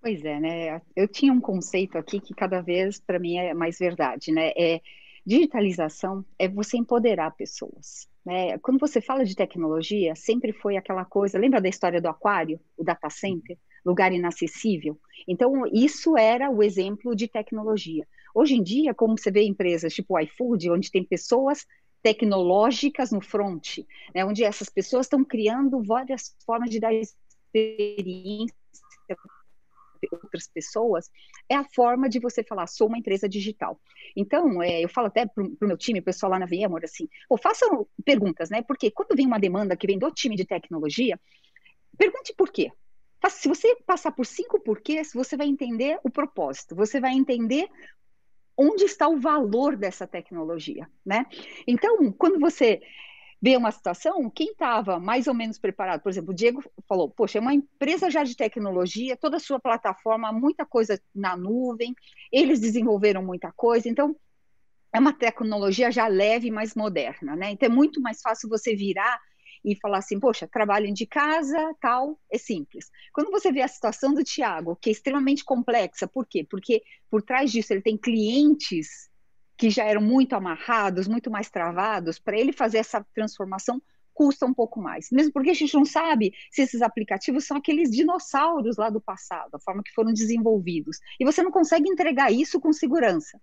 Pois 0.00 0.24
é, 0.24 0.40
né? 0.40 0.80
Eu 0.96 1.06
tinha 1.06 1.30
um 1.30 1.40
conceito 1.40 1.98
aqui 1.98 2.18
que 2.20 2.32
cada 2.32 2.62
vez 2.62 2.98
para 2.98 3.18
mim 3.18 3.36
é 3.36 3.52
mais 3.52 3.78
verdade, 3.78 4.32
né? 4.32 4.52
É 4.56 4.80
digitalização 5.26 6.24
é 6.38 6.48
você 6.48 6.78
empoderar 6.78 7.30
pessoas. 7.32 8.08
Né? 8.24 8.58
Quando 8.58 8.80
você 8.80 9.02
fala 9.02 9.26
de 9.26 9.36
tecnologia, 9.36 10.14
sempre 10.16 10.54
foi 10.54 10.78
aquela 10.78 11.04
coisa. 11.04 11.38
Lembra 11.38 11.60
da 11.60 11.68
história 11.68 12.00
do 12.00 12.08
aquário, 12.08 12.58
o 12.78 12.82
data 12.82 13.10
center? 13.10 13.58
lugar 13.84 14.12
inacessível. 14.12 14.98
Então, 15.26 15.66
isso 15.72 16.16
era 16.16 16.50
o 16.50 16.62
exemplo 16.62 17.14
de 17.14 17.28
tecnologia. 17.28 18.06
Hoje 18.34 18.54
em 18.54 18.62
dia, 18.62 18.94
como 18.94 19.18
você 19.18 19.30
vê 19.30 19.42
empresas 19.42 19.94
tipo 19.94 20.14
o 20.14 20.18
iFood, 20.20 20.70
onde 20.70 20.90
tem 20.90 21.04
pessoas 21.04 21.66
tecnológicas 22.02 23.10
no 23.10 23.20
front, 23.20 23.78
né, 24.14 24.24
onde 24.24 24.42
essas 24.42 24.70
pessoas 24.70 25.06
estão 25.06 25.22
criando 25.22 25.82
várias 25.82 26.34
formas 26.46 26.70
de 26.70 26.80
dar 26.80 26.94
experiência 26.94 28.54
outras 30.12 30.48
pessoas, 30.48 31.10
é 31.48 31.54
a 31.54 31.64
forma 31.64 32.08
de 32.08 32.18
você 32.18 32.42
falar, 32.42 32.66
sou 32.66 32.88
uma 32.88 32.98
empresa 32.98 33.28
digital. 33.28 33.80
Então, 34.16 34.62
é, 34.62 34.82
eu 34.82 34.88
falo 34.88 35.08
até 35.08 35.26
para 35.26 35.44
o 35.44 35.56
meu 35.60 35.76
time, 35.76 36.00
o 36.00 36.02
pessoal 36.02 36.32
lá 36.32 36.38
na 36.38 36.46
VMware, 36.46 36.84
assim, 36.84 37.08
ou 37.28 37.36
façam 37.36 37.86
perguntas, 38.04 38.50
né? 38.50 38.62
Porque 38.62 38.90
quando 38.90 39.16
vem 39.16 39.26
uma 39.26 39.38
demanda 39.38 39.76
que 39.76 39.86
vem 39.86 39.98
do 39.98 40.10
time 40.10 40.36
de 40.36 40.44
tecnologia, 40.44 41.20
pergunte 41.98 42.34
por 42.36 42.50
quê. 42.50 42.70
Se 43.28 43.48
você 43.48 43.76
passar 43.86 44.12
por 44.12 44.24
cinco 44.24 44.58
porquês, 44.60 45.12
você 45.12 45.36
vai 45.36 45.46
entender 45.46 45.98
o 46.02 46.10
propósito, 46.10 46.74
você 46.74 46.98
vai 46.98 47.12
entender 47.12 47.68
onde 48.60 48.84
está 48.84 49.08
o 49.08 49.18
valor 49.18 49.74
dessa 49.74 50.06
tecnologia, 50.06 50.86
né? 51.04 51.24
Então, 51.66 52.12
quando 52.12 52.38
você 52.38 52.82
vê 53.40 53.56
uma 53.56 53.70
situação, 53.70 54.28
quem 54.28 54.48
estava 54.48 55.00
mais 55.00 55.26
ou 55.26 55.32
menos 55.32 55.58
preparado, 55.58 56.02
por 56.02 56.10
exemplo, 56.10 56.32
o 56.32 56.34
Diego 56.34 56.62
falou, 56.86 57.08
poxa, 57.08 57.38
é 57.38 57.40
uma 57.40 57.54
empresa 57.54 58.10
já 58.10 58.22
de 58.22 58.36
tecnologia, 58.36 59.16
toda 59.16 59.38
a 59.38 59.40
sua 59.40 59.58
plataforma, 59.58 60.30
muita 60.30 60.66
coisa 60.66 61.00
na 61.14 61.34
nuvem, 61.38 61.94
eles 62.30 62.60
desenvolveram 62.60 63.24
muita 63.24 63.50
coisa, 63.50 63.88
então 63.88 64.14
é 64.92 64.98
uma 64.98 65.14
tecnologia 65.14 65.90
já 65.90 66.06
leve, 66.06 66.50
mais 66.50 66.74
moderna, 66.74 67.34
né? 67.34 67.52
Então 67.52 67.66
é 67.66 67.72
muito 67.72 67.98
mais 68.02 68.20
fácil 68.20 68.46
você 68.46 68.76
virar 68.76 69.18
e 69.64 69.76
falar 69.76 69.98
assim, 69.98 70.18
poxa, 70.18 70.48
trabalhem 70.48 70.92
de 70.92 71.06
casa, 71.06 71.74
tal, 71.80 72.18
é 72.30 72.38
simples. 72.38 72.90
Quando 73.12 73.30
você 73.30 73.52
vê 73.52 73.62
a 73.62 73.68
situação 73.68 74.14
do 74.14 74.24
Tiago, 74.24 74.76
que 74.80 74.90
é 74.90 74.92
extremamente 74.92 75.44
complexa, 75.44 76.06
por 76.06 76.26
quê? 76.26 76.46
Porque 76.48 76.82
por 77.10 77.22
trás 77.22 77.52
disso 77.52 77.72
ele 77.72 77.82
tem 77.82 77.96
clientes 77.96 79.10
que 79.56 79.68
já 79.68 79.84
eram 79.84 80.00
muito 80.00 80.34
amarrados, 80.34 81.06
muito 81.06 81.30
mais 81.30 81.50
travados, 81.50 82.18
para 82.18 82.38
ele 82.38 82.52
fazer 82.52 82.78
essa 82.78 83.04
transformação 83.14 83.80
custa 84.20 84.44
um 84.44 84.52
pouco 84.52 84.80
mais. 84.80 85.10
Mesmo 85.10 85.32
porque 85.32 85.50
a 85.50 85.54
gente 85.54 85.74
não 85.74 85.84
sabe 85.84 86.34
se 86.50 86.62
esses 86.62 86.82
aplicativos 86.82 87.46
são 87.46 87.56
aqueles 87.56 87.90
dinossauros 87.90 88.76
lá 88.76 88.90
do 88.90 89.00
passado, 89.00 89.54
a 89.54 89.58
forma 89.58 89.82
que 89.82 89.92
foram 89.92 90.12
desenvolvidos. 90.12 90.98
E 91.18 91.24
você 91.24 91.42
não 91.42 91.50
consegue 91.50 91.88
entregar 91.88 92.30
isso 92.30 92.60
com 92.60 92.72
segurança. 92.72 93.40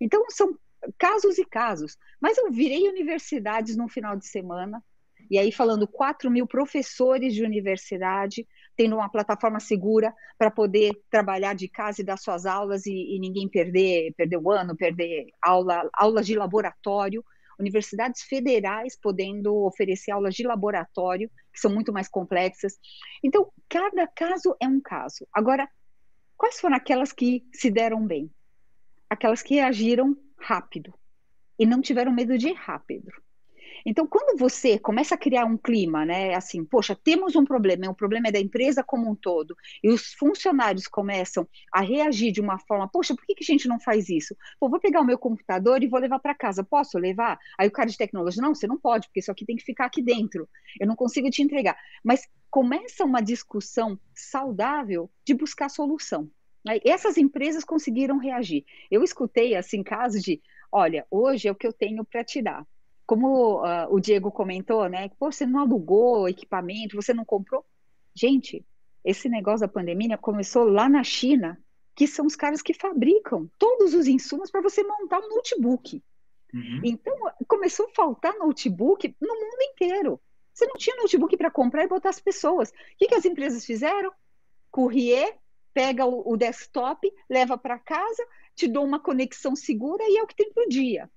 Então, 0.00 0.24
são 0.28 0.56
casos 0.98 1.38
e 1.38 1.44
casos. 1.44 1.96
Mas 2.20 2.38
eu 2.38 2.50
virei 2.50 2.88
universidades 2.88 3.76
no 3.76 3.88
final 3.88 4.16
de 4.16 4.26
semana, 4.26 4.82
e 5.30 5.38
aí 5.38 5.52
falando 5.52 5.86
4 5.86 6.30
mil 6.30 6.46
professores 6.46 7.32
de 7.34 7.44
universidade, 7.44 8.46
tendo 8.76 8.96
uma 8.96 9.08
plataforma 9.08 9.60
segura 9.60 10.12
para 10.36 10.50
poder 10.50 10.92
trabalhar 11.08 11.54
de 11.54 11.68
casa 11.68 12.00
e 12.00 12.04
dar 12.04 12.16
suas 12.16 12.46
aulas 12.46 12.84
e, 12.86 13.14
e, 13.14 13.20
ninguém 13.20 13.48
perder, 13.48 14.12
perder 14.16 14.38
o 14.38 14.50
ano, 14.50 14.76
perder 14.76 15.26
aula, 15.40 15.88
aulas 15.92 16.26
de 16.26 16.34
laboratório, 16.34 17.24
universidades 17.60 18.22
federais 18.22 18.98
podendo 19.00 19.54
oferecer 19.64 20.10
aulas 20.10 20.34
de 20.34 20.42
laboratório, 20.42 21.30
que 21.52 21.60
são 21.60 21.72
muito 21.72 21.92
mais 21.92 22.08
complexas. 22.08 22.78
Então, 23.22 23.52
cada 23.68 24.06
caso 24.08 24.56
é 24.60 24.66
um 24.66 24.80
caso. 24.80 25.28
Agora, 25.32 25.68
quais 26.36 26.58
foram 26.58 26.74
aquelas 26.76 27.12
que 27.12 27.44
se 27.52 27.70
deram 27.70 28.04
bem? 28.04 28.30
Aquelas 29.08 29.42
que 29.42 29.60
agiram 29.60 30.16
rápido 30.38 30.92
e 31.58 31.66
não 31.66 31.82
tiveram 31.82 32.12
medo 32.12 32.38
de 32.38 32.48
ir 32.48 32.54
rápido. 32.54 33.12
Então, 33.84 34.06
quando 34.06 34.38
você 34.38 34.78
começa 34.78 35.14
a 35.14 35.18
criar 35.18 35.44
um 35.44 35.56
clima, 35.56 36.04
né, 36.04 36.34
assim, 36.34 36.64
poxa, 36.64 36.94
temos 36.94 37.36
um 37.36 37.44
problema, 37.44 37.90
o 37.90 37.94
problema 37.94 38.28
é 38.28 38.32
da 38.32 38.38
empresa 38.40 38.82
como 38.82 39.10
um 39.10 39.14
todo, 39.14 39.56
e 39.82 39.90
os 39.90 40.12
funcionários 40.14 40.86
começam 40.86 41.48
a 41.72 41.80
reagir 41.80 42.32
de 42.32 42.40
uma 42.40 42.58
forma, 42.58 42.88
poxa, 42.88 43.14
por 43.14 43.24
que, 43.26 43.34
que 43.34 43.44
a 43.44 43.52
gente 43.52 43.68
não 43.68 43.80
faz 43.80 44.08
isso? 44.08 44.34
Pô, 44.58 44.68
vou 44.68 44.80
pegar 44.80 45.00
o 45.00 45.04
meu 45.04 45.18
computador 45.18 45.82
e 45.82 45.88
vou 45.88 46.00
levar 46.00 46.18
para 46.18 46.34
casa, 46.34 46.64
posso 46.64 46.98
levar? 46.98 47.38
Aí 47.58 47.68
o 47.68 47.72
cara 47.72 47.88
de 47.88 47.96
tecnologia, 47.96 48.42
não, 48.42 48.54
você 48.54 48.66
não 48.66 48.78
pode, 48.78 49.06
porque 49.08 49.20
isso 49.20 49.30
aqui 49.30 49.44
tem 49.44 49.56
que 49.56 49.64
ficar 49.64 49.86
aqui 49.86 50.02
dentro, 50.02 50.48
eu 50.78 50.86
não 50.86 50.96
consigo 50.96 51.30
te 51.30 51.42
entregar. 51.42 51.76
Mas 52.04 52.28
começa 52.50 53.04
uma 53.04 53.20
discussão 53.20 53.98
saudável 54.14 55.10
de 55.24 55.34
buscar 55.34 55.68
solução. 55.68 56.28
Essas 56.84 57.16
empresas 57.16 57.64
conseguiram 57.64 58.18
reagir. 58.18 58.64
Eu 58.90 59.02
escutei, 59.02 59.54
assim, 59.54 59.82
casos 59.82 60.22
de, 60.22 60.42
olha, 60.70 61.06
hoje 61.10 61.48
é 61.48 61.50
o 61.50 61.54
que 61.54 61.66
eu 61.66 61.72
tenho 61.72 62.04
para 62.04 62.22
te 62.22 62.42
dar 62.42 62.66
como 63.10 63.56
uh, 63.56 63.92
o 63.92 63.98
Diego 63.98 64.30
comentou, 64.30 64.88
né? 64.88 65.10
Pô, 65.18 65.32
você 65.32 65.44
não 65.44 65.58
alugou 65.58 66.28
equipamento, 66.28 66.94
você 66.94 67.12
não 67.12 67.24
comprou. 67.24 67.66
Gente, 68.14 68.64
esse 69.04 69.28
negócio 69.28 69.66
da 69.66 69.72
pandemia 69.72 70.16
começou 70.16 70.62
lá 70.62 70.88
na 70.88 71.02
China, 71.02 71.60
que 71.96 72.06
são 72.06 72.24
os 72.24 72.36
caras 72.36 72.62
que 72.62 72.72
fabricam 72.72 73.50
todos 73.58 73.94
os 73.94 74.06
insumos 74.06 74.48
para 74.48 74.60
você 74.60 74.84
montar 74.84 75.18
um 75.18 75.28
notebook. 75.28 76.00
Uhum. 76.54 76.80
Então, 76.84 77.12
começou 77.48 77.86
a 77.86 77.94
faltar 77.96 78.32
notebook 78.38 79.12
no 79.20 79.34
mundo 79.34 79.62
inteiro. 79.72 80.20
Você 80.54 80.66
não 80.66 80.76
tinha 80.76 80.94
notebook 80.94 81.36
para 81.36 81.50
comprar 81.50 81.82
e 81.82 81.88
botar 81.88 82.10
as 82.10 82.20
pessoas. 82.20 82.70
O 82.70 82.74
que, 82.96 83.08
que 83.08 83.14
as 83.16 83.24
empresas 83.24 83.66
fizeram? 83.66 84.12
Courrier, 84.70 85.36
pega 85.74 86.06
o, 86.06 86.22
o 86.32 86.36
desktop, 86.36 87.12
leva 87.28 87.58
para 87.58 87.76
casa, 87.76 88.24
te 88.54 88.68
dou 88.68 88.84
uma 88.84 89.00
conexão 89.00 89.56
segura 89.56 90.04
e 90.06 90.16
é 90.16 90.22
o 90.22 90.28
que 90.28 90.36
tem 90.36 90.52
para 90.52 90.62
o 90.62 90.68
dia. 90.68 91.10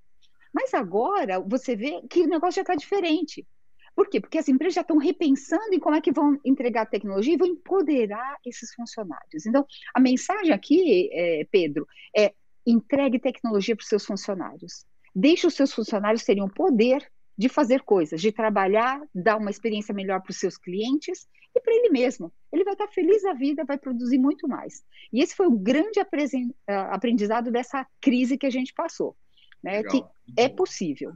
Mas 0.54 0.74
agora 0.74 1.40
você 1.40 1.76
vê 1.76 2.02
que 2.10 2.22
o 2.22 2.28
negócio 2.28 2.56
já 2.56 2.62
está 2.62 2.76
diferente. 2.76 3.46
Por 3.96 4.10
quê? 4.10 4.20
Porque 4.20 4.38
as 4.38 4.48
empresas 4.48 4.76
já 4.76 4.82
estão 4.82 4.98
repensando 4.98 5.74
em 5.74 5.80
como 5.80 5.96
é 5.96 6.02
que 6.02 6.12
vão 6.12 6.40
entregar 6.44 6.82
a 6.82 6.86
tecnologia 6.86 7.34
e 7.34 7.38
vão 7.38 7.48
empoderar 7.48 8.38
esses 8.46 8.74
funcionários. 8.74 9.46
Então, 9.46 9.66
a 9.94 10.00
mensagem 10.00 10.52
aqui, 10.52 11.10
é, 11.12 11.46
Pedro, 11.52 11.88
é 12.16 12.34
entregue 12.66 13.20
tecnologia 13.20 13.76
para 13.76 13.84
os 13.84 13.90
seus 13.90 14.06
funcionários. 14.06 14.86
Deixe 15.16 15.46
os 15.46 15.54
seus 15.54 15.72
funcionários 15.74 16.24
terem 16.24 16.44
o 16.44 16.50
poder 16.50 17.08
de 17.38 17.50
fazer 17.50 17.82
coisas, 17.82 18.22
de 18.22 18.32
trabalhar, 18.32 19.02
dar 19.14 19.38
uma 19.38 19.50
experiência 19.50 19.94
melhor 19.94 20.22
para 20.22 20.32
os 20.32 20.38
seus 20.38 20.58
clientes 20.58 21.28
e 21.56 21.60
para 21.60 21.74
ele 21.74 21.90
mesmo. 21.90 22.32
Ele 22.52 22.64
vai 22.64 22.74
estar 22.74 22.88
feliz 22.88 23.22
da 23.22 23.34
vida, 23.34 23.64
vai 23.66 23.78
produzir 23.78 24.18
muito 24.18 24.48
mais. 24.48 24.84
E 25.12 25.22
esse 25.22 25.36
foi 25.36 25.48
o 25.48 25.52
grande 25.52 26.00
aprendizado 26.68 27.52
dessa 27.52 27.86
crise 28.02 28.38
que 28.38 28.46
a 28.46 28.52
gente 28.52 28.74
passou 28.74 29.16
né? 29.64 29.82
Que 29.84 30.04
é 30.38 30.50
possível. 30.50 31.14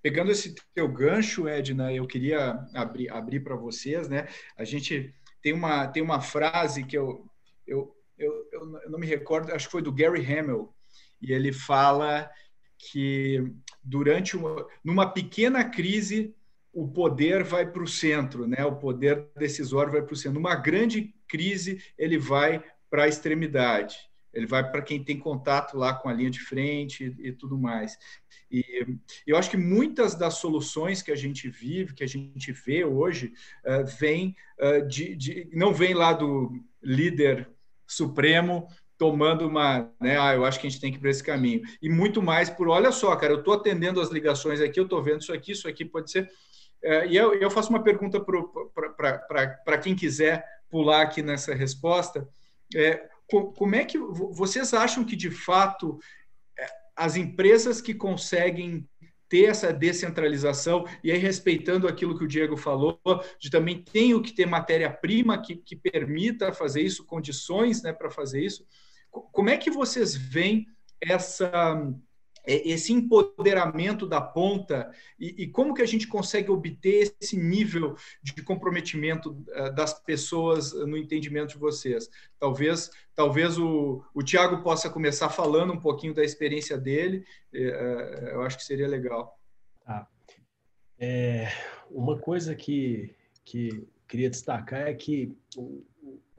Pegando 0.00 0.30
esse 0.30 0.54
teu 0.74 0.86
gancho, 0.86 1.48
Edna, 1.48 1.92
eu 1.92 2.06
queria 2.06 2.64
abrir, 2.72 3.10
abrir 3.10 3.40
para 3.40 3.56
vocês, 3.56 4.08
né? 4.08 4.28
A 4.56 4.64
gente 4.64 5.12
tem 5.42 5.52
uma, 5.52 5.88
tem 5.88 6.02
uma 6.02 6.20
frase 6.20 6.84
que 6.84 6.96
eu, 6.96 7.28
eu, 7.66 7.94
eu, 8.16 8.48
eu 8.52 8.90
não 8.90 8.98
me 8.98 9.06
recordo, 9.06 9.52
acho 9.52 9.66
que 9.66 9.72
foi 9.72 9.82
do 9.82 9.92
Gary 9.92 10.24
Hamel, 10.24 10.72
e 11.20 11.32
ele 11.32 11.52
fala 11.52 12.30
que 12.78 13.52
durante 13.82 14.36
uma, 14.36 14.66
numa 14.84 15.10
pequena 15.12 15.64
crise 15.68 16.32
o 16.72 16.86
poder 16.86 17.42
vai 17.42 17.68
para 17.68 17.82
o 17.82 17.88
centro, 17.88 18.46
né? 18.46 18.64
O 18.64 18.76
poder 18.76 19.26
decisório 19.36 19.90
vai 19.90 20.02
para 20.02 20.12
o 20.12 20.16
centro. 20.16 20.34
Numa 20.34 20.54
grande 20.54 21.12
crise 21.26 21.82
ele 21.98 22.16
vai 22.16 22.62
para 22.88 23.04
a 23.04 23.08
extremidade 23.08 24.07
ele 24.32 24.46
vai 24.46 24.68
para 24.70 24.82
quem 24.82 25.02
tem 25.02 25.18
contato 25.18 25.76
lá 25.76 25.94
com 25.94 26.08
a 26.08 26.12
linha 26.12 26.30
de 26.30 26.40
frente 26.40 27.14
e, 27.18 27.28
e 27.28 27.32
tudo 27.32 27.58
mais. 27.58 27.98
E 28.50 28.86
eu 29.26 29.36
acho 29.36 29.50
que 29.50 29.56
muitas 29.56 30.14
das 30.14 30.34
soluções 30.34 31.02
que 31.02 31.12
a 31.12 31.16
gente 31.16 31.48
vive, 31.48 31.94
que 31.94 32.04
a 32.04 32.08
gente 32.08 32.52
vê 32.52 32.84
hoje, 32.84 33.32
uh, 33.64 33.84
vem 33.98 34.34
uh, 34.60 34.86
de, 34.86 35.14
de, 35.14 35.48
não 35.52 35.72
vem 35.72 35.94
lá 35.94 36.12
do 36.12 36.52
líder 36.82 37.48
supremo 37.86 38.68
tomando 38.96 39.46
uma, 39.46 39.92
né, 40.00 40.18
ah, 40.18 40.34
eu 40.34 40.44
acho 40.44 40.58
que 40.58 40.66
a 40.66 40.70
gente 40.70 40.80
tem 40.80 40.90
que 40.90 40.98
ir 40.98 41.00
para 41.00 41.10
esse 41.10 41.22
caminho. 41.22 41.62
E 41.80 41.88
muito 41.88 42.20
mais 42.20 42.50
por, 42.50 42.68
olha 42.68 42.90
só, 42.90 43.14
cara, 43.14 43.32
eu 43.32 43.38
estou 43.38 43.54
atendendo 43.54 44.00
as 44.00 44.10
ligações 44.10 44.60
aqui, 44.60 44.80
eu 44.80 44.84
estou 44.84 45.00
vendo 45.02 45.20
isso 45.20 45.32
aqui, 45.32 45.52
isso 45.52 45.68
aqui 45.68 45.84
pode 45.84 46.10
ser. 46.10 46.28
Uh, 46.82 47.06
e 47.08 47.16
eu, 47.16 47.34
eu 47.34 47.50
faço 47.50 47.70
uma 47.70 47.82
pergunta 47.82 48.20
para 48.20 49.78
quem 49.78 49.94
quiser 49.94 50.44
pular 50.68 51.02
aqui 51.02 51.22
nessa 51.22 51.54
resposta. 51.54 52.28
É, 52.74 53.08
como 53.28 53.74
é 53.74 53.84
que 53.84 53.98
vocês 53.98 54.72
acham 54.72 55.04
que 55.04 55.14
de 55.14 55.30
fato 55.30 55.98
é, 56.58 56.66
as 56.96 57.16
empresas 57.16 57.80
que 57.80 57.94
conseguem 57.94 58.88
ter 59.28 59.44
essa 59.44 59.72
descentralização 59.72 60.86
e 61.04 61.12
aí 61.12 61.18
respeitando 61.18 61.86
aquilo 61.86 62.16
que 62.16 62.24
o 62.24 62.28
Diego 62.28 62.56
falou, 62.56 62.98
de 63.38 63.50
também 63.50 63.82
tenho 63.82 64.22
que 64.22 64.32
ter 64.32 64.46
matéria-prima 64.46 65.40
que, 65.40 65.56
que 65.56 65.76
permita 65.76 66.52
fazer 66.52 66.80
isso, 66.80 67.04
condições 67.04 67.82
né, 67.82 67.92
para 67.92 68.10
fazer 68.10 68.42
isso. 68.42 68.66
Como 69.10 69.50
é 69.50 69.56
que 69.58 69.70
vocês 69.70 70.14
veem 70.14 70.66
essa 71.00 71.76
esse 72.48 72.92
empoderamento 72.92 74.06
da 74.06 74.20
ponta 74.20 74.90
e, 75.18 75.42
e, 75.42 75.46
como 75.46 75.74
que 75.74 75.82
a 75.82 75.86
gente 75.86 76.06
consegue 76.06 76.50
obter 76.50 77.14
esse 77.20 77.36
nível 77.36 77.94
de 78.22 78.42
comprometimento 78.42 79.30
uh, 79.30 79.74
das 79.74 79.92
pessoas 79.92 80.72
no 80.72 80.96
entendimento 80.96 81.50
de 81.50 81.58
vocês. 81.58 82.08
Talvez, 82.38 82.90
talvez 83.14 83.58
o, 83.58 84.02
o 84.14 84.22
Tiago 84.22 84.62
possa 84.62 84.88
começar 84.88 85.28
falando 85.28 85.72
um 85.74 85.80
pouquinho 85.80 86.14
da 86.14 86.24
experiência 86.24 86.78
dele. 86.78 87.24
Uh, 87.52 87.56
eu 88.32 88.42
acho 88.42 88.56
que 88.56 88.64
seria 88.64 88.88
legal. 88.88 89.38
Tá. 89.84 90.08
É, 90.98 91.48
uma 91.90 92.18
coisa 92.18 92.54
que, 92.54 93.14
que 93.44 93.86
queria 94.08 94.30
destacar 94.30 94.88
é 94.88 94.94
que 94.94 95.36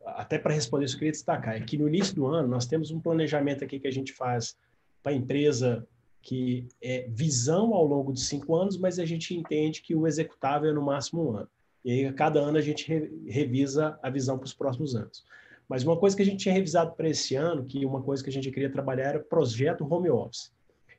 até 0.06 0.40
para 0.40 0.54
responder 0.54 0.86
isso, 0.86 0.96
eu 0.96 1.00
queria 1.00 1.12
destacar 1.12 1.56
é 1.56 1.60
que 1.60 1.78
no 1.78 1.88
início 1.88 2.16
do 2.16 2.26
ano 2.26 2.48
nós 2.48 2.66
temos 2.66 2.92
um 2.92 3.00
planejamento 3.00 3.64
aqui 3.64 3.80
que 3.80 3.88
a 3.88 3.92
gente 3.92 4.14
faz 4.14 4.58
para 5.04 5.12
a 5.12 5.16
empresa 5.16 5.88
que 6.22 6.68
é 6.82 7.08
visão 7.10 7.74
ao 7.74 7.86
longo 7.86 8.12
de 8.12 8.22
cinco 8.22 8.56
anos, 8.56 8.78
mas 8.78 9.00
a 9.00 9.06
gente 9.06 9.36
entende 9.36 9.82
que 9.82 9.96
o 9.96 10.06
executável 10.06 10.70
é 10.70 10.74
no 10.74 10.82
máximo 10.82 11.32
um 11.32 11.38
ano. 11.38 11.48
E 11.84 11.92
aí, 11.92 12.06
a 12.06 12.14
cada 12.14 12.40
ano, 12.40 12.58
a 12.58 12.62
gente 12.62 12.88
re, 12.88 13.10
revisa 13.28 13.98
a 14.04 14.10
visão 14.10 14.38
para 14.38 14.46
os 14.46 14.54
próximos 14.54 14.96
anos. 14.96 15.24
Mas 15.68 15.84
uma 15.84 15.98
coisa 15.98 16.16
que 16.16 16.22
a 16.22 16.26
gente 16.26 16.42
tinha 16.42 16.54
revisado 16.54 16.94
para 16.94 17.08
esse 17.08 17.36
ano, 17.36 17.64
que 17.64 17.86
uma 17.86 18.02
coisa 18.02 18.24
que 18.24 18.30
a 18.30 18.34
gente 18.34 18.52
queria 18.52 18.72
trabalhar 18.72 19.10
era 19.10 19.20
projeto 19.20 19.88
home 19.90 20.10
office. 20.10 20.52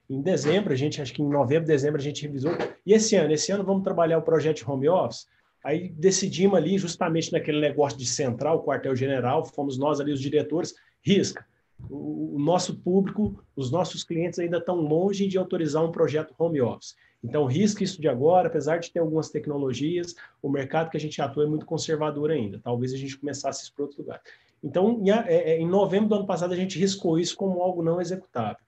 Em 0.09 0.21
dezembro, 0.21 0.73
a 0.73 0.77
gente, 0.77 1.03
acho 1.03 1.13
que 1.13 1.23
em 1.23 1.29
novembro, 1.29 1.67
dezembro, 1.67 2.01
a 2.01 2.03
gente 2.03 2.23
revisou. 2.23 2.53
E 2.85 2.93
esse 2.93 3.15
ano? 3.15 3.33
Esse 3.33 3.53
ano 3.53 3.65
vamos 3.65 3.85
trabalhar 3.85 4.19
o 4.19 4.23
projeto 4.23 4.69
home 4.69 4.89
office. 4.89 5.27
Aí 5.63 5.91
decidimos 5.91 6.57
ali, 6.57 6.79
justamente 6.79 7.33
naquele 7.33 7.61
negócio 7.61 7.99
de 7.99 8.07
central, 8.07 8.65
quartel-general, 8.65 9.45
fomos 9.45 9.77
nós 9.77 10.01
ali, 10.01 10.13
os 10.13 10.21
diretores, 10.21 10.75
risca 11.05 11.45
o, 11.89 12.37
nosso 12.39 12.77
público, 12.77 13.43
os 13.57 13.71
nossos 13.71 14.05
clientes 14.05 14.39
ainda 14.39 14.59
estão 14.59 14.77
longe 14.77 15.27
de 15.27 15.39
autorizar 15.39 15.85
um 15.85 15.93
projeto 15.93 16.35
home 16.39 16.61
office. 16.61 16.95
Então, 17.23 17.45
risque 17.45 17.85
isso 17.85 18.01
de 18.01 18.09
agora, 18.09 18.49
apesar 18.49 18.79
de 18.79 18.91
ter 18.91 18.99
algumas 18.99 19.31
tecnologias, 19.31 20.15
o 20.43 20.49
mercado 20.49 20.91
que 20.91 20.97
a 20.97 21.01
gente 21.01 21.21
atua 21.21 21.45
é 21.45 21.47
muito 21.47 21.67
conservador 21.67 22.31
ainda. 22.31 22.61
Talvez 22.63 22.93
a 22.93 22.97
gente 22.97 23.19
começasse 23.19 23.63
isso 23.63 23.75
para 23.75 23.85
outro 23.85 24.03
lugar. 24.03 24.21
Então, 24.63 25.01
em, 25.03 25.11
é, 25.11 25.53
é, 25.53 25.59
em 25.59 25.69
novembro 25.69 26.09
do 26.09 26.15
ano 26.17 26.27
passado, 26.27 26.53
a 26.53 26.57
gente 26.57 26.79
riscou 26.79 27.19
isso 27.19 27.37
como 27.37 27.63
algo 27.63 27.83
não 27.83 28.01
executável. 28.01 28.63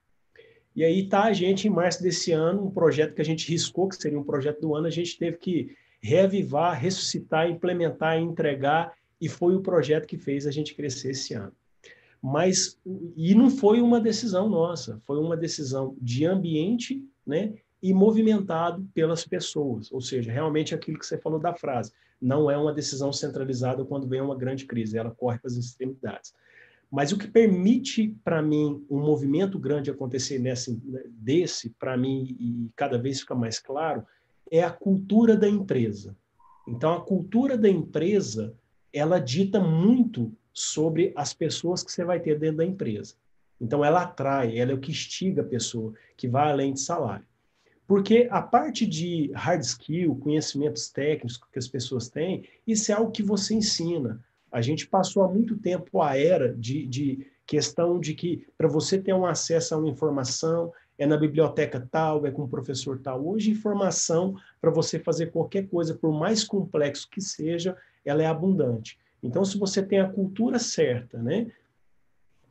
E 0.75 0.83
aí 0.83 1.07
tá 1.07 1.23
a 1.25 1.33
gente, 1.33 1.67
em 1.67 1.71
março 1.71 2.01
desse 2.01 2.31
ano, 2.31 2.65
um 2.65 2.71
projeto 2.71 3.13
que 3.13 3.21
a 3.21 3.25
gente 3.25 3.49
riscou, 3.49 3.87
que 3.87 3.95
seria 3.95 4.19
um 4.19 4.23
projeto 4.23 4.61
do 4.61 4.75
ano, 4.75 4.87
a 4.87 4.91
gente 4.91 5.17
teve 5.17 5.37
que 5.37 5.75
reavivar, 6.01 6.79
ressuscitar, 6.79 7.49
implementar, 7.49 8.17
entregar, 8.17 8.93
e 9.21 9.29
foi 9.29 9.55
o 9.55 9.61
projeto 9.61 10.05
que 10.05 10.17
fez 10.17 10.45
a 10.45 10.51
gente 10.51 10.75
crescer 10.75 11.11
esse 11.11 11.33
ano. 11.33 11.53
Mas, 12.23 12.79
e 13.17 13.35
não 13.35 13.49
foi 13.49 13.81
uma 13.81 13.99
decisão 13.99 14.47
nossa, 14.47 15.01
foi 15.05 15.19
uma 15.19 15.35
decisão 15.35 15.93
de 16.01 16.25
ambiente, 16.25 17.05
né, 17.27 17.53
e 17.81 17.93
movimentado 17.93 18.87
pelas 18.93 19.27
pessoas, 19.27 19.91
ou 19.91 19.99
seja, 19.99 20.31
realmente 20.31 20.73
aquilo 20.73 20.97
que 20.97 21.05
você 21.05 21.17
falou 21.17 21.37
da 21.37 21.53
frase, 21.53 21.91
não 22.21 22.49
é 22.49 22.57
uma 22.57 22.71
decisão 22.71 23.11
centralizada 23.11 23.83
quando 23.83 24.07
vem 24.07 24.21
uma 24.21 24.37
grande 24.37 24.65
crise, 24.65 24.97
ela 24.97 25.11
corre 25.11 25.37
para 25.37 25.49
as 25.49 25.57
extremidades. 25.57 26.33
Mas 26.89 27.11
o 27.11 27.17
que 27.17 27.27
permite 27.27 28.15
para 28.23 28.41
mim 28.41 28.85
um 28.89 29.01
movimento 29.01 29.59
grande 29.59 29.91
acontecer 29.91 30.39
nesse, 30.39 30.81
desse, 31.09 31.71
para 31.71 31.97
mim, 31.97 32.37
e 32.39 32.71
cada 32.73 32.97
vez 32.97 33.19
fica 33.19 33.35
mais 33.35 33.59
claro, 33.59 34.05
é 34.49 34.63
a 34.63 34.71
cultura 34.71 35.35
da 35.35 35.49
empresa. 35.49 36.15
Então, 36.65 36.93
a 36.93 37.01
cultura 37.01 37.57
da 37.57 37.67
empresa, 37.67 38.55
ela 38.93 39.19
dita 39.19 39.59
muito 39.59 40.31
sobre 40.53 41.11
as 41.15 41.33
pessoas 41.33 41.83
que 41.83 41.91
você 41.91 42.05
vai 42.05 42.19
ter 42.19 42.37
dentro 42.37 42.57
da 42.57 42.65
empresa. 42.65 43.15
Então, 43.59 43.83
ela 43.83 44.03
atrai, 44.03 44.57
ela 44.57 44.71
é 44.71 44.75
o 44.75 44.79
que 44.79 44.91
instiga 44.91 45.41
a 45.41 45.45
pessoa, 45.45 45.93
que 46.15 46.27
vai 46.27 46.51
além 46.51 46.73
de 46.73 46.81
salário. 46.81 47.25
Porque 47.87 48.27
a 48.31 48.41
parte 48.41 48.85
de 48.85 49.31
hard 49.33 49.61
skill, 49.61 50.15
conhecimentos 50.15 50.89
técnicos 50.89 51.37
que 51.37 51.59
as 51.59 51.67
pessoas 51.67 52.07
têm, 52.07 52.43
isso 52.65 52.91
é 52.91 52.95
algo 52.95 53.11
que 53.11 53.23
você 53.23 53.55
ensina. 53.55 54.23
A 54.51 54.61
gente 54.61 54.87
passou 54.87 55.23
há 55.23 55.27
muito 55.27 55.57
tempo 55.57 56.01
a 56.01 56.17
era 56.17 56.53
de, 56.53 56.85
de 56.85 57.27
questão 57.45 57.99
de 57.99 58.13
que 58.13 58.47
para 58.57 58.67
você 58.67 58.99
ter 58.99 59.13
um 59.13 59.25
acesso 59.25 59.75
a 59.75 59.77
uma 59.77 59.89
informação, 59.89 60.71
é 60.97 61.05
na 61.05 61.17
biblioteca 61.17 61.87
tal, 61.91 62.25
é 62.25 62.31
com 62.31 62.43
o 62.43 62.47
professor 62.47 62.99
tal. 62.99 63.25
Hoje, 63.25 63.51
informação 63.51 64.35
para 64.61 64.71
você 64.71 64.99
fazer 64.99 65.31
qualquer 65.31 65.67
coisa, 65.67 65.95
por 65.95 66.13
mais 66.13 66.43
complexo 66.43 67.09
que 67.09 67.19
seja, 67.19 67.75
ela 68.05 68.23
é 68.23 68.27
abundante. 68.27 68.97
Então, 69.23 69.45
se 69.45 69.57
você 69.57 69.81
tem 69.81 69.99
a 70.01 70.09
cultura 70.09 70.59
certa, 70.59 71.17
né? 71.23 71.49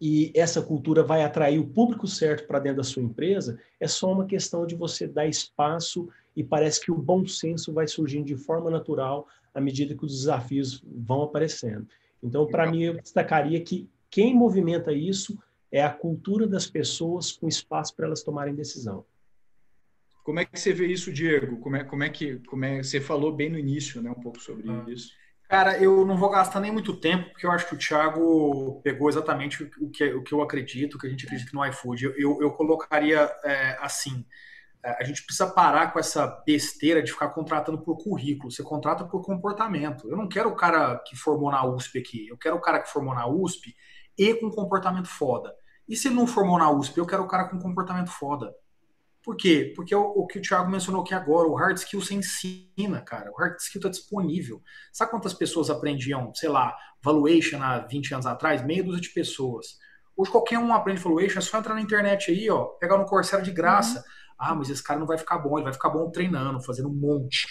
E 0.01 0.33
essa 0.35 0.61
cultura 0.61 1.05
vai 1.05 1.23
atrair 1.23 1.61
o 1.61 1.68
público 1.68 2.09
certo 2.09 2.49
para 2.49 2.59
dentro 2.59 2.79
da 2.79 2.83
sua 2.83 3.03
empresa, 3.03 3.61
é 3.79 3.87
só 3.87 4.11
uma 4.11 4.27
questão 4.27 4.66
de 4.66 4.75
você 4.75 5.07
dar 5.07 5.27
espaço 5.27 6.09
e 6.35 6.43
parece 6.43 6.81
que 6.81 6.91
o 6.91 6.97
bom 6.97 7.25
senso 7.25 7.73
vai 7.73 7.87
surgindo 7.87 8.25
de 8.25 8.37
forma 8.37 8.68
natural 8.68 9.29
à 9.55 9.61
medida 9.61 9.95
que 9.95 10.05
os 10.05 10.12
desafios 10.12 10.83
vão 10.85 11.23
aparecendo. 11.23 11.87
Então, 12.20 12.49
para 12.49 12.68
mim, 12.68 12.83
eu 12.83 12.95
destacaria 12.95 13.61
que 13.61 13.89
quem 14.11 14.35
movimenta 14.35 14.93
isso 14.93 15.39
é 15.70 15.85
a 15.85 15.91
cultura 15.91 16.47
das 16.47 16.66
pessoas 16.66 17.31
com 17.31 17.47
espaço 17.47 17.95
para 17.95 18.07
elas 18.07 18.23
tomarem 18.23 18.55
decisão. 18.55 19.05
Como 20.25 20.41
é 20.41 20.45
que 20.45 20.59
você 20.59 20.73
vê 20.73 20.87
isso, 20.87 21.12
Diego? 21.12 21.59
Como 21.59 21.77
é, 21.77 21.85
como 21.85 22.03
é 22.03 22.09
que 22.09 22.37
como 22.41 22.64
é, 22.64 22.83
você 22.83 23.01
falou 23.01 23.33
bem 23.33 23.51
no 23.51 23.59
início, 23.59 24.01
né, 24.03 24.11
um 24.11 24.20
pouco 24.20 24.41
sobre 24.41 24.68
ah. 24.68 24.85
isso? 24.89 25.12
Cara, 25.53 25.77
eu 25.77 26.07
não 26.07 26.17
vou 26.17 26.31
gastar 26.31 26.61
nem 26.61 26.73
muito 26.73 26.97
tempo, 26.97 27.29
porque 27.29 27.45
eu 27.45 27.51
acho 27.53 27.69
que 27.69 27.75
o 27.75 27.79
Thiago 27.79 28.81
pegou 28.83 29.11
exatamente 29.11 29.63
o 29.63 29.91
que, 29.91 30.03
o 30.15 30.23
que 30.23 30.33
eu 30.33 30.41
acredito, 30.41 30.95
o 30.95 30.99
que 30.99 31.07
a 31.07 31.11
gente 31.11 31.27
acredita 31.27 31.51
no 31.53 31.63
iFood. 31.67 32.07
Eu, 32.17 32.41
eu, 32.41 32.51
colocaria 32.53 33.31
é, 33.45 33.77
assim: 33.79 34.25
é, 34.83 34.97
a 34.99 35.05
gente 35.05 35.23
precisa 35.23 35.47
parar 35.47 35.93
com 35.93 35.99
essa 35.99 36.27
besteira 36.47 37.03
de 37.03 37.13
ficar 37.13 37.29
contratando 37.29 37.83
por 37.83 38.03
currículo. 38.03 38.51
Você 38.51 38.63
contrata 38.63 39.05
por 39.05 39.21
comportamento. 39.21 40.09
Eu 40.09 40.17
não 40.17 40.27
quero 40.27 40.49
o 40.49 40.57
cara 40.57 40.99
que 41.07 41.15
formou 41.15 41.51
na 41.51 41.67
USP 41.67 41.99
aqui. 41.99 42.29
Eu 42.29 42.39
quero 42.39 42.57
o 42.57 42.61
cara 42.61 42.81
que 42.81 42.89
formou 42.89 43.15
na 43.15 43.27
USP 43.27 43.77
e 44.17 44.33
com 44.37 44.51
comportamento 44.51 45.09
foda. 45.09 45.55
E 45.87 45.95
se 45.95 46.09
ele 46.09 46.15
não 46.15 46.27
formou 46.27 46.59
na 46.59 46.71
USP, 46.71 46.97
eu 46.97 47.05
quero 47.05 47.25
o 47.25 47.29
cara 47.29 47.45
com 47.51 47.59
comportamento 47.59 48.09
foda. 48.09 48.55
Por 49.23 49.37
quê? 49.37 49.73
Porque 49.77 49.95
o, 49.95 50.03
o, 50.03 50.27
que 50.27 50.39
o 50.39 50.43
Thiago 50.43 50.70
mencionou 50.70 51.03
aqui 51.03 51.14
agora, 51.14 51.49
o 51.49 51.55
hard 51.55 51.77
skill 51.77 52.01
você 52.01 52.14
ensina, 52.14 53.01
cara. 53.01 53.31
O 53.31 53.37
hard 53.37 53.57
skill 53.61 53.79
está 53.79 53.89
disponível. 53.89 54.61
Sabe 54.93 55.12
quantas 55.12 55.33
pessoas 55.33 55.70
aprendiam, 55.70 56.35
sei 56.35 56.49
lá, 56.49 56.77
valuation 57.01 57.62
há 57.62 57.79
20 57.79 58.14
anos 58.14 58.27
atrás? 58.27 58.64
Meia 58.64 58.83
dúzia 58.83 59.01
de 59.01 59.11
pessoas. 59.11 59.79
Hoje 60.16 60.31
qualquer 60.31 60.59
um 60.59 60.75
aprende 60.75 61.01
valuation, 61.01 61.39
é 61.39 61.43
só 61.43 61.59
entrar 61.59 61.75
na 61.75 61.81
internet 61.81 62.31
aí, 62.31 62.51
ó, 62.51 62.64
pegar 62.81 62.99
no 62.99 63.07
Coursera 63.07 63.43
de 63.43 63.53
graça. 63.53 63.99
Uhum. 63.99 64.05
Ah, 64.39 64.55
mas 64.57 64.68
esse 64.68 64.83
cara 64.83 64.99
não 64.99 65.07
vai 65.07 65.16
ficar 65.16 65.39
bom, 65.39 65.57
ele 65.57 65.64
vai 65.64 65.73
ficar 65.73 65.89
bom 65.89 66.11
treinando, 66.11 66.62
fazendo 66.62 66.89
um 66.89 66.95
monte. 66.95 67.47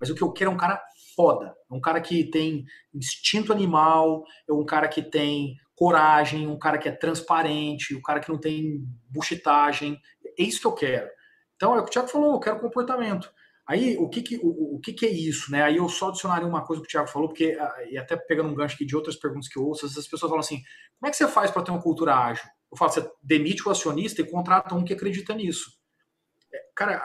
Mas 0.00 0.08
o 0.08 0.14
que 0.14 0.22
eu 0.22 0.32
quero 0.32 0.50
é 0.50 0.54
um 0.54 0.56
cara 0.56 0.82
foda. 1.14 1.54
É 1.70 1.74
um 1.74 1.80
cara 1.80 2.00
que 2.00 2.24
tem 2.30 2.64
instinto 2.94 3.52
animal, 3.52 4.24
é 4.48 4.52
um 4.52 4.64
cara 4.64 4.88
que 4.88 5.02
tem 5.02 5.54
coragem, 5.76 6.46
um 6.46 6.58
cara 6.58 6.78
que 6.78 6.88
é 6.88 6.92
transparente, 6.92 7.94
um 7.94 8.02
cara 8.02 8.20
que 8.20 8.28
não 8.28 8.38
tem 8.38 8.82
buchitagem. 9.08 9.98
É 10.38 10.42
isso 10.42 10.60
que 10.60 10.66
eu 10.66 10.72
quero. 10.72 11.08
Então, 11.56 11.74
é 11.74 11.80
o 11.80 11.84
que 11.84 11.90
o 11.90 11.92
Thiago 11.92 12.08
falou, 12.08 12.34
eu 12.34 12.40
quero 12.40 12.60
comportamento. 12.60 13.30
Aí, 13.66 13.96
o 13.98 14.08
que 14.08 14.22
que, 14.22 14.36
o, 14.42 14.76
o 14.76 14.80
que 14.80 14.92
que 14.92 15.06
é 15.06 15.10
isso, 15.10 15.52
né? 15.52 15.62
Aí 15.62 15.76
eu 15.76 15.88
só 15.88 16.08
adicionaria 16.08 16.48
uma 16.48 16.64
coisa 16.64 16.82
que 16.82 16.88
o 16.88 16.90
Thiago 16.90 17.08
falou, 17.08 17.28
porque, 17.28 17.56
ah, 17.60 17.76
e 17.88 17.96
até 17.96 18.16
pegando 18.16 18.48
um 18.48 18.54
gancho 18.54 18.74
aqui 18.74 18.84
de 18.84 18.96
outras 18.96 19.16
perguntas 19.16 19.48
que 19.48 19.58
eu 19.58 19.64
ouço, 19.64 19.86
as 19.86 19.92
pessoas 19.92 20.22
falam 20.22 20.40
assim, 20.40 20.62
como 20.98 21.08
é 21.08 21.10
que 21.10 21.16
você 21.16 21.28
faz 21.28 21.50
para 21.50 21.62
ter 21.62 21.70
uma 21.70 21.82
cultura 21.82 22.16
ágil? 22.16 22.44
Eu 22.70 22.76
falo, 22.76 22.90
você 22.90 23.08
demite 23.22 23.66
o 23.66 23.70
acionista 23.70 24.20
e 24.20 24.30
contrata 24.30 24.74
um 24.74 24.84
que 24.84 24.92
acredita 24.92 25.34
nisso. 25.34 25.70
É, 26.52 26.58
cara, 26.74 27.00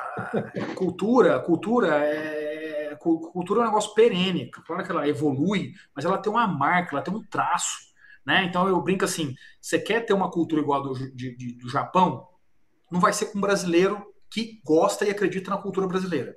cultura, 0.75 1.39
cultura 1.39 1.97
é, 2.03 2.95
cultura 2.95 3.59
é 3.59 3.63
um 3.63 3.67
negócio 3.67 3.93
perene. 3.93 4.49
Claro 4.49 4.83
que 4.83 4.91
ela 4.91 5.07
evolui, 5.07 5.73
mas 5.95 6.05
ela 6.05 6.17
tem 6.17 6.31
uma 6.31 6.47
marca, 6.47 6.95
ela 6.95 7.03
tem 7.03 7.13
um 7.13 7.23
traço. 7.23 7.77
Né? 8.25 8.43
Então 8.45 8.67
eu 8.67 8.81
brinco 8.81 9.05
assim: 9.05 9.35
você 9.61 9.79
quer 9.79 10.01
ter 10.05 10.13
uma 10.13 10.31
cultura 10.31 10.61
igual 10.61 10.81
do, 10.81 10.93
de, 11.15 11.35
de, 11.35 11.57
do 11.57 11.69
Japão? 11.69 12.27
Não 12.91 12.99
vai 12.99 13.13
ser 13.13 13.27
com 13.27 13.37
um 13.37 13.41
brasileiro 13.41 14.05
que 14.29 14.61
gosta 14.63 15.05
e 15.05 15.09
acredita 15.09 15.49
na 15.49 15.57
cultura 15.57 15.87
brasileira. 15.87 16.35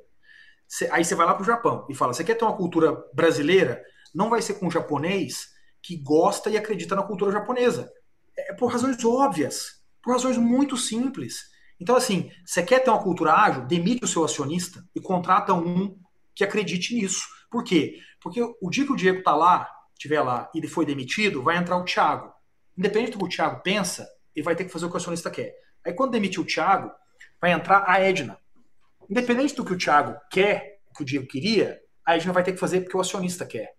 Cê, 0.66 0.88
aí 0.92 1.04
você 1.04 1.14
vai 1.14 1.26
lá 1.26 1.34
para 1.34 1.42
o 1.42 1.46
Japão 1.46 1.86
e 1.88 1.94
fala: 1.94 2.12
você 2.12 2.22
quer 2.22 2.34
ter 2.34 2.44
uma 2.44 2.56
cultura 2.56 2.94
brasileira? 3.14 3.82
Não 4.14 4.28
vai 4.28 4.42
ser 4.42 4.54
com 4.54 4.66
um 4.66 4.70
japonês 4.70 5.48
que 5.82 5.96
gosta 5.96 6.50
e 6.50 6.56
acredita 6.56 6.94
na 6.94 7.02
cultura 7.02 7.32
japonesa. 7.32 7.90
É 8.36 8.52
por 8.54 8.70
razões 8.70 9.02
óbvias, 9.04 9.82
por 10.02 10.12
razões 10.12 10.36
muito 10.36 10.76
simples. 10.76 11.42
Então, 11.80 11.96
assim, 11.96 12.30
você 12.44 12.62
quer 12.62 12.80
ter 12.80 12.90
uma 12.90 13.02
cultura 13.02 13.32
ágil? 13.32 13.66
Demite 13.66 14.04
o 14.04 14.08
seu 14.08 14.24
acionista 14.24 14.84
e 14.94 15.00
contrata 15.00 15.54
um 15.54 15.96
que 16.34 16.44
acredite 16.44 16.94
nisso. 16.94 17.26
Por 17.50 17.64
quê? 17.64 17.98
Porque 18.20 18.40
o 18.42 18.70
dia 18.70 18.84
que 18.84 18.92
o 18.92 18.96
Diego 18.96 19.18
está 19.18 19.34
lá, 19.34 19.68
estiver 19.92 20.20
lá 20.20 20.50
e 20.54 20.58
ele 20.58 20.68
foi 20.68 20.84
demitido, 20.84 21.42
vai 21.42 21.56
entrar 21.56 21.76
o 21.76 21.84
Thiago. 21.84 22.32
Independente 22.76 23.12
do 23.12 23.18
que 23.18 23.24
o 23.24 23.28
Thiago 23.28 23.62
pensa, 23.62 24.06
ele 24.34 24.44
vai 24.44 24.54
ter 24.54 24.64
que 24.64 24.70
fazer 24.70 24.86
o 24.86 24.88
que 24.88 24.94
o 24.94 24.98
acionista 24.98 25.30
quer. 25.30 25.52
Aí 25.88 25.94
quando 25.94 26.12
demitir 26.12 26.38
o 26.38 26.44
Thiago, 26.44 26.92
vai 27.40 27.50
entrar 27.50 27.82
a 27.88 27.98
Edna. 27.98 28.38
Independente 29.08 29.54
do 29.54 29.64
que 29.64 29.72
o 29.72 29.78
Thiago 29.78 30.20
quer, 30.30 30.80
que 30.94 31.02
o 31.02 31.04
Diego 31.04 31.26
queria, 31.26 31.80
a 32.04 32.14
Edna 32.14 32.30
vai 32.30 32.42
ter 32.42 32.52
que 32.52 32.58
fazer 32.58 32.82
porque 32.82 32.96
o 32.96 33.00
acionista 33.00 33.46
quer. 33.46 33.72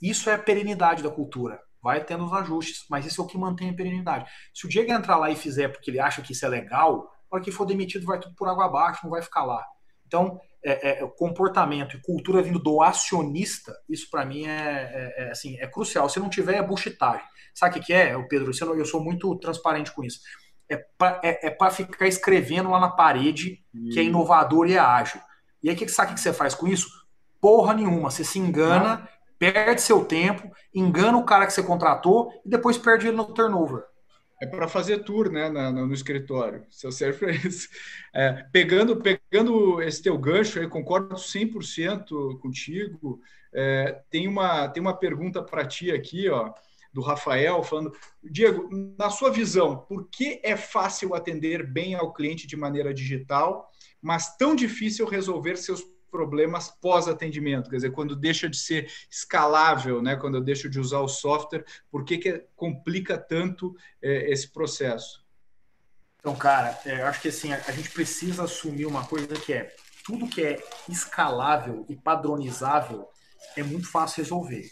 Isso 0.00 0.30
é 0.30 0.34
a 0.34 0.38
perenidade 0.38 1.02
da 1.02 1.10
cultura. 1.10 1.60
Vai 1.82 2.04
tendo 2.04 2.24
os 2.24 2.32
ajustes, 2.32 2.84
mas 2.88 3.04
isso 3.04 3.20
é 3.20 3.24
o 3.24 3.26
que 3.26 3.36
mantém 3.36 3.70
a 3.70 3.74
perenidade. 3.74 4.30
Se 4.54 4.64
o 4.64 4.68
Diego 4.68 4.92
entrar 4.92 5.16
lá 5.16 5.28
e 5.28 5.34
fizer 5.34 5.68
porque 5.68 5.90
ele 5.90 5.98
acha 5.98 6.22
que 6.22 6.32
isso 6.32 6.46
é 6.46 6.48
legal, 6.48 6.98
na 7.30 7.36
hora 7.36 7.42
que 7.44 7.50
for 7.50 7.64
demitido 7.64 8.06
vai 8.06 8.20
tudo 8.20 8.36
por 8.36 8.46
água 8.46 8.66
abaixo, 8.66 9.00
não 9.02 9.10
vai 9.10 9.22
ficar 9.22 9.44
lá. 9.44 9.64
Então, 10.06 10.40
é, 10.64 10.90
é, 10.90 11.06
comportamento 11.16 11.96
e 11.96 12.00
cultura 12.00 12.42
vindo 12.42 12.60
do 12.60 12.80
acionista, 12.80 13.76
isso 13.88 14.08
para 14.08 14.24
mim 14.24 14.46
é, 14.46 14.52
é, 14.52 15.24
é, 15.24 15.30
assim, 15.30 15.56
é 15.58 15.66
crucial. 15.66 16.08
Se 16.08 16.20
não 16.20 16.28
tiver, 16.28 16.54
é 16.54 16.62
buchitagem. 16.62 17.26
Sabe 17.52 17.80
o 17.80 17.82
que 17.82 17.92
é, 17.92 18.16
Pedro? 18.28 18.52
Eu 18.76 18.84
sou 18.84 19.02
muito 19.02 19.34
transparente 19.36 19.90
com 19.92 20.04
isso. 20.04 20.20
É 20.68 20.76
para 20.98 21.20
é, 21.22 21.46
é 21.46 21.70
ficar 21.70 22.08
escrevendo 22.08 22.70
lá 22.70 22.80
na 22.80 22.88
parede 22.88 23.62
que 23.92 24.00
é 24.00 24.02
inovador 24.02 24.68
e 24.68 24.74
é 24.74 24.78
ágil. 24.78 25.20
E 25.62 25.70
aí, 25.70 25.76
que, 25.76 25.88
sabe 25.88 26.12
o 26.12 26.14
que 26.14 26.20
você 26.20 26.32
faz 26.32 26.54
com 26.54 26.66
isso? 26.66 26.88
Porra 27.40 27.74
nenhuma. 27.74 28.10
Você 28.10 28.24
se 28.24 28.38
engana, 28.38 28.96
não. 28.96 29.08
perde 29.38 29.80
seu 29.80 30.04
tempo, 30.04 30.50
engana 30.74 31.18
o 31.18 31.24
cara 31.24 31.46
que 31.46 31.52
você 31.52 31.62
contratou 31.62 32.30
e 32.44 32.48
depois 32.48 32.78
perde 32.78 33.08
ele 33.08 33.16
no 33.16 33.24
turnover. 33.24 33.84
É 34.40 34.46
para 34.46 34.68
fazer 34.68 34.98
tour 34.98 35.30
né, 35.30 35.48
na, 35.48 35.70
no, 35.70 35.86
no 35.86 35.94
escritório. 35.94 36.66
Seu 36.70 36.92
serve 36.92 37.18
para 37.18 37.30
isso. 37.32 37.68
É, 38.14 38.44
pegando, 38.52 38.96
pegando 38.96 39.80
esse 39.82 40.02
teu 40.02 40.18
gancho, 40.18 40.58
eu 40.58 40.68
concordo 40.68 41.14
100% 41.14 42.38
contigo. 42.38 43.20
É, 43.52 44.02
tem, 44.10 44.28
uma, 44.28 44.68
tem 44.68 44.80
uma 44.80 44.96
pergunta 44.96 45.42
para 45.42 45.66
ti 45.66 45.90
aqui, 45.90 46.28
ó, 46.28 46.52
do 46.96 47.02
Rafael, 47.02 47.62
falando: 47.62 47.92
Diego, 48.24 48.70
na 48.98 49.10
sua 49.10 49.30
visão, 49.30 49.76
por 49.76 50.08
que 50.08 50.40
é 50.42 50.56
fácil 50.56 51.14
atender 51.14 51.62
bem 51.62 51.94
ao 51.94 52.10
cliente 52.10 52.46
de 52.46 52.56
maneira 52.56 52.94
digital, 52.94 53.70
mas 54.00 54.34
tão 54.38 54.56
difícil 54.56 55.06
resolver 55.06 55.56
seus 55.56 55.84
problemas 56.10 56.70
pós-atendimento, 56.80 57.68
quer 57.68 57.76
dizer, 57.76 57.92
quando 57.92 58.16
deixa 58.16 58.48
de 58.48 58.56
ser 58.56 58.90
escalável, 59.10 60.00
né? 60.00 60.16
quando 60.16 60.36
eu 60.36 60.40
deixo 60.40 60.70
de 60.70 60.80
usar 60.80 61.00
o 61.00 61.08
software, 61.08 61.66
por 61.90 62.02
que, 62.02 62.16
que 62.16 62.46
complica 62.54 63.18
tanto 63.18 63.76
é, 64.00 64.30
esse 64.30 64.50
processo? 64.50 65.22
Então, 66.18 66.34
cara, 66.34 66.78
é, 66.86 67.02
acho 67.02 67.20
que 67.20 67.28
assim, 67.28 67.52
a, 67.52 67.56
a 67.56 67.72
gente 67.72 67.90
precisa 67.90 68.44
assumir 68.44 68.86
uma 68.86 69.04
coisa 69.04 69.34
que 69.34 69.52
é 69.52 69.76
tudo 70.06 70.28
que 70.28 70.42
é 70.42 70.64
escalável 70.88 71.84
e 71.90 71.94
padronizável 71.94 73.06
é 73.54 73.62
muito 73.62 73.90
fácil 73.90 74.22
resolver. 74.22 74.70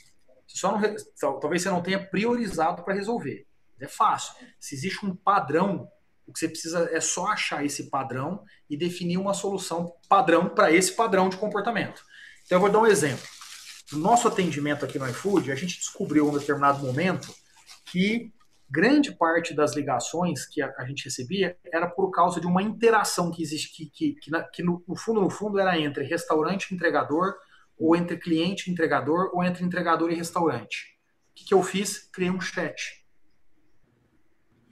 Só 0.54 0.72
não, 0.72 1.40
talvez 1.40 1.62
você 1.62 1.70
não 1.70 1.82
tenha 1.82 1.98
priorizado 1.98 2.84
para 2.84 2.94
resolver. 2.94 3.46
É 3.80 3.88
fácil. 3.88 4.34
Se 4.58 4.74
existe 4.74 5.04
um 5.04 5.14
padrão 5.14 5.88
o 6.26 6.32
que 6.32 6.38
você 6.38 6.48
precisa 6.48 6.88
é 6.90 7.00
só 7.00 7.26
achar 7.26 7.64
esse 7.64 7.90
padrão 7.90 8.42
e 8.68 8.76
definir 8.76 9.18
uma 9.18 9.34
solução 9.34 9.94
padrão 10.08 10.48
para 10.48 10.72
esse 10.72 10.92
padrão 10.92 11.28
de 11.28 11.36
comportamento. 11.36 12.02
Então, 12.46 12.56
eu 12.56 12.60
vou 12.60 12.70
dar 12.70 12.80
um 12.80 12.86
exemplo. 12.86 13.24
No 13.92 13.98
nosso 13.98 14.26
atendimento 14.26 14.84
aqui 14.84 14.98
no 14.98 15.08
iFood, 15.08 15.52
a 15.52 15.54
gente 15.54 15.76
descobriu 15.76 16.26
em 16.26 16.30
um 16.30 16.38
determinado 16.38 16.84
momento 16.84 17.34
que 17.84 18.32
grande 18.70 19.12
parte 19.12 19.54
das 19.54 19.74
ligações 19.74 20.46
que 20.46 20.62
a, 20.62 20.84
gente 20.86 21.04
recebia 21.04 21.56
era 21.70 21.86
por 21.86 22.10
causa 22.10 22.40
de 22.40 22.46
uma 22.46 22.62
interação 22.62 23.30
que 23.30 23.42
existe, 23.42 23.70
que, 23.90 24.16
que, 24.16 24.30
que, 24.52 24.62
no, 24.62 24.82
no, 24.88 24.96
fundo, 24.96 25.20
no 25.20 25.30
fundo, 25.30 25.58
era 25.58 25.78
entre 25.78 26.04
restaurante 26.04 26.70
e 26.70 26.74
entregador, 26.74 27.34
ou 27.78 27.96
entre 27.96 28.16
cliente 28.16 28.68
e 28.68 28.72
entregador, 28.72 29.30
ou 29.32 29.42
entre 29.42 29.64
entregador 29.64 30.10
e 30.10 30.14
restaurante. 30.14 30.98
O 31.30 31.34
que, 31.34 31.44
que 31.46 31.54
eu 31.54 31.62
fiz? 31.62 32.08
Criei 32.12 32.30
um 32.30 32.40
chat. 32.40 33.04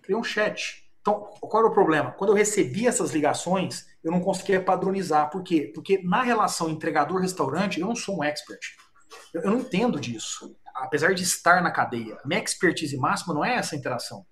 Criei 0.02 0.18
um 0.18 0.24
chat 0.24 0.82
então, 1.02 1.28
qual 1.40 1.64
era 1.64 1.70
o 1.70 1.74
problema? 1.74 2.12
Quando 2.12 2.30
eu 2.30 2.36
recebia 2.36 2.88
essas 2.88 3.10
ligações, 3.10 3.86
eu 4.04 4.12
não 4.12 4.20
conseguia 4.20 4.62
padronizar. 4.62 5.28
Por 5.30 5.42
quê? 5.42 5.70
Porque 5.74 6.00
na 6.04 6.22
relação 6.22 6.70
entregador-restaurante, 6.70 7.80
eu 7.80 7.88
não 7.88 7.96
sou 7.96 8.18
um 8.18 8.24
expert. 8.24 8.60
Eu, 9.34 9.42
não 9.50 9.58
entendo 9.58 9.98
disso. 9.98 10.56
Apesar 10.72 11.12
de 11.12 11.24
estar 11.24 11.60
na 11.60 11.72
cadeia. 11.72 12.16
Minha 12.24 12.42
expertise 12.42 12.96
máxima 12.96 13.34
não 13.34 13.44
é 13.44 13.56
essa 13.56 13.74
interação. 13.74 14.24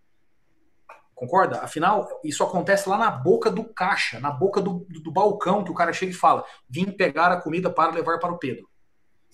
Concorda? 1.20 1.60
Afinal, 1.60 2.08
isso 2.24 2.42
acontece 2.42 2.88
lá 2.88 2.96
na 2.96 3.10
boca 3.10 3.50
do 3.50 3.62
caixa, 3.62 4.18
na 4.18 4.30
boca 4.30 4.58
do, 4.58 4.86
do, 4.88 5.02
do 5.02 5.12
balcão, 5.12 5.62
que 5.62 5.70
o 5.70 5.74
cara 5.74 5.92
chega 5.92 6.12
e 6.12 6.14
fala: 6.14 6.46
vim 6.66 6.90
pegar 6.90 7.30
a 7.30 7.38
comida 7.38 7.68
para 7.68 7.92
levar 7.92 8.18
para 8.18 8.32
o 8.32 8.38
Pedro. 8.38 8.66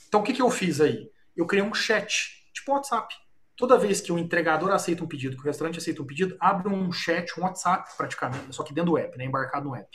Então, 0.09 0.21
o 0.21 0.25
que, 0.25 0.33
que 0.33 0.43
eu 0.43 0.51
fiz 0.51 0.81
aí? 0.81 1.09
Eu 1.37 1.47
criei 1.47 1.65
um 1.65 1.73
chat, 1.73 2.43
tipo 2.53 2.73
WhatsApp 2.73 3.15
toda 3.57 3.79
vez 3.79 4.01
que 4.01 4.11
o 4.13 4.19
entregador 4.19 4.73
aceita 4.73 5.05
um 5.05 5.07
pedido, 5.07 5.37
que 5.37 5.43
o 5.43 5.47
restaurante 5.47 5.79
aceita 5.79 6.03
um 6.03 6.07
pedido, 6.07 6.37
abre 6.41 6.69
um 6.69 6.91
chat, 6.93 7.39
um 7.39 7.45
WhatsApp 7.45 7.89
praticamente, 7.97 8.53
só 8.55 8.65
que 8.65 8.75
dentro 8.75 8.91
do 8.91 8.99
app, 8.99 9.17
né, 9.17 9.25
embarcado 9.25 9.69
no 9.69 9.77
app, 9.77 9.89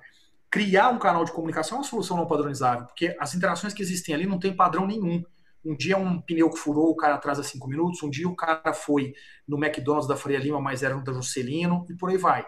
Criar 0.49 0.89
um 0.89 0.97
canal 0.97 1.23
de 1.23 1.31
comunicação 1.31 1.77
é 1.77 1.81
uma 1.81 1.87
solução 1.87 2.17
não 2.17 2.25
padronizável, 2.25 2.87
porque 2.87 3.15
as 3.19 3.35
interações 3.35 3.75
que 3.75 3.83
existem 3.83 4.15
ali 4.15 4.25
não 4.25 4.39
tem 4.39 4.55
padrão 4.55 4.87
nenhum. 4.87 5.23
Um 5.63 5.77
dia 5.77 5.95
um 5.95 6.19
pneu 6.19 6.49
que 6.49 6.57
furou, 6.57 6.89
o 6.89 6.95
cara 6.95 7.13
atrasa 7.13 7.43
cinco 7.43 7.67
minutos. 7.67 8.01
Um 8.01 8.09
dia 8.09 8.27
o 8.27 8.35
cara 8.35 8.73
foi 8.73 9.13
no 9.47 9.63
McDonald's 9.63 10.07
da 10.07 10.15
Faria 10.15 10.39
Lima, 10.39 10.59
mas 10.59 10.81
era 10.81 10.95
no 10.95 11.03
da 11.03 11.13
Juscelino, 11.13 11.85
e 11.87 11.93
por 11.93 12.09
aí 12.09 12.17
vai. 12.17 12.43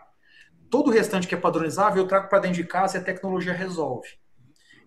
Todo 0.71 0.87
o 0.87 0.91
restante 0.91 1.27
que 1.27 1.35
é 1.35 1.37
padronizável 1.37 2.01
eu 2.01 2.07
trago 2.07 2.27
para 2.27 2.39
dentro 2.39 2.57
de 2.57 2.63
casa 2.63 2.97
e 2.97 2.99
a 2.99 3.03
tecnologia 3.03 3.53
resolve. 3.53 4.07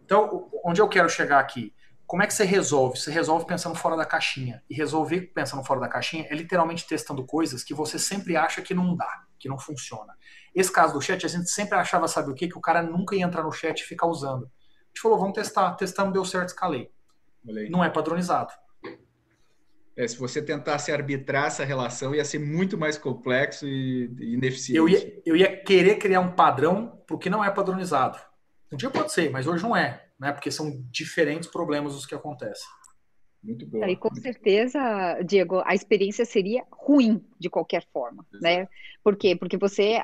Então, 0.05 0.51
onde 0.65 0.81
eu 0.81 0.89
quero 0.89 1.09
chegar 1.09 1.39
aqui? 1.39 1.73
Como 2.09 2.23
é 2.23 2.27
que 2.27 2.33
você 2.33 2.45
resolve? 2.45 2.99
Você 2.99 3.11
resolve 3.11 3.45
pensando 3.45 3.75
fora 3.75 3.95
da 3.95 4.07
caixinha. 4.07 4.63
E 4.71 4.75
resolver 4.75 5.31
pensando 5.35 5.63
fora 5.63 5.79
da 5.79 5.89
caixinha 5.89 6.27
é 6.31 6.35
literalmente 6.35 6.87
testando 6.87 7.23
coisas 7.23 7.63
que 7.63 7.75
você 7.75 7.99
sempre 7.99 8.35
acha 8.35 8.63
que 8.63 8.73
não 8.73 8.97
dá, 8.97 9.25
que 9.39 9.47
não 9.47 9.59
funciona. 9.59 10.17
Esse 10.55 10.73
caso 10.73 10.95
do 10.95 11.03
chat, 11.03 11.27
a 11.27 11.29
gente 11.29 11.51
sempre 11.51 11.77
achava, 11.77 12.09
sabe 12.09 12.31
o 12.31 12.35
quê? 12.35 12.49
Que 12.49 12.57
o 12.57 12.63
cara 12.63 12.83
nunca 12.83 13.15
ia 13.15 13.27
entrar 13.27 13.43
no 13.43 13.53
chat 13.53 13.81
e 13.81 13.85
ficar 13.85 14.07
usando. 14.07 14.45
A 14.45 14.89
gente 14.89 15.03
falou, 15.03 15.19
vamos 15.19 15.35
testar. 15.35 15.75
Testamos, 15.75 16.15
deu 16.15 16.25
certo, 16.25 16.49
escalei. 16.49 16.91
Não 17.69 17.85
é 17.85 17.91
padronizado. 17.91 18.55
É, 19.95 20.09
se 20.09 20.17
você 20.17 20.41
tentasse 20.41 20.91
arbitrar 20.91 21.49
essa 21.49 21.63
relação, 21.63 22.15
ia 22.15 22.25
ser 22.25 22.39
muito 22.39 22.79
mais 22.79 22.97
complexo 22.97 23.69
e, 23.69 24.11
ineficiente. 24.19 24.79
Eu 24.79 24.89
ia, 24.89 25.23
eu 25.27 25.37
ia 25.37 25.63
querer 25.63 25.97
criar 25.97 26.21
um 26.21 26.33
padrão 26.33 27.03
porque 27.07 27.29
não 27.29 27.45
é 27.45 27.51
padronizado. 27.51 28.19
Um 28.73 28.79
dia 28.79 28.89
pode 28.89 29.13
ser, 29.13 29.31
mas 29.31 29.47
hoje 29.47 29.63
não 29.63 29.77
é, 29.77 30.08
né? 30.19 30.33
Porque 30.33 30.51
são 30.51 30.83
diferentes 30.91 31.49
problemas 31.49 31.95
os 31.95 32.07
que 32.07 32.15
acontecem. 32.15 32.67
Muito 33.43 33.67
bom. 33.67 33.85
E 33.85 33.97
com 33.97 34.15
certeza, 34.15 34.81
Diego, 35.25 35.63
a 35.65 35.75
experiência 35.75 36.25
seria 36.25 36.65
ruim 36.73 37.25
de 37.39 37.49
qualquer 37.49 37.87
forma, 37.93 38.27
Exato. 38.33 38.43
né? 38.43 38.69
Por 39.03 39.17
quê? 39.17 39.37
Porque 39.37 39.57
você 39.57 40.03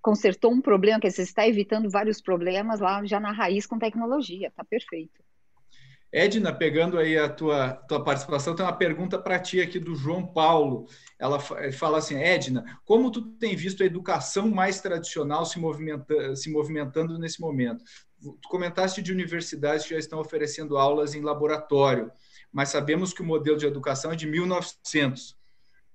consertou 0.00 0.52
um 0.52 0.60
problema, 0.60 1.00
que 1.00 1.10
você 1.10 1.22
está 1.22 1.46
evitando 1.46 1.90
vários 1.90 2.20
problemas 2.20 2.80
lá 2.80 3.04
já 3.04 3.18
na 3.18 3.32
raiz 3.32 3.66
com 3.66 3.78
tecnologia, 3.78 4.52
tá 4.56 4.64
perfeito. 4.64 5.22
Edna, 6.10 6.54
pegando 6.54 6.98
aí 6.98 7.18
a 7.18 7.28
tua, 7.28 7.74
tua 7.86 8.02
participação, 8.02 8.54
tem 8.56 8.64
uma 8.64 8.72
pergunta 8.72 9.18
para 9.18 9.38
ti 9.38 9.60
aqui 9.60 9.78
do 9.78 9.94
João 9.94 10.26
Paulo. 10.26 10.86
Ela 11.18 11.38
fala 11.38 11.98
assim, 11.98 12.16
Edna, 12.16 12.64
como 12.84 13.10
tu 13.10 13.32
tem 13.32 13.54
visto 13.54 13.82
a 13.82 13.86
educação 13.86 14.48
mais 14.48 14.80
tradicional 14.80 15.44
se, 15.44 15.58
movimenta, 15.58 16.34
se 16.34 16.50
movimentando 16.50 17.18
nesse 17.18 17.40
momento? 17.40 17.84
Tu 18.20 18.48
comentaste 18.48 19.00
de 19.00 19.12
universidades 19.12 19.84
que 19.84 19.94
já 19.94 19.98
estão 19.98 20.18
oferecendo 20.18 20.76
aulas 20.76 21.14
em 21.14 21.22
laboratório, 21.22 22.10
mas 22.52 22.70
sabemos 22.70 23.12
que 23.12 23.22
o 23.22 23.24
modelo 23.24 23.56
de 23.56 23.66
educação 23.66 24.12
é 24.12 24.16
de 24.16 24.26
1900, 24.26 25.36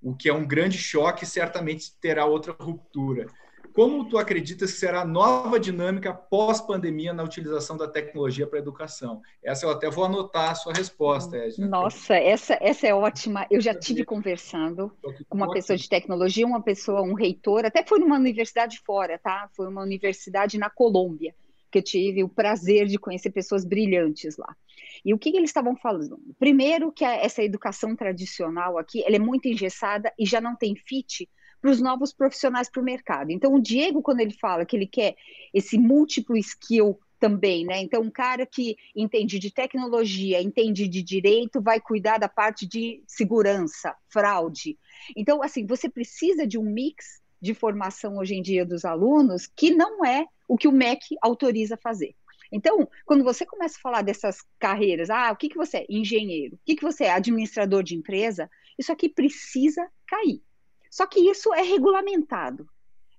o 0.02 0.16
que 0.16 0.30
é 0.30 0.34
um 0.34 0.46
grande 0.46 0.78
choque 0.78 1.24
e 1.24 1.28
certamente 1.28 1.98
terá 2.00 2.26
outra 2.26 2.56
ruptura. 2.60 3.28
Como 3.74 4.08
tu 4.08 4.20
acreditas 4.20 4.72
que 4.72 4.78
será 4.78 5.02
a 5.02 5.06
nova 5.06 5.60
dinâmica 5.60 6.14
pós-pandemia 6.14 7.12
na 7.12 7.24
utilização 7.24 7.76
da 7.76 7.88
tecnologia 7.88 8.46
para 8.46 8.60
a 8.60 8.62
educação? 8.62 9.20
Essa 9.44 9.66
eu 9.66 9.72
até 9.72 9.90
vou 9.90 10.06
anotar 10.06 10.52
a 10.52 10.56
sua 10.56 10.74
resposta, 10.74 11.36
Edna. 11.38 11.68
Nossa, 11.68 12.14
essa, 12.14 12.56
essa 12.62 12.86
é 12.86 12.94
ótima. 12.94 13.48
Eu 13.50 13.60
já 13.60 13.74
tive 13.74 14.06
conversando 14.06 14.92
com 15.28 15.36
uma 15.36 15.52
pessoa 15.52 15.76
de 15.76 15.90
tecnologia, 15.90 16.46
uma 16.46 16.62
pessoa, 16.62 17.02
um 17.02 17.16
reitor, 17.16 17.66
até 17.66 17.84
foi 17.84 17.98
numa 17.98 18.16
universidade 18.16 18.80
fora, 18.86 19.18
tá? 19.18 19.50
Foi 19.56 19.68
uma 19.68 19.82
universidade 19.82 20.60
na 20.60 20.70
Colômbia, 20.70 21.34
que 21.74 21.80
eu 21.80 21.84
tive 21.84 22.24
o 22.24 22.30
prazer 22.30 22.86
de 22.86 23.00
conhecer 23.00 23.32
pessoas 23.32 23.66
brilhantes 23.66 24.38
lá. 24.38 24.56
E 25.04 25.12
o 25.12 25.18
que, 25.18 25.32
que 25.32 25.38
eles 25.38 25.50
estavam 25.50 25.76
falando? 25.76 26.20
Primeiro, 26.38 26.92
que 26.92 27.04
essa 27.04 27.42
educação 27.44 27.96
tradicional 27.96 28.78
aqui, 28.78 29.04
ela 29.04 29.16
é 29.16 29.20
muito 29.20 29.48
engessada 29.48 30.14
e 30.18 30.26
já 30.26 30.40
não 30.40 30.56
tem 30.56 30.76
fit 30.76 31.28
para 31.60 31.72
os 31.72 31.82
novos 31.82 32.14
profissionais 32.14 32.70
para 32.70 32.82
o 32.82 32.86
mercado. 32.86 33.32
Então, 33.32 33.56
o 33.56 33.62
Diego, 33.62 34.04
quando 34.04 34.20
ele 34.20 34.34
fala 34.34 34.66
que 34.66 34.76
ele 34.76 34.86
quer 34.86 35.16
esse 35.54 35.78
múltiplo 35.78 36.38
skill 36.38 37.00
também, 37.20 37.66
né? 37.66 37.82
Então, 37.82 38.02
um 38.02 38.12
cara 38.12 38.46
que 38.46 38.76
entende 38.96 39.40
de 39.40 39.50
tecnologia, 39.50 40.42
entende 40.42 40.88
de 40.88 41.02
direito, 41.02 41.62
vai 41.62 41.80
cuidar 41.80 42.18
da 42.18 42.28
parte 42.30 42.68
de 42.68 43.02
segurança, 43.08 43.96
fraude. 44.10 44.78
Então, 45.16 45.42
assim, 45.42 45.66
você 45.66 45.90
precisa 45.90 46.46
de 46.46 46.58
um 46.58 46.64
mix 46.64 47.23
de 47.44 47.54
formação 47.54 48.18
hoje 48.18 48.36
em 48.36 48.42
dia 48.42 48.66
dos 48.66 48.86
alunos 48.86 49.46
que 49.46 49.70
não 49.70 50.06
é 50.06 50.26
o 50.48 50.58
que 50.58 50.66
o 50.66 50.72
MEC 50.72 51.18
autoriza 51.22 51.76
fazer. 51.76 52.16
Então, 52.50 52.88
quando 53.06 53.22
você 53.22 53.46
começa 53.46 53.78
a 53.78 53.82
falar 53.82 54.02
dessas 54.02 54.38
carreiras, 54.58 55.10
ah, 55.10 55.30
o 55.30 55.36
que, 55.36 55.50
que 55.50 55.58
você 55.58 55.80
é? 55.80 55.86
Engenheiro, 55.90 56.56
o 56.56 56.60
que, 56.66 56.78
que 56.78 56.82
você 56.82 57.04
é? 57.04 57.12
Administrador 57.12 57.84
de 57.84 57.96
empresa, 57.96 58.50
isso 58.80 58.94
aqui 58.94 59.10
precisa 59.10 59.86
cair. 60.08 60.42
Só 60.90 61.06
que 61.06 61.20
isso 61.20 61.54
é 61.54 61.62
regulamentado. 61.62 62.66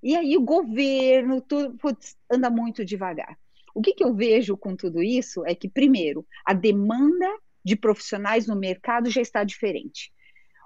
E 0.03 0.16
aí 0.16 0.39
o 0.39 0.43
governo 0.43 1.43
tudo, 1.43 1.77
putz, 1.77 2.16
anda 2.31 2.49
muito 2.49 2.83
devagar. 2.83 3.39
O 3.75 3.83
que, 3.83 3.93
que 3.93 4.05
eu 4.05 4.14
vejo 4.14 4.57
com 4.57 4.75
tudo 4.75 5.03
isso 5.03 5.45
é 5.45 5.55
que, 5.55 5.68
primeiro, 5.68 6.27
a 6.47 6.55
demanda 6.55 7.31
de 7.62 7.77
profissionais 7.77 8.47
no 8.47 8.57
mercado 8.57 9.11
já 9.11 9.20
está 9.20 9.45
diferente. 9.45 10.11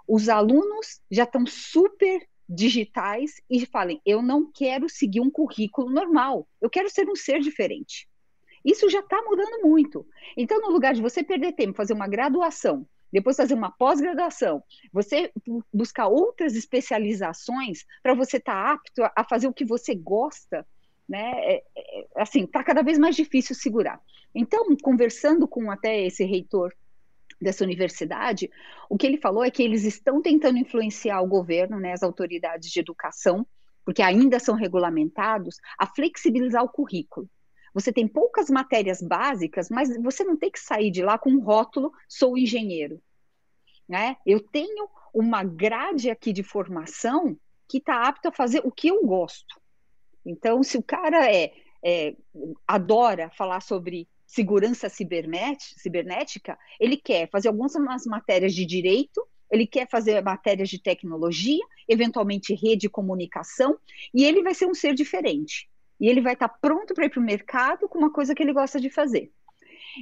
Os 0.07 0.29
alunos 0.29 1.01
já 1.11 1.25
estão 1.25 1.45
super 1.45 2.25
digitais 2.49 3.41
e 3.51 3.67
falem: 3.67 4.01
eu 4.07 4.23
não 4.23 4.51
quero 4.51 4.89
seguir 4.89 5.21
um 5.21 5.31
currículo 5.31 5.91
normal, 5.91 6.49
eu 6.61 6.71
quero 6.71 6.89
ser 6.89 7.09
um 7.09 7.17
ser 7.17 7.41
diferente. 7.41 8.09
Isso 8.65 8.89
já 8.89 9.01
está 9.01 9.23
mudando 9.23 9.63
muito. 9.63 10.07
Então, 10.37 10.61
no 10.61 10.71
lugar 10.71 10.95
de 10.95 11.01
você 11.01 11.23
perder 11.23 11.53
tempo, 11.53 11.77
fazer 11.77 11.93
uma 11.93 12.09
graduação 12.09 12.87
depois 13.13 13.37
fazer 13.37 13.55
uma 13.55 13.71
pós-graduação, 13.71 14.63
você 14.93 15.33
buscar 15.73 16.09
outras 16.09 16.55
especializações 16.55 17.85
para 18.03 18.15
você 18.15 18.37
estar 18.37 18.53
tá 18.53 18.73
apto 18.73 19.03
a 19.17 19.25
fazer 19.25 19.49
o 19.49 19.53
que 19.53 19.65
você 19.65 19.95
gosta, 19.95 20.67
né? 21.09 21.33
É, 21.55 21.65
é, 21.77 22.07
assim, 22.17 22.45
está 22.45 22.63
cada 22.63 22.83
vez 22.83 22.99
mais 22.99 23.17
difícil 23.17 23.55
segurar. 23.55 24.01
Então, 24.35 24.65
conversando 24.83 25.49
com 25.49 25.71
até 25.71 26.05
esse 26.07 26.25
reitor 26.25 26.73
dessa 27.41 27.65
universidade, 27.65 28.51
o 28.89 28.97
que 28.97 29.07
ele 29.07 29.17
falou 29.17 29.45
é 29.45 29.51
que 29.51 29.63
eles 29.63 29.85
estão 29.85 30.21
tentando 30.21 30.59
influenciar 30.59 31.21
o 31.21 31.27
governo, 31.27 31.79
né, 31.79 31.93
as 31.93 32.03
autoridades 32.03 32.71
de 32.71 32.81
educação, 32.81 33.47
porque 33.85 34.03
ainda 34.03 34.39
são 34.39 34.55
regulamentados, 34.55 35.57
a 35.79 35.87
flexibilizar 35.87 36.63
o 36.63 36.69
currículo. 36.69 37.29
Você 37.73 37.93
tem 37.93 38.09
poucas 38.09 38.51
matérias 38.51 39.01
básicas, 39.01 39.71
mas 39.71 39.97
você 40.03 40.25
não 40.25 40.37
tem 40.37 40.51
que 40.51 40.61
sair 40.61 40.91
de 40.91 41.03
lá 41.03 41.19
com 41.19 41.31
um 41.31 41.41
rótulo, 41.41 41.93
sou 42.09 42.37
engenheiro. 42.37 43.01
Né? 43.89 44.17
Eu 44.27 44.41
tenho 44.41 44.89
uma 45.15 45.43
grade 45.45 46.11
aqui 46.11 46.33
de 46.33 46.43
formação 46.43 47.39
que 47.69 47.79
está 47.79 48.07
apto 48.07 48.29
a 48.29 48.33
fazer 48.33 48.61
o 48.65 48.73
que 48.73 48.89
eu 48.89 49.05
gosto. 49.05 49.61
Então, 50.25 50.63
se 50.63 50.77
o 50.77 50.83
cara 50.83 51.31
é, 51.33 51.53
é 51.83 52.17
adora 52.67 53.31
falar 53.31 53.61
sobre 53.61 54.09
segurança 54.29 54.91
cibernética, 54.91 56.59
ele 56.79 56.99
quer 56.99 57.29
fazer 57.31 57.49
algumas 57.49 58.05
matérias 58.07 58.55
de 58.55 58.67
direito, 58.67 59.27
ele 59.51 59.67
quer 59.67 59.89
fazer 59.89 60.23
matérias 60.23 60.69
de 60.69 60.81
tecnologia, 60.81 61.65
eventualmente 61.89 62.55
rede 62.55 62.83
de 62.83 62.89
comunicação, 62.91 63.79
e 64.13 64.25
ele 64.25 64.43
vai 64.43 64.53
ser 64.53 64.67
um 64.67 64.75
ser 64.75 64.95
diferente. 64.95 65.69
E 65.99 66.09
ele 66.09 66.21
vai 66.21 66.35
estar 66.35 66.49
pronto 66.49 66.93
para 66.93 67.07
ir 67.07 67.11
para 67.11 67.21
o 67.21 67.25
mercado 67.25 67.89
com 67.89 67.99
uma 67.99 68.13
coisa 68.13 68.35
que 68.35 68.43
ele 68.43 68.53
gosta 68.53 68.79
de 68.79 68.91
fazer. 68.91 69.33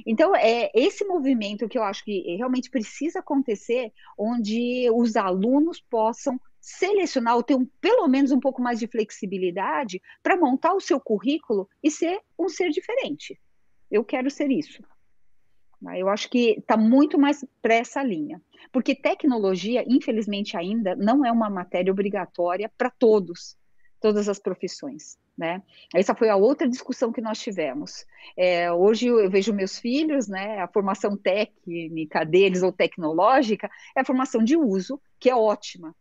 Então, 0.05 0.35
é 0.35 0.69
esse 0.75 1.05
movimento 1.05 1.67
que 1.69 1.77
eu 1.77 1.83
acho 1.83 2.03
que 2.03 2.35
realmente 2.35 2.69
precisa 2.69 3.19
acontecer, 3.19 3.93
onde 4.17 4.89
os 4.91 5.15
alunos 5.15 5.79
possam 5.79 6.39
selecionar 6.59 7.37
ou 7.37 7.43
ter 7.43 7.55
um, 7.55 7.65
pelo 7.79 8.07
menos 8.09 8.31
um 8.33 8.41
pouco 8.41 8.61
mais 8.61 8.77
de 8.77 8.87
flexibilidade 8.87 10.01
para 10.21 10.35
montar 10.35 10.73
o 10.73 10.81
seu 10.81 10.99
currículo 10.99 11.69
e 11.81 11.89
ser 11.89 12.19
um 12.37 12.49
ser 12.49 12.69
diferente. 12.69 13.39
Eu 13.89 14.03
quero 14.03 14.29
ser 14.29 14.49
isso. 14.51 14.83
Eu 15.95 16.09
acho 16.09 16.29
que 16.29 16.57
está 16.57 16.75
muito 16.75 17.19
mais 17.19 17.45
para 17.61 17.75
essa 17.75 18.01
linha. 18.01 18.41
Porque 18.71 18.95
tecnologia, 18.95 19.83
infelizmente, 19.87 20.57
ainda 20.57 20.95
não 20.95 21.25
é 21.25 21.31
uma 21.31 21.49
matéria 21.49 21.91
obrigatória 21.91 22.71
para 22.77 22.89
todos, 22.89 23.55
todas 24.01 24.27
as 24.27 24.39
profissões. 24.39 25.17
Né? 25.37 25.61
Essa 25.93 26.15
foi 26.15 26.29
a 26.29 26.35
outra 26.35 26.67
discussão 26.67 27.11
que 27.11 27.21
nós 27.21 27.39
tivemos. 27.39 28.05
É, 28.35 28.71
hoje 28.71 29.05
eu 29.05 29.29
vejo 29.29 29.53
meus 29.53 29.77
filhos, 29.77 30.27
né, 30.27 30.59
a 30.59 30.67
formação 30.67 31.15
técnica 31.15 32.25
deles 32.25 32.63
ou 32.63 32.71
tecnológica 32.71 33.69
é 33.95 34.01
a 34.01 34.05
formação 34.05 34.43
de 34.43 34.57
uso, 34.57 34.99
que 35.19 35.29
é 35.29 35.35
ótima, 35.35 35.95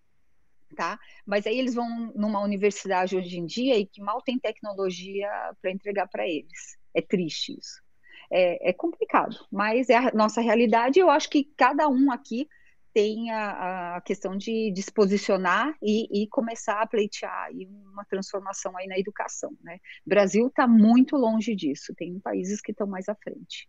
tá? 0.74 0.98
Mas 1.26 1.46
aí 1.46 1.58
eles 1.58 1.74
vão 1.74 2.10
numa 2.14 2.40
universidade 2.40 3.14
hoje 3.14 3.38
em 3.38 3.44
dia 3.44 3.76
e 3.76 3.84
que 3.84 4.00
mal 4.00 4.22
tem 4.22 4.38
tecnologia 4.38 5.28
para 5.60 5.70
entregar 5.70 6.08
para 6.08 6.26
eles. 6.26 6.78
É 6.96 7.02
triste 7.02 7.56
isso. 7.58 7.84
É, 8.32 8.70
é, 8.70 8.72
complicado, 8.72 9.36
mas 9.52 9.88
é 9.88 9.96
a 9.96 10.12
nossa 10.12 10.40
realidade. 10.40 10.98
Eu 10.98 11.10
acho 11.10 11.28
que 11.30 11.44
cada 11.56 11.88
um 11.88 12.10
aqui 12.10 12.48
tem 12.92 13.30
a, 13.30 13.96
a 13.96 14.00
questão 14.00 14.36
de, 14.36 14.72
de 14.72 14.82
se 14.82 14.90
posicionar 14.90 15.76
e, 15.82 16.22
e, 16.22 16.26
começar 16.28 16.80
a 16.80 16.86
pleitear 16.86 17.50
uma 17.92 18.04
transformação 18.06 18.74
aí 18.76 18.86
na 18.86 18.98
educação. 18.98 19.54
Né? 19.62 19.78
O 20.04 20.08
Brasil 20.08 20.46
está 20.46 20.66
muito 20.66 21.14
longe 21.14 21.54
disso, 21.54 21.94
tem 21.94 22.18
países 22.18 22.60
que 22.60 22.72
estão 22.72 22.86
mais 22.86 23.06
à 23.08 23.14
frente. 23.14 23.68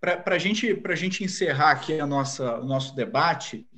Para 0.00 0.36
gente, 0.38 0.82
a 0.84 0.94
gente 0.96 1.22
encerrar 1.22 1.70
aqui 1.70 2.00
a 2.00 2.06
nossa, 2.06 2.58
o 2.58 2.64
nosso 2.64 2.96
debate, 2.96 3.68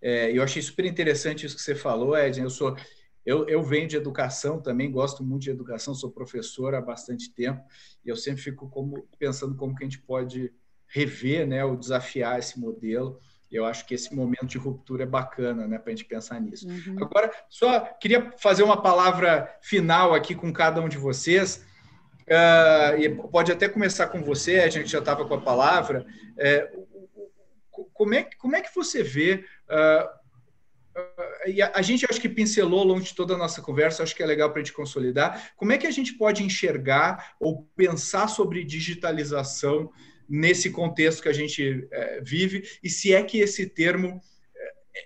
é, 0.00 0.30
eu 0.30 0.42
achei 0.42 0.62
super 0.62 0.84
interessante 0.84 1.44
isso 1.44 1.56
que 1.56 1.62
você 1.62 1.74
falou, 1.74 2.16
Edson. 2.16 2.42
Eu 2.42 2.50
sou 2.50 2.76
eu, 3.24 3.48
eu 3.48 3.62
venho 3.62 3.88
de 3.88 3.96
educação 3.96 4.60
também, 4.60 4.90
gosto 4.90 5.22
muito 5.22 5.42
de 5.42 5.50
educação, 5.50 5.94
sou 5.94 6.10
professor 6.10 6.74
há 6.74 6.80
bastante 6.80 7.32
tempo, 7.32 7.62
e 8.04 8.08
eu 8.08 8.16
sempre 8.16 8.42
fico 8.42 8.68
como, 8.68 9.06
pensando 9.18 9.54
como 9.54 9.74
que 9.74 9.84
a 9.84 9.86
gente 9.86 10.00
pode 10.00 10.52
rever, 10.86 11.46
né, 11.46 11.64
ou 11.64 11.76
desafiar 11.76 12.38
esse 12.38 12.58
modelo 12.58 13.20
eu 13.50 13.64
acho 13.64 13.84
que 13.84 13.94
esse 13.94 14.14
momento 14.14 14.46
de 14.46 14.58
ruptura 14.58 15.02
é 15.02 15.06
bacana, 15.06 15.66
né, 15.66 15.78
para 15.78 15.92
a 15.92 15.96
gente 15.96 16.06
pensar 16.06 16.40
nisso. 16.40 16.68
Uhum. 16.68 17.02
Agora, 17.02 17.32
só 17.48 17.80
queria 17.80 18.32
fazer 18.38 18.62
uma 18.62 18.80
palavra 18.80 19.52
final 19.60 20.14
aqui 20.14 20.34
com 20.34 20.52
cada 20.52 20.80
um 20.80 20.88
de 20.88 20.96
vocês. 20.96 21.64
Uh, 22.28 23.00
e 23.00 23.08
pode 23.08 23.50
até 23.50 23.68
começar 23.68 24.06
com 24.06 24.22
você, 24.22 24.60
a 24.60 24.68
gente 24.68 24.88
já 24.88 25.00
estava 25.00 25.26
com 25.26 25.34
a 25.34 25.40
palavra. 25.40 26.06
É, 26.38 26.70
como, 27.92 28.14
é, 28.14 28.22
como 28.38 28.54
é 28.54 28.60
que 28.60 28.72
você 28.72 29.02
vê? 29.02 29.44
Uh, 29.68 30.19
e 31.46 31.62
a, 31.62 31.72
a, 31.74 31.82
gente 31.82 32.06
acho 32.08 32.20
que 32.20 32.28
pincelou 32.28 32.80
ao 32.80 32.86
longo 32.86 33.00
de 33.00 33.14
toda 33.14 33.34
a 33.34 33.38
nossa 33.38 33.62
conversa, 33.62 34.02
acho 34.02 34.14
que 34.14 34.22
é 34.22 34.26
legal 34.26 34.50
para 34.50 34.60
a 34.60 34.64
gente 34.64 34.74
consolidar. 34.74 35.52
Como 35.56 35.72
é 35.72 35.78
que 35.78 35.86
a 35.86 35.90
gente 35.90 36.14
pode 36.14 36.42
enxergar 36.42 37.34
ou 37.40 37.64
pensar 37.76 38.28
sobre 38.28 38.64
digitalização 38.64 39.90
nesse 40.28 40.70
contexto 40.70 41.22
que 41.22 41.28
a 41.28 41.32
gente 41.32 41.88
é, 41.90 42.20
vive 42.20 42.62
e 42.82 42.88
se 42.88 43.12
é 43.12 43.22
que 43.22 43.38
esse 43.38 43.66
termo 43.66 44.20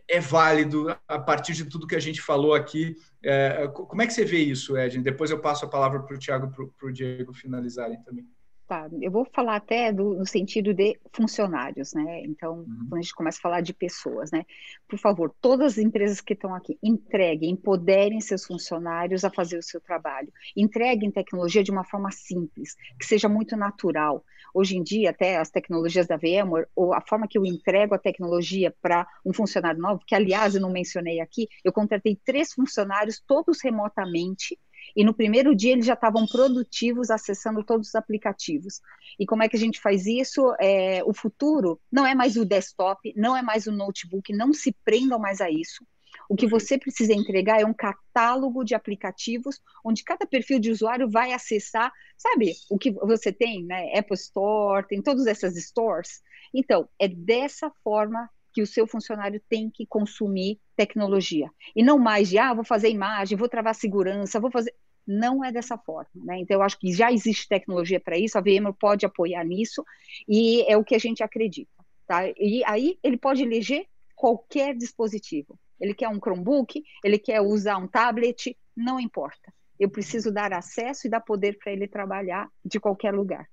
é, 0.09 0.17
é 0.17 0.21
válido 0.21 0.95
a 1.09 1.19
partir 1.19 1.53
de 1.55 1.65
tudo 1.65 1.87
que 1.87 1.97
a 1.97 2.01
gente 2.01 2.21
falou 2.21 2.55
aqui. 2.55 2.95
É, 3.23 3.69
como 3.73 4.03
é 4.03 4.07
que 4.07 4.13
você 4.13 4.25
vê 4.25 4.39
isso, 4.39 4.77
Edna? 4.77 5.03
Depois 5.03 5.31
eu 5.31 5.41
passo 5.41 5.65
a 5.65 5.69
palavra 5.69 6.01
para 6.01 6.15
o 6.15 6.19
Tiago 6.19 6.47
e 6.47 6.69
para 6.79 6.89
o 6.89 6.93
Diego 6.93 7.33
finalizarem 7.33 8.03
também. 8.03 8.27
Tá, 8.67 8.89
eu 9.03 9.11
vou 9.11 9.27
falar 9.27 9.57
até 9.57 9.93
do, 9.93 10.15
no 10.15 10.27
sentido 10.27 10.73
de 10.73 10.99
funcionários, 11.13 11.93
né? 11.93 12.23
Então, 12.25 12.61
uhum. 12.61 12.87
quando 12.89 12.99
a 12.99 13.03
gente 13.03 13.15
começa 13.15 13.39
a 13.39 13.43
falar 13.43 13.61
de 13.61 13.75
pessoas, 13.75 14.31
né? 14.31 14.47
Por 14.89 14.99
favor, 14.99 15.35
todas 15.39 15.73
as 15.73 15.79
empresas 15.79 16.23
que 16.23 16.33
estão 16.33 16.55
aqui, 16.55 16.79
entreguem, 16.83 17.51
empoderem 17.51 18.23
seus 18.23 18.47
funcionários 18.47 19.23
a 19.23 19.31
fazer 19.31 19.59
o 19.59 19.63
seu 19.63 19.83
trabalho. 19.83 20.33
Entreguem 20.57 21.11
tecnologia 21.11 21.63
de 21.63 21.71
uma 21.71 21.85
forma 21.85 22.11
simples, 22.11 22.75
que 22.99 23.05
seja 23.05 23.29
muito 23.29 23.55
natural. 23.55 24.25
Hoje 24.55 24.79
em 24.79 24.83
dia, 24.83 25.11
até 25.11 25.37
as 25.37 25.51
tecnologias 25.51 26.07
da 26.07 26.17
VMware, 26.17 26.67
ou 26.75 26.95
a 26.95 27.03
forma 27.03 27.29
que 27.29 27.37
eu 27.37 27.45
entrego 27.45 27.95
a 27.95 27.99
tecnologia 27.99 28.75
para 28.81 29.07
um 29.27 29.33
funcionário 29.35 29.79
novo, 29.79 30.01
que 30.07 30.15
aliás 30.15 30.55
eu 30.55 30.61
não 30.63 30.71
mencionei 30.71 31.21
aqui, 31.21 31.49
eu 31.63 31.73
contratei 31.73 32.19
três 32.25 32.55
funcionários, 32.55 33.21
todos 33.27 33.59
remotamente, 33.63 34.59
e 34.97 35.05
no 35.05 35.15
primeiro 35.15 35.55
dia 35.55 35.73
eles 35.73 35.87
já 35.87 35.95
estavam 35.95 36.27
produtivos 36.27 37.11
acessando 37.11 37.65
todos 37.65 37.89
os 37.89 37.95
aplicativos. 37.95 38.81
E 39.19 39.27
como 39.27 39.43
é 39.43 39.49
que 39.49 39.57
a 39.57 39.61
gente 39.61 39.81
faz 39.81 40.07
isso? 40.07 40.55
É, 40.61 41.03
o 41.05 41.13
futuro 41.13 41.81
não 41.91 42.07
é 42.07 42.15
mais 42.15 42.37
o 42.37 42.45
desktop, 42.45 43.13
não 43.17 43.37
é 43.37 43.43
mais 43.43 43.67
o 43.67 43.73
notebook, 43.73 44.33
não 44.33 44.53
se 44.53 44.75
prendam 44.85 45.19
mais 45.19 45.41
a 45.41 45.51
isso. 45.51 45.85
O 46.29 46.37
que 46.37 46.47
você 46.47 46.79
precisa 46.79 47.13
entregar 47.13 47.61
é 47.61 47.67
um 47.67 47.75
catálogo 47.75 48.65
de 48.65 48.75
aplicativos 48.75 49.61
onde 49.85 50.05
cada 50.05 50.27
perfil 50.27 50.59
de 50.59 50.71
usuário 50.71 51.11
vai 51.11 51.33
acessar, 51.33 51.93
sabe, 52.17 52.55
o 52.71 52.79
que 52.79 52.91
você 52.93 53.33
tem, 53.33 53.65
né? 53.65 53.93
Apple 53.99 54.15
Store, 54.15 54.87
tem 54.87 55.03
todas 55.03 55.27
essas 55.27 55.55
stores. 55.57 56.23
Então, 56.53 56.89
é 56.99 57.09
dessa 57.09 57.71
forma 57.83 58.31
que 58.55 58.63
o 58.63 58.67
seu 58.67 58.87
funcionário 58.87 59.43
tem 59.49 59.69
que 59.69 59.85
consumir 59.85 60.61
tecnologia. 60.77 61.51
E 61.75 61.83
não 61.83 61.99
mais 61.99 62.29
de, 62.29 62.39
ah, 62.39 62.55
vou 62.55 62.65
fazer 62.65 62.89
imagem, 62.89 63.37
vou 63.37 63.49
travar 63.49 63.75
segurança, 63.75 64.39
vou 64.39 64.51
fazer. 64.51 64.73
Não 65.07 65.45
é 65.45 65.53
dessa 65.53 65.77
forma, 65.77 66.09
né? 66.25 66.39
Então, 66.39 66.57
eu 66.57 66.63
acho 66.63 66.79
que 66.79 66.93
já 66.93 67.13
existe 67.13 67.49
tecnologia 67.49 68.01
para 68.01 68.17
isso, 68.17 68.39
a 68.39 68.41
VMware 68.41 68.75
pode 68.79 69.05
apoiar 69.05 69.45
nisso, 69.45 69.85
e 70.27 70.63
é 70.63 70.79
o 70.79 70.85
que 70.85 70.95
a 70.95 70.99
gente 70.99 71.23
acredita, 71.23 71.85
tá? 72.07 72.27
E 72.39 72.63
aí 72.65 72.99
ele 73.03 73.19
pode 73.19 73.43
eleger 73.43 73.87
qualquer 74.15 74.75
dispositivo. 74.75 75.59
Ele 75.79 75.93
quer 75.93 76.09
um 76.09 76.19
Chromebook, 76.19 76.83
ele 77.03 77.19
quer 77.19 77.41
usar 77.41 77.77
um 77.77 77.89
tablet, 77.89 78.57
não 78.75 78.99
importa. 78.99 79.53
Eu 79.79 79.91
preciso 79.91 80.33
dar 80.33 80.53
acesso 80.53 81.07
e 81.07 81.11
dar 81.11 81.21
poder 81.21 81.59
para 81.59 81.73
ele 81.73 81.89
trabalhar 81.89 82.49
de 82.65 82.79
qualquer 82.79 83.13
lugar. 83.13 83.47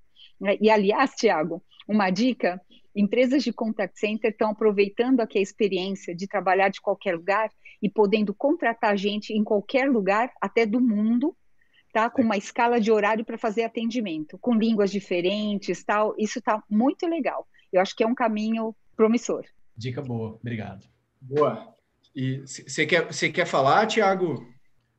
E, 0.60 0.70
aliás, 0.70 1.12
Tiago, 1.12 1.62
uma 1.88 2.10
dica 2.10 2.60
Empresas 2.96 3.44
de 3.44 3.54
contact 3.54 3.98
center 3.98 4.32
estão 4.32 4.50
aproveitando 4.52 5.22
aqui 5.22 5.40
a 5.40 5.42
experiência 5.42 6.14
de 6.14 6.28
trabalhar 6.28 6.70
de 6.70 6.82
qualquer 6.82 7.16
lugar 7.16 7.50
e 7.82 7.90
podendo 7.90 8.34
contratar 8.34 8.98
gente 8.98 9.34
em 9.34 9.44
qualquer 9.44 9.90
lugar, 9.90 10.32
até 10.42 10.66
do 10.66 10.80
mundo, 10.80 11.36
tá? 11.94 12.10
Com 12.10 12.22
uma 12.22 12.38
escala 12.38 12.82
de 12.82 12.92
horário 12.92 13.24
para 13.24 13.38
fazer 13.38 13.64
atendimento, 13.64 14.38
com 14.38 14.54
línguas 14.54 14.92
diferentes, 14.92 15.84
tal. 15.84 16.14
Isso 16.18 16.40
está 16.40 16.62
muito 16.70 17.08
legal. 17.08 17.48
Eu 17.72 17.82
acho 17.82 17.96
que 17.96 18.04
é 18.04 18.08
um 18.08 18.14
caminho 18.14 18.76
promissor. 18.96 19.46
Dica 19.76 20.02
boa, 20.02 20.36
obrigado. 20.36 20.86
Boa. 21.22 21.74
E 22.14 22.40
você 22.40 22.86
quer, 22.86 23.08
você 23.08 23.30
quer 23.30 23.46
falar, 23.46 23.88
Tiago? 23.88 24.46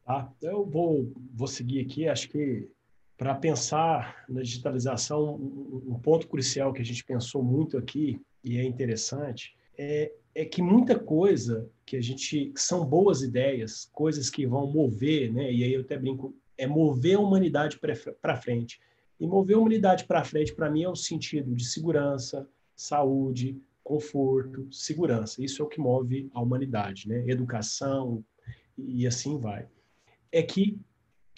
Ah, 0.07 0.29
eu 0.41 0.65
vou, 0.65 1.13
vou 1.35 1.47
seguir 1.47 1.81
aqui. 1.81 2.09
Acho 2.09 2.31
que 2.31 2.67
para 3.23 3.37
pensar 3.37 4.25
na 4.29 4.43
digitalização, 4.43 5.37
um 5.37 5.97
ponto 6.03 6.27
crucial 6.27 6.73
que 6.73 6.83
a 6.83 6.85
gente 6.85 7.05
pensou 7.05 7.41
muito 7.41 7.79
aqui, 7.79 8.21
e 8.43 8.59
é 8.59 8.65
interessante, 8.65 9.55
é, 9.79 10.11
é 10.35 10.45
que 10.45 10.61
muita 10.61 10.99
coisa 10.99 11.71
que 11.87 11.97
a 11.97 12.01
gente. 12.01 12.53
São 12.57 12.85
boas 12.85 13.23
ideias, 13.23 13.89
coisas 13.93 14.29
que 14.29 14.45
vão 14.45 14.67
mover, 14.67 15.33
né? 15.33 15.53
e 15.53 15.63
aí 15.63 15.73
eu 15.73 15.83
até 15.83 15.97
brinco, 15.97 16.35
é 16.59 16.67
mover 16.67 17.17
a 17.17 17.21
humanidade 17.21 17.79
para 17.79 18.37
frente. 18.37 18.81
E 19.21 19.25
mover 19.25 19.55
a 19.55 19.61
humanidade 19.61 20.05
para 20.05 20.25
frente, 20.25 20.53
para 20.53 20.69
mim, 20.69 20.83
é 20.83 20.89
o 20.89 20.97
sentido 20.97 21.55
de 21.55 21.65
segurança, 21.65 22.49
saúde, 22.75 23.57
conforto, 23.85 24.67
segurança. 24.73 25.41
Isso 25.41 25.63
é 25.63 25.65
o 25.65 25.69
que 25.69 25.79
move 25.79 26.29
a 26.35 26.43
humanidade, 26.43 27.07
né? 27.07 27.23
Educação 27.29 28.25
e 28.77 29.07
assim 29.07 29.39
vai. 29.39 29.69
É 30.33 30.43
que 30.43 30.77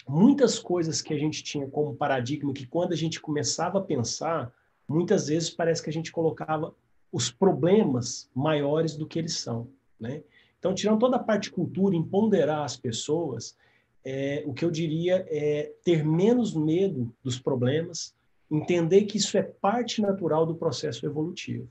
muitas 0.07 0.59
coisas 0.59 1.01
que 1.01 1.13
a 1.13 1.17
gente 1.17 1.43
tinha 1.43 1.67
como 1.67 1.95
paradigma, 1.95 2.53
que 2.53 2.67
quando 2.67 2.93
a 2.93 2.95
gente 2.95 3.19
começava 3.19 3.79
a 3.79 3.83
pensar, 3.83 4.53
muitas 4.87 5.27
vezes 5.27 5.49
parece 5.49 5.81
que 5.81 5.89
a 5.89 5.93
gente 5.93 6.11
colocava 6.11 6.73
os 7.11 7.31
problemas 7.31 8.29
maiores 8.33 8.95
do 8.95 9.07
que 9.07 9.17
eles 9.17 9.37
são, 9.39 9.67
né? 9.99 10.21
Então, 10.59 10.73
tirando 10.73 10.99
toda 10.99 11.17
a 11.17 11.23
parte 11.23 11.43
de 11.43 11.51
cultura, 11.51 11.95
empoderar 11.95 12.63
as 12.63 12.75
pessoas, 12.75 13.55
é, 14.03 14.43
o 14.45 14.53
que 14.53 14.65
eu 14.65 14.71
diria 14.71 15.25
é 15.29 15.71
ter 15.83 16.03
menos 16.03 16.55
medo 16.55 17.13
dos 17.23 17.39
problemas, 17.39 18.15
entender 18.49 19.05
que 19.05 19.17
isso 19.17 19.37
é 19.37 19.43
parte 19.43 20.01
natural 20.01 20.45
do 20.45 20.55
processo 20.55 21.05
evolutivo. 21.05 21.67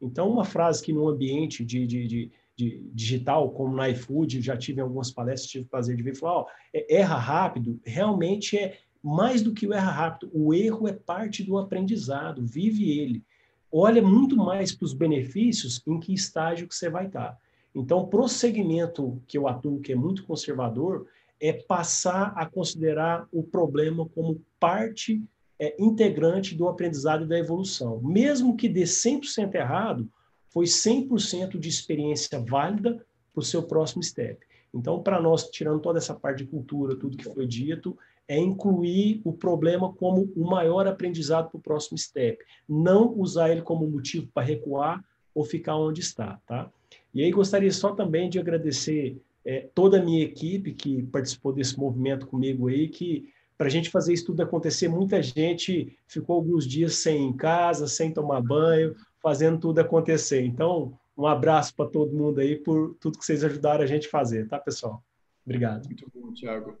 Então, 0.00 0.30
uma 0.30 0.44
frase 0.44 0.82
que 0.82 0.92
num 0.92 1.08
ambiente 1.08 1.64
de, 1.64 1.86
de, 1.86 2.06
de, 2.06 2.32
de 2.56 2.88
digital, 2.92 3.50
como 3.50 3.76
na 3.76 3.88
iFood, 3.90 4.40
já 4.40 4.56
tive 4.56 4.80
algumas 4.80 5.10
palestras, 5.10 5.50
tive 5.50 5.64
o 5.64 5.68
prazer 5.68 5.94
de 5.94 6.02
ver, 6.02 6.16
falar, 6.16 6.38
ó, 6.38 6.46
é, 6.72 6.96
erra 6.96 7.16
rápido, 7.16 7.78
realmente 7.84 8.56
é 8.56 8.78
mais 9.02 9.42
do 9.42 9.52
que 9.52 9.66
o 9.66 9.72
erra 9.72 9.90
rápido, 9.90 10.30
o 10.32 10.52
erro 10.54 10.88
é 10.88 10.92
parte 10.92 11.44
do 11.44 11.58
aprendizado, 11.58 12.44
vive 12.44 12.98
ele. 12.98 13.22
Olha 13.70 14.00
muito 14.00 14.36
mais 14.36 14.72
para 14.74 14.86
os 14.86 14.94
benefícios 14.94 15.82
em 15.86 16.00
que 16.00 16.14
estágio 16.14 16.66
que 16.66 16.74
você 16.74 16.88
vai 16.88 17.06
estar. 17.06 17.38
Então, 17.74 17.98
o 17.98 18.06
prosseguimento 18.08 19.22
que 19.26 19.36
eu 19.36 19.46
atuo, 19.46 19.80
que 19.80 19.92
é 19.92 19.96
muito 19.96 20.24
conservador, 20.24 21.06
é 21.38 21.52
passar 21.52 22.32
a 22.34 22.46
considerar 22.46 23.28
o 23.30 23.42
problema 23.42 24.08
como 24.08 24.42
parte 24.58 25.22
é, 25.58 25.76
integrante 25.78 26.54
do 26.54 26.68
aprendizado 26.68 27.24
e 27.24 27.28
da 27.28 27.38
evolução. 27.38 28.00
Mesmo 28.00 28.56
que 28.56 28.68
dê 28.68 28.84
100% 28.84 29.54
errado, 29.54 30.08
foi 30.56 30.64
100% 30.64 31.58
de 31.58 31.68
experiência 31.68 32.40
válida 32.40 33.04
para 33.30 33.40
o 33.40 33.44
seu 33.44 33.62
próximo 33.64 34.02
step. 34.02 34.40
Então, 34.72 35.02
para 35.02 35.20
nós, 35.20 35.50
tirando 35.50 35.80
toda 35.80 35.98
essa 35.98 36.14
parte 36.14 36.44
de 36.44 36.50
cultura, 36.50 36.96
tudo 36.96 37.18
que 37.18 37.24
foi 37.24 37.46
dito, 37.46 37.94
é 38.26 38.38
incluir 38.38 39.20
o 39.22 39.34
problema 39.34 39.92
como 39.92 40.32
o 40.34 40.48
maior 40.48 40.86
aprendizado 40.86 41.50
para 41.50 41.58
o 41.58 41.62
próximo 41.62 41.98
step. 41.98 42.42
Não 42.66 43.12
usar 43.18 43.50
ele 43.50 43.60
como 43.60 43.86
motivo 43.86 44.28
para 44.32 44.46
recuar 44.46 45.04
ou 45.34 45.44
ficar 45.44 45.76
onde 45.76 46.00
está, 46.00 46.40
tá? 46.46 46.72
E 47.12 47.22
aí 47.22 47.30
gostaria 47.30 47.70
só 47.70 47.94
também 47.94 48.30
de 48.30 48.38
agradecer 48.38 49.20
é, 49.44 49.68
toda 49.74 50.00
a 50.00 50.02
minha 50.02 50.24
equipe 50.24 50.72
que 50.72 51.02
participou 51.02 51.52
desse 51.52 51.78
movimento 51.78 52.26
comigo 52.26 52.68
aí, 52.68 52.88
que 52.88 53.28
para 53.58 53.66
a 53.66 53.70
gente 53.70 53.90
fazer 53.90 54.14
isso 54.14 54.24
tudo 54.24 54.42
acontecer, 54.42 54.88
muita 54.88 55.22
gente 55.22 55.94
ficou 56.06 56.36
alguns 56.36 56.66
dias 56.66 56.94
sem 56.94 57.24
ir 57.24 57.26
em 57.26 57.36
casa, 57.36 57.86
sem 57.86 58.10
tomar 58.10 58.40
banho, 58.40 58.94
fazendo 59.26 59.58
tudo 59.58 59.80
acontecer. 59.80 60.44
Então, 60.44 60.96
um 61.18 61.26
abraço 61.26 61.74
para 61.74 61.90
todo 61.90 62.14
mundo 62.14 62.40
aí 62.40 62.54
por 62.54 62.94
tudo 63.00 63.18
que 63.18 63.24
vocês 63.24 63.42
ajudaram 63.42 63.82
a 63.82 63.86
gente 63.86 64.06
a 64.06 64.10
fazer, 64.10 64.46
tá, 64.46 64.56
pessoal? 64.56 65.02
Obrigado. 65.44 65.84
Muito 65.84 66.08
bom, 66.14 66.32
Thiago. 66.32 66.78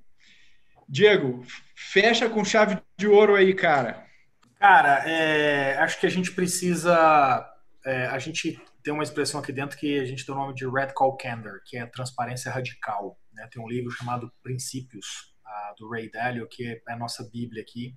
Diego, 0.88 1.44
fecha 1.74 2.30
com 2.30 2.44
chave 2.44 2.80
de 2.96 3.08
ouro 3.08 3.34
aí, 3.34 3.52
cara. 3.52 4.06
Cara, 4.60 5.10
é, 5.10 5.76
acho 5.78 5.98
que 5.98 6.06
a 6.06 6.08
gente 6.08 6.30
precisa. 6.30 7.52
É, 7.84 8.06
a 8.06 8.18
gente 8.20 8.60
tem 8.80 8.94
uma 8.94 9.02
expressão 9.02 9.40
aqui 9.40 9.50
dentro 9.50 9.76
que 9.76 9.98
a 9.98 10.04
gente 10.04 10.24
dá 10.24 10.32
o 10.32 10.36
nome 10.36 10.54
de 10.54 10.68
Radical 10.68 11.16
Candor, 11.16 11.60
que 11.66 11.76
é 11.76 11.84
transparência 11.84 12.52
radical. 12.52 13.18
Né? 13.32 13.48
Tem 13.50 13.60
um 13.60 13.66
livro 13.66 13.90
chamado 13.90 14.32
Princípios, 14.40 15.34
uh, 15.44 15.74
do 15.76 15.90
Ray 15.90 16.08
Dalio, 16.08 16.46
que 16.46 16.64
é 16.64 16.92
a 16.92 16.96
nossa 16.96 17.28
Bíblia 17.28 17.62
aqui. 17.62 17.92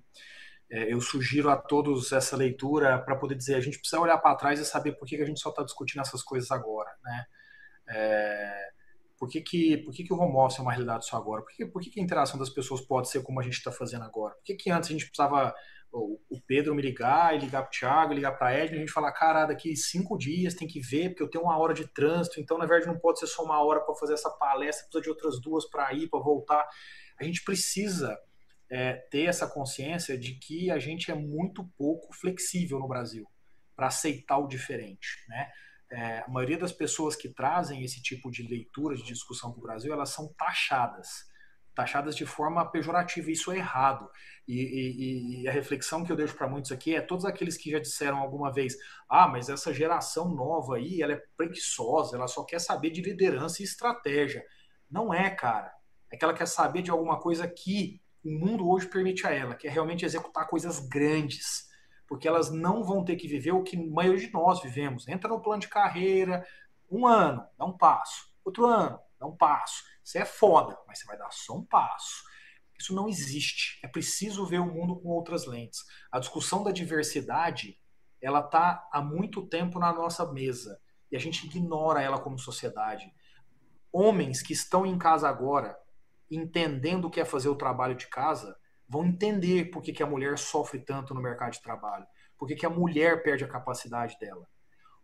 É, 0.70 0.92
eu 0.92 1.00
sugiro 1.00 1.50
a 1.50 1.56
todos 1.56 2.12
essa 2.12 2.36
leitura 2.36 2.98
para 2.98 3.16
poder 3.16 3.34
dizer 3.34 3.56
a 3.56 3.60
gente 3.60 3.78
precisa 3.78 4.00
olhar 4.00 4.18
para 4.18 4.36
trás 4.36 4.60
e 4.60 4.64
saber 4.64 4.92
por 4.92 5.06
que, 5.06 5.16
que 5.16 5.22
a 5.22 5.26
gente 5.26 5.40
só 5.40 5.50
está 5.50 5.64
discutindo 5.64 6.00
essas 6.00 6.22
coisas 6.22 6.50
agora, 6.50 6.90
né? 7.02 7.24
É, 7.88 8.70
por 9.18 9.28
que, 9.28 9.40
que, 9.40 9.78
por 9.78 9.92
que, 9.92 10.04
que 10.04 10.12
o 10.12 10.16
home 10.16 10.36
office 10.36 10.60
é 10.60 10.62
uma 10.62 10.72
realidade 10.72 11.06
só 11.06 11.16
agora? 11.16 11.42
Por 11.42 11.52
que, 11.52 11.66
por 11.66 11.82
que, 11.82 11.90
que 11.90 12.00
a 12.00 12.02
interação 12.02 12.38
das 12.38 12.48
pessoas 12.48 12.80
pode 12.80 13.10
ser 13.10 13.22
como 13.22 13.40
a 13.40 13.42
gente 13.42 13.58
está 13.58 13.72
fazendo 13.72 14.04
agora? 14.04 14.34
Por 14.34 14.44
que, 14.44 14.54
que 14.54 14.70
antes 14.70 14.88
a 14.88 14.92
gente 14.92 15.06
precisava 15.06 15.52
o, 15.92 16.40
Pedro 16.46 16.74
me 16.74 16.82
ligar, 16.82 17.34
e 17.34 17.40
ligar 17.40 17.62
para 17.62 17.68
o 17.68 17.70
Thiago, 17.70 18.14
ligar 18.14 18.32
para 18.32 18.48
a 18.48 18.52
Edna, 18.52 18.76
a 18.76 18.80
gente 18.80 18.92
falar, 18.92 19.12
cara, 19.12 19.46
daqui 19.46 19.74
cinco 19.76 20.16
dias 20.16 20.54
tem 20.54 20.68
que 20.68 20.80
ver, 20.80 21.10
porque 21.10 21.22
eu 21.22 21.28
tenho 21.28 21.44
uma 21.44 21.58
hora 21.58 21.74
de 21.74 21.86
trânsito, 21.88 22.40
então 22.40 22.56
na 22.56 22.66
verdade 22.66 22.92
não 22.92 22.98
pode 22.98 23.18
ser 23.18 23.26
só 23.26 23.42
uma 23.42 23.62
hora 23.62 23.80
para 23.80 23.94
fazer 23.94 24.14
essa 24.14 24.30
palestra, 24.30 24.84
precisa 24.84 25.02
de 25.02 25.10
outras 25.10 25.40
duas 25.40 25.68
para 25.68 25.92
ir, 25.92 26.08
para 26.08 26.20
voltar. 26.20 26.66
A 27.18 27.24
gente 27.24 27.42
precisa 27.42 28.16
é, 28.70 28.94
ter 29.10 29.24
essa 29.24 29.46
consciência 29.46 30.16
de 30.16 30.34
que 30.34 30.70
a 30.70 30.78
gente 30.78 31.10
é 31.10 31.14
muito 31.14 31.64
pouco 31.76 32.14
flexível 32.14 32.78
no 32.78 32.88
Brasil 32.88 33.26
para 33.74 33.88
aceitar 33.88 34.38
o 34.38 34.46
diferente, 34.46 35.08
né? 35.28 35.50
É, 35.92 36.18
a 36.20 36.28
maioria 36.28 36.56
das 36.56 36.70
pessoas 36.70 37.16
que 37.16 37.28
trazem 37.28 37.82
esse 37.82 38.00
tipo 38.00 38.30
de 38.30 38.46
leitura, 38.46 38.94
de 38.94 39.02
discussão 39.02 39.50
para 39.50 39.58
o 39.58 39.62
Brasil, 39.62 39.92
elas 39.92 40.10
são 40.10 40.32
taxadas 40.34 41.28
taxadas 41.74 42.16
de 42.16 42.26
forma 42.26 42.64
pejorativa. 42.70 43.30
Isso 43.30 43.50
é 43.52 43.56
errado. 43.56 44.10
E, 44.46 44.54
e, 44.54 45.42
e 45.42 45.48
a 45.48 45.52
reflexão 45.52 46.04
que 46.04 46.12
eu 46.12 46.16
deixo 46.16 46.36
para 46.36 46.48
muitos 46.48 46.72
aqui 46.72 46.94
é 46.94 47.00
todos 47.00 47.24
aqueles 47.24 47.56
que 47.56 47.70
já 47.70 47.78
disseram 47.78 48.18
alguma 48.18 48.52
vez: 48.52 48.76
ah, 49.08 49.28
mas 49.28 49.48
essa 49.48 49.72
geração 49.72 50.28
nova 50.34 50.76
aí, 50.76 51.02
ela 51.02 51.12
é 51.12 51.22
preguiçosa, 51.36 52.16
ela 52.16 52.26
só 52.26 52.44
quer 52.44 52.60
saber 52.60 52.90
de 52.90 53.00
liderança 53.00 53.62
e 53.62 53.64
estratégia. 53.64 54.44
Não 54.90 55.12
é, 55.14 55.30
cara. 55.30 55.72
É 56.12 56.16
que 56.16 56.24
ela 56.24 56.34
quer 56.34 56.46
saber 56.46 56.82
de 56.82 56.90
alguma 56.90 57.20
coisa 57.20 57.46
que 57.46 57.99
o 58.24 58.30
mundo 58.30 58.68
hoje 58.68 58.86
permite 58.86 59.26
a 59.26 59.30
ela, 59.30 59.54
que 59.54 59.66
é 59.66 59.70
realmente 59.70 60.04
executar 60.04 60.48
coisas 60.48 60.78
grandes. 60.80 61.68
Porque 62.06 62.26
elas 62.26 62.50
não 62.50 62.82
vão 62.82 63.04
ter 63.04 63.16
que 63.16 63.28
viver 63.28 63.52
o 63.52 63.62
que 63.62 63.76
a 63.76 63.94
maioria 63.94 64.26
de 64.26 64.32
nós 64.32 64.60
vivemos. 64.60 65.06
Entra 65.06 65.28
no 65.28 65.40
plano 65.40 65.60
de 65.60 65.68
carreira, 65.68 66.44
um 66.90 67.06
ano, 67.06 67.46
dá 67.56 67.64
um 67.64 67.76
passo. 67.76 68.28
Outro 68.44 68.66
ano, 68.66 68.98
dá 69.18 69.26
um 69.26 69.36
passo. 69.36 69.84
Você 70.02 70.18
é 70.18 70.24
foda, 70.24 70.76
mas 70.88 70.98
você 70.98 71.06
vai 71.06 71.16
dar 71.16 71.30
só 71.30 71.54
um 71.54 71.64
passo. 71.64 72.24
Isso 72.78 72.94
não 72.94 73.08
existe. 73.08 73.78
É 73.82 73.88
preciso 73.88 74.44
ver 74.44 74.58
o 74.58 74.66
mundo 74.66 74.96
com 74.96 75.08
outras 75.08 75.46
lentes. 75.46 75.84
A 76.10 76.18
discussão 76.18 76.64
da 76.64 76.72
diversidade, 76.72 77.78
ela 78.20 78.40
está 78.40 78.88
há 78.90 79.00
muito 79.00 79.46
tempo 79.46 79.78
na 79.78 79.92
nossa 79.92 80.30
mesa 80.32 80.80
e 81.12 81.16
a 81.16 81.18
gente 81.18 81.46
ignora 81.46 82.02
ela 82.02 82.18
como 82.18 82.38
sociedade. 82.38 83.12
Homens 83.92 84.42
que 84.42 84.52
estão 84.52 84.86
em 84.86 84.96
casa 84.96 85.28
agora, 85.28 85.78
entendendo 86.30 87.10
que 87.10 87.20
é 87.20 87.24
fazer 87.24 87.48
o 87.48 87.56
trabalho 87.56 87.94
de 87.94 88.06
casa, 88.08 88.56
vão 88.88 89.04
entender 89.04 89.70
por 89.70 89.82
que, 89.82 89.92
que 89.92 90.02
a 90.02 90.06
mulher 90.06 90.38
sofre 90.38 90.78
tanto 90.80 91.14
no 91.14 91.22
mercado 91.22 91.52
de 91.52 91.62
trabalho, 91.62 92.06
por 92.38 92.46
que, 92.46 92.54
que 92.54 92.66
a 92.66 92.70
mulher 92.70 93.22
perde 93.22 93.44
a 93.44 93.48
capacidade 93.48 94.16
dela 94.18 94.46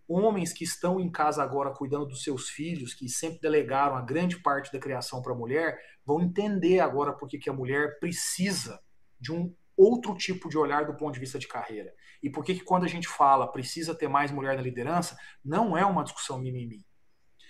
homens 0.08 0.52
que 0.52 0.64
estão 0.64 1.00
em 1.00 1.10
casa 1.10 1.42
agora 1.42 1.72
cuidando 1.72 2.06
dos 2.06 2.22
seus 2.22 2.48
filhos, 2.48 2.94
que 2.94 3.08
sempre 3.08 3.40
delegaram 3.40 3.96
a 3.96 4.02
grande 4.02 4.40
parte 4.40 4.72
da 4.72 4.78
criação 4.78 5.20
para 5.20 5.32
a 5.32 5.36
mulher, 5.36 5.78
vão 6.04 6.20
entender 6.20 6.80
agora 6.80 7.12
por 7.12 7.28
que 7.28 7.50
a 7.50 7.52
mulher 7.52 7.98
precisa 7.98 8.80
de 9.18 9.32
um 9.32 9.54
outro 9.76 10.14
tipo 10.14 10.48
de 10.48 10.56
olhar 10.56 10.86
do 10.86 10.96
ponto 10.96 11.14
de 11.14 11.20
vista 11.20 11.38
de 11.38 11.48
carreira. 11.48 11.92
E 12.22 12.30
por 12.30 12.44
que 12.44 12.60
quando 12.60 12.84
a 12.84 12.88
gente 12.88 13.08
fala 13.08 13.50
precisa 13.50 13.94
ter 13.94 14.08
mais 14.08 14.30
mulher 14.30 14.56
na 14.56 14.62
liderança, 14.62 15.16
não 15.44 15.76
é 15.76 15.84
uma 15.84 16.04
discussão 16.04 16.38
mimimi. 16.38 16.86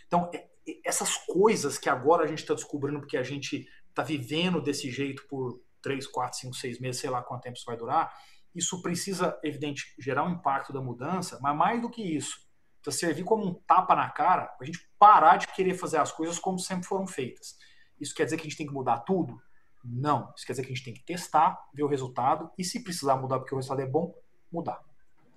Então, 0.06 0.30
é, 0.34 0.48
essas 0.84 1.16
coisas 1.16 1.78
que 1.78 1.88
agora 1.88 2.24
a 2.24 2.26
gente 2.26 2.40
está 2.40 2.54
descobrindo 2.54 3.00
porque 3.00 3.16
a 3.16 3.22
gente 3.22 3.68
está 3.88 4.02
vivendo 4.02 4.60
desse 4.60 4.90
jeito 4.90 5.26
por 5.28 5.60
3, 5.82 6.06
4, 6.06 6.38
5, 6.40 6.54
6 6.54 6.80
meses, 6.80 7.00
sei 7.00 7.10
lá 7.10 7.22
quanto 7.22 7.42
tempo 7.42 7.56
isso 7.56 7.66
vai 7.66 7.76
durar, 7.76 8.12
isso 8.54 8.82
precisa, 8.82 9.38
evidente, 9.44 9.94
gerar 9.98 10.24
um 10.24 10.32
impacto 10.32 10.72
da 10.72 10.80
mudança, 10.80 11.38
mas 11.40 11.56
mais 11.56 11.80
do 11.80 11.90
que 11.90 12.02
isso, 12.02 12.46
precisa 12.82 13.06
servir 13.06 13.24
como 13.24 13.46
um 13.46 13.54
tapa 13.54 13.94
na 13.94 14.08
cara 14.08 14.46
para 14.46 14.64
a 14.64 14.66
gente 14.66 14.80
parar 14.98 15.36
de 15.36 15.46
querer 15.48 15.74
fazer 15.74 15.98
as 15.98 16.10
coisas 16.10 16.38
como 16.38 16.58
sempre 16.58 16.86
foram 16.86 17.06
feitas. 17.06 17.56
Isso 18.00 18.14
quer 18.14 18.24
dizer 18.24 18.36
que 18.36 18.42
a 18.42 18.44
gente 18.48 18.56
tem 18.56 18.66
que 18.66 18.72
mudar 18.72 18.98
tudo? 19.00 19.40
Não. 19.84 20.32
Isso 20.36 20.44
quer 20.46 20.52
dizer 20.52 20.62
que 20.62 20.72
a 20.72 20.74
gente 20.74 20.84
tem 20.84 20.94
que 20.94 21.04
testar, 21.04 21.58
ver 21.72 21.82
o 21.82 21.88
resultado 21.88 22.50
e, 22.58 22.64
se 22.64 22.82
precisar 22.82 23.16
mudar 23.16 23.38
porque 23.38 23.54
o 23.54 23.56
resultado 23.56 23.80
é 23.80 23.86
bom, 23.86 24.14
mudar. 24.50 24.80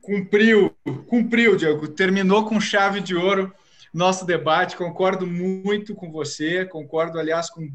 Cumpriu, 0.02 0.76
cumpriu, 1.08 1.56
Diego. 1.56 1.88
Terminou 1.88 2.46
com 2.46 2.60
chave 2.60 3.02
de 3.02 3.16
ouro 3.16 3.54
nosso 3.94 4.26
debate. 4.26 4.76
Concordo 4.76 5.26
muito 5.26 5.96
com 5.96 6.12
você, 6.12 6.66
concordo, 6.66 7.20
aliás, 7.20 7.50
com 7.50 7.70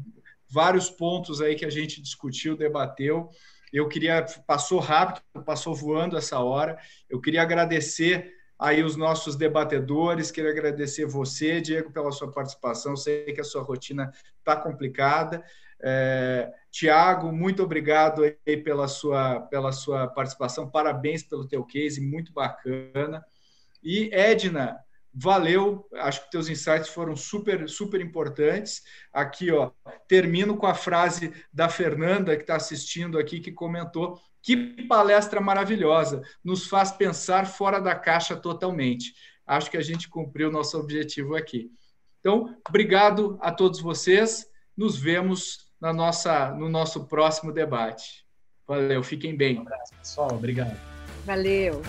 vários 0.49 0.89
pontos 0.89 1.41
aí 1.41 1.55
que 1.55 1.65
a 1.65 1.69
gente 1.69 2.01
discutiu, 2.01 2.55
debateu. 2.55 3.29
Eu 3.71 3.87
queria, 3.87 4.25
passou 4.47 4.79
rápido, 4.79 5.21
passou 5.43 5.75
voando 5.75 6.17
essa 6.17 6.39
hora. 6.39 6.77
Eu 7.09 7.19
queria 7.19 7.41
agradecer 7.41 8.33
aí 8.57 8.83
os 8.83 8.95
nossos 8.95 9.35
debatedores. 9.35 10.31
Queria 10.31 10.51
agradecer 10.51 11.05
você, 11.05 11.59
Diego, 11.59 11.91
pela 11.91 12.11
sua 12.11 12.31
participação. 12.31 12.95
Sei 12.95 13.25
que 13.33 13.41
a 13.41 13.43
sua 13.43 13.63
rotina 13.63 14.11
está 14.39 14.55
complicada. 14.55 15.43
É, 15.81 16.51
Tiago, 16.71 17.31
muito 17.31 17.63
obrigado 17.63 18.23
aí 18.23 18.57
pela 18.57 18.87
sua, 18.87 19.41
pela 19.41 19.71
sua 19.71 20.07
participação. 20.07 20.69
Parabéns 20.69 21.23
pelo 21.23 21.47
teu 21.47 21.63
case, 21.63 21.99
muito 21.99 22.31
bacana. 22.31 23.25
E 23.83 24.09
Edna, 24.13 24.79
valeu. 25.15 25.87
Acho 25.93 26.25
que 26.25 26.31
teus 26.31 26.49
insights 26.49 26.89
foram 26.89 27.15
super, 27.15 27.69
super 27.69 28.01
importantes. 28.01 28.81
Aqui, 29.13 29.51
ó, 29.51 29.71
termino 30.07 30.57
com 30.57 30.67
a 30.67 30.73
frase 30.73 31.33
da 31.53 31.69
Fernanda 31.69 32.35
que 32.35 32.43
está 32.43 32.55
assistindo 32.55 33.17
aqui, 33.17 33.39
que 33.39 33.51
comentou 33.51 34.19
que 34.41 34.85
palestra 34.87 35.41
maravilhosa! 35.41 36.21
Nos 36.43 36.67
faz 36.67 36.91
pensar 36.91 37.47
fora 37.47 37.79
da 37.79 37.95
caixa 37.95 38.35
totalmente. 38.35 39.13
Acho 39.45 39.71
que 39.71 39.77
a 39.77 39.81
gente 39.81 40.07
cumpriu 40.07 40.51
nosso 40.51 40.77
objetivo 40.77 41.35
aqui. 41.35 41.71
Então, 42.19 42.55
obrigado 42.67 43.39
a 43.41 43.51
todos 43.51 43.79
vocês. 43.79 44.45
Nos 44.77 44.97
vemos 44.97 45.71
na 45.81 45.91
nossa, 45.91 46.51
no 46.51 46.69
nosso 46.69 47.07
próximo 47.07 47.51
debate. 47.51 48.25
Valeu, 48.67 49.01
fiquem 49.01 49.35
bem. 49.35 49.57
Um 49.57 49.61
abraço, 49.61 49.93
pessoal. 49.95 50.31
Obrigado. 50.33 50.77
Valeu. 51.25 51.81